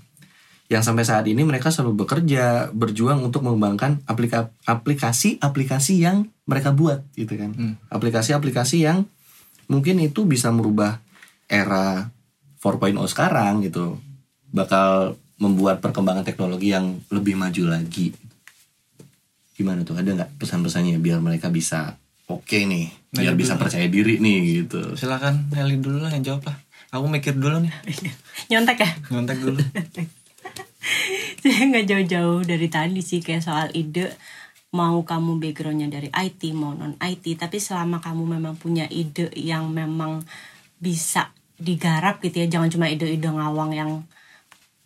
Yang 0.67 0.83
sampai 0.91 1.07
saat 1.07 1.25
ini 1.31 1.39
mereka 1.47 1.71
selalu 1.71 2.03
bekerja 2.03 2.67
berjuang 2.75 3.23
untuk 3.23 3.47
mengembangkan 3.47 4.03
aplika- 4.03 4.51
aplikasi-aplikasi 4.67 6.03
yang 6.03 6.27
mereka 6.43 6.75
buat 6.75 7.07
gitu 7.15 7.39
kan. 7.39 7.55
Hmm. 7.55 7.73
aplikasi-aplikasi 7.87 8.83
yang 8.83 9.07
mungkin 9.71 10.03
itu 10.03 10.27
bisa 10.27 10.51
merubah 10.51 10.99
era 11.47 12.11
4.0 12.59 12.99
sekarang 13.07 13.63
gitu. 13.63 13.95
Bakal 14.51 15.15
membuat 15.39 15.79
perkembangan 15.79 16.27
teknologi 16.27 16.75
yang 16.75 16.99
lebih 17.07 17.39
maju 17.39 17.71
lagi. 17.71 18.11
Gimana 19.55 19.87
tuh? 19.87 19.95
Ada 19.95 20.11
nggak 20.11 20.31
pesan-pesannya 20.43 20.99
biar 20.99 21.23
mereka 21.23 21.47
bisa 21.47 21.95
oke 22.27 22.59
nih? 22.67 22.91
Nah, 22.91 22.98
biar 23.09 23.33
itu 23.33 23.41
bisa 23.41 23.53
dulu. 23.57 23.61
percaya 23.65 23.87
diri 23.89 24.21
nih 24.21 24.37
gitu 24.61 24.93
Silakan 24.93 25.49
Nelly 25.49 25.81
dulu 25.81 26.05
lah 26.05 26.13
yang 26.13 26.25
jawab 26.25 26.53
lah. 26.53 26.57
Aku 26.89 27.05
mikir 27.05 27.37
dulu 27.37 27.61
nih. 27.61 27.73
Nyontek 28.53 28.81
ya? 28.81 28.89
Ngontek 29.13 29.39
dulu. 29.41 29.61
Saya 31.41 31.61
nggak 31.69 31.85
jauh-jauh 31.85 32.41
dari 32.43 32.67
tadi 32.67 33.01
sih 33.01 33.21
kayak 33.21 33.45
soal 33.45 33.67
ide 33.71 34.13
mau 34.69 35.01
kamu 35.01 35.41
backgroundnya 35.41 35.89
dari 35.89 36.09
IT 36.13 36.53
mau 36.53 36.77
non 36.77 36.93
IT 37.01 37.25
tapi 37.41 37.57
selama 37.57 37.97
kamu 37.97 38.37
memang 38.37 38.53
punya 38.53 38.85
ide 38.85 39.33
yang 39.33 39.65
memang 39.73 40.21
bisa 40.77 41.33
digarap 41.59 42.21
gitu 42.23 42.45
ya 42.45 42.47
jangan 42.47 42.69
cuma 42.71 42.85
ide-ide 42.87 43.27
ngawang 43.27 43.75
yang 43.75 43.91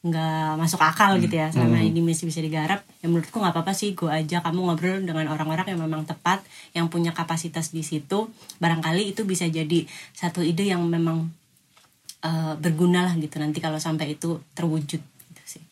nggak 0.04 0.60
masuk 0.60 0.84
akal 0.84 1.16
gitu 1.16 1.39
ya 1.39 1.47
selama 1.47 1.80
ini 1.80 2.04
masih 2.04 2.28
bisa 2.28 2.43
digarap 2.43 2.84
ya 2.99 3.08
menurutku 3.08 3.39
nggak 3.39 3.56
apa-apa 3.56 3.72
sih 3.72 3.95
gue 3.95 4.12
aja. 4.12 4.43
Kamu 4.43 4.68
ngobrol 4.68 4.99
dengan 4.99 5.32
orang-orang 5.32 5.72
yang 5.72 5.80
memang 5.80 6.04
tepat 6.04 6.43
yang 6.76 6.91
punya 6.91 7.16
kapasitas 7.16 7.72
di 7.72 7.88
situ. 7.88 8.28
Barangkali 8.60 9.16
itu 9.16 9.24
bisa 9.24 9.47
jadi 9.47 9.88
satu 10.12 10.43
ide 10.43 10.68
yang 10.68 10.84
memang 10.84 11.32
eh, 12.20 12.54
berguna 12.60 13.08
lah 13.08 13.16
gitu 13.16 13.39
nanti 13.39 13.64
kalau 13.64 13.80
sampai 13.80 14.20
itu 14.20 14.43
terwujud 14.51 14.99
gitu 14.99 15.43
sih. 15.47 15.64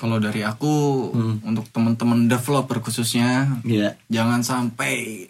Kalau 0.00 0.16
dari 0.16 0.40
aku 0.40 1.12
untuk 1.44 1.68
teman-teman 1.68 2.24
developer 2.24 2.80
khususnya 2.80 3.60
Iya. 3.68 4.00
jangan 4.08 4.40
sampai 4.40 5.28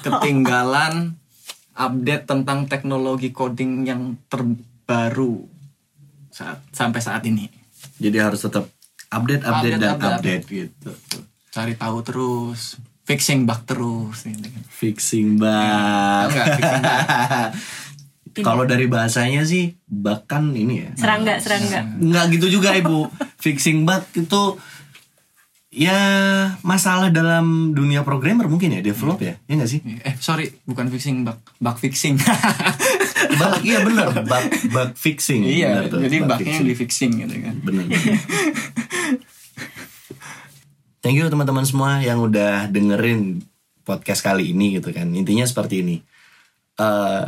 ketinggalan 0.00 1.20
update 1.84 2.24
tentang 2.24 2.64
teknologi 2.64 3.28
coding 3.28 3.84
yang 3.84 4.16
terbaru 4.32 5.57
saat 6.38 6.58
sampai 6.70 7.00
saat 7.02 7.22
ini. 7.26 7.50
Jadi 7.98 8.16
harus 8.22 8.38
tetap 8.38 8.70
update, 9.10 9.42
update, 9.42 9.74
Update, 9.74 9.82
dan 9.82 9.90
update, 9.98 10.14
update, 10.22 10.44
gitu. 10.46 10.90
Cari 11.50 11.74
tahu 11.74 11.98
terus, 12.06 12.78
fixing 13.08 13.48
bug 13.48 13.60
terus 13.66 14.22
gitu 14.22 14.46
kan. 14.46 14.62
Fixing 14.68 15.28
bug. 15.40 16.28
Enggak, 16.30 16.46
fixing 16.60 16.82
bug. 16.84 17.50
Kalau 18.46 18.62
dari 18.70 18.86
bahasanya 18.86 19.42
sih 19.42 19.74
bahkan 19.90 20.54
ini 20.54 20.86
ya. 20.86 20.90
serangga 20.94 21.42
serangga 21.42 21.82
Nggak 21.98 22.24
gitu 22.38 22.46
juga 22.60 22.70
ibu. 22.78 23.10
Fixing 23.42 23.82
bug 23.82 24.06
itu 24.14 24.42
ya 25.74 25.98
masalah 26.62 27.10
dalam 27.10 27.74
dunia 27.74 28.06
programmer 28.06 28.46
mungkin 28.46 28.78
ya, 28.78 28.80
develop 28.80 29.18
ya, 29.20 29.36
ya 29.50 29.52
nggak 29.58 29.70
sih? 29.70 29.80
Eh 30.06 30.14
sorry, 30.22 30.54
bukan 30.62 30.86
fixing 30.86 31.26
bug, 31.26 31.42
bug 31.58 31.76
fixing. 31.82 32.14
Bug, 33.36 33.54
iya 33.66 33.78
bener, 33.84 34.08
bug, 34.24 34.44
bug 34.72 34.90
fixing. 34.96 35.44
iya, 35.44 35.84
bener 35.84 35.84
tuh, 35.92 36.00
jadi 36.06 36.16
bug 36.24 36.40
bugnya 36.40 36.60
di 36.64 36.74
fixing 36.74 37.12
gitu 37.26 37.34
kan. 37.44 37.54
bener. 37.60 37.84
Thank 40.98 41.20
you 41.20 41.28
teman-teman 41.30 41.64
semua 41.68 42.02
yang 42.02 42.24
udah 42.24 42.66
dengerin 42.72 43.44
podcast 43.86 44.20
kali 44.20 44.52
ini 44.56 44.80
gitu 44.80 44.90
kan. 44.90 45.08
Intinya 45.14 45.46
seperti 45.46 45.80
ini. 45.84 45.96
Eh 46.78 47.24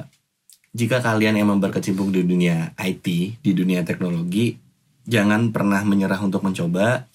jika 0.71 1.03
kalian 1.03 1.35
emang 1.35 1.59
berkecimpung 1.59 2.15
di 2.15 2.23
dunia 2.23 2.71
IT, 2.79 3.07
di 3.43 3.53
dunia 3.55 3.83
teknologi, 3.83 4.55
jangan 5.03 5.51
pernah 5.51 5.83
menyerah 5.83 6.23
untuk 6.23 6.47
mencoba. 6.47 7.11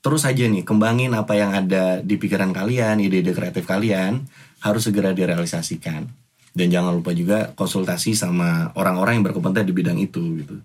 Terus 0.00 0.24
aja 0.24 0.44
nih, 0.48 0.64
kembangin 0.64 1.12
apa 1.12 1.36
yang 1.36 1.52
ada 1.52 2.00
di 2.00 2.16
pikiran 2.16 2.52
kalian, 2.52 3.00
ide-ide 3.00 3.36
kreatif 3.36 3.68
kalian, 3.68 4.24
harus 4.64 4.88
segera 4.88 5.12
direalisasikan. 5.12 6.23
Dan 6.54 6.70
jangan 6.70 6.94
lupa 6.94 7.10
juga 7.10 7.50
konsultasi 7.58 8.14
sama 8.14 8.70
orang-orang 8.78 9.18
yang 9.18 9.24
berkompeten 9.26 9.66
di 9.66 9.74
bidang 9.74 9.98
itu 9.98 10.22
gitu. 10.38 10.56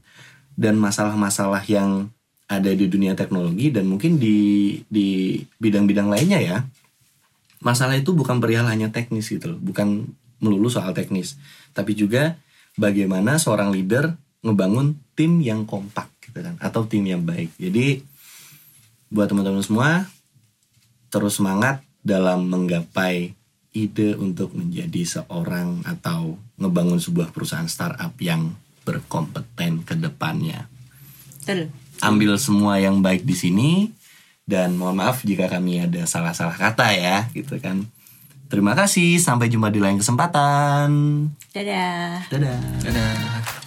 Dan 0.54 0.78
masalah-masalah 0.78 1.66
yang 1.66 2.14
ada 2.50 2.72
di 2.74 2.86
dunia 2.90 3.14
teknologi 3.14 3.70
dan 3.70 3.86
mungkin 3.86 4.18
di 4.18 4.78
di 4.90 5.38
bidang-bidang 5.62 6.10
lainnya 6.10 6.42
ya. 6.42 6.58
Masalah 7.62 7.98
itu 8.00 8.16
bukan 8.16 8.42
perihal 8.42 8.66
hanya 8.66 8.90
teknis 8.90 9.30
gitu 9.30 9.54
loh, 9.54 9.60
bukan 9.60 10.08
melulu 10.40 10.72
soal 10.72 10.96
teknis, 10.96 11.36
tapi 11.76 11.92
juga 11.92 12.40
bagaimana 12.80 13.36
seorang 13.36 13.76
leader 13.76 14.16
ngebangun 14.40 14.96
tim 15.14 15.44
yang 15.44 15.68
kompak 15.68 16.08
gitu 16.24 16.40
kan 16.40 16.56
atau 16.64 16.88
tim 16.88 17.04
yang 17.04 17.22
baik. 17.22 17.52
Jadi 17.60 18.00
buat 19.12 19.28
teman-teman 19.28 19.60
semua 19.60 20.08
terus 21.12 21.36
semangat 21.36 21.84
dalam 22.00 22.48
menggapai 22.48 23.36
ide 23.74 24.18
untuk 24.18 24.58
menjadi 24.58 25.06
seorang 25.06 25.86
atau 25.86 26.42
ngebangun 26.58 26.98
sebuah 26.98 27.30
perusahaan 27.30 27.70
startup 27.70 28.14
yang 28.18 28.58
berkompeten 28.84 29.86
ke 29.86 29.94
depannya. 29.94 30.66
betul 31.44 31.70
Ambil 32.00 32.40
semua 32.40 32.80
yang 32.80 33.04
baik 33.04 33.28
di 33.28 33.36
sini 33.36 33.72
dan 34.50 34.74
mohon 34.74 34.98
maaf 34.98 35.22
jika 35.22 35.46
kami 35.46 35.86
ada 35.86 36.08
salah-salah 36.10 36.58
kata 36.58 36.96
ya 36.96 37.30
gitu 37.36 37.62
kan. 37.62 37.86
Terima 38.50 38.74
kasih, 38.74 39.22
sampai 39.22 39.46
jumpa 39.46 39.70
di 39.70 39.78
lain 39.78 40.02
kesempatan. 40.02 40.90
dadah 41.54 42.26
Dadah. 42.34 42.58
Dadah. 42.82 43.59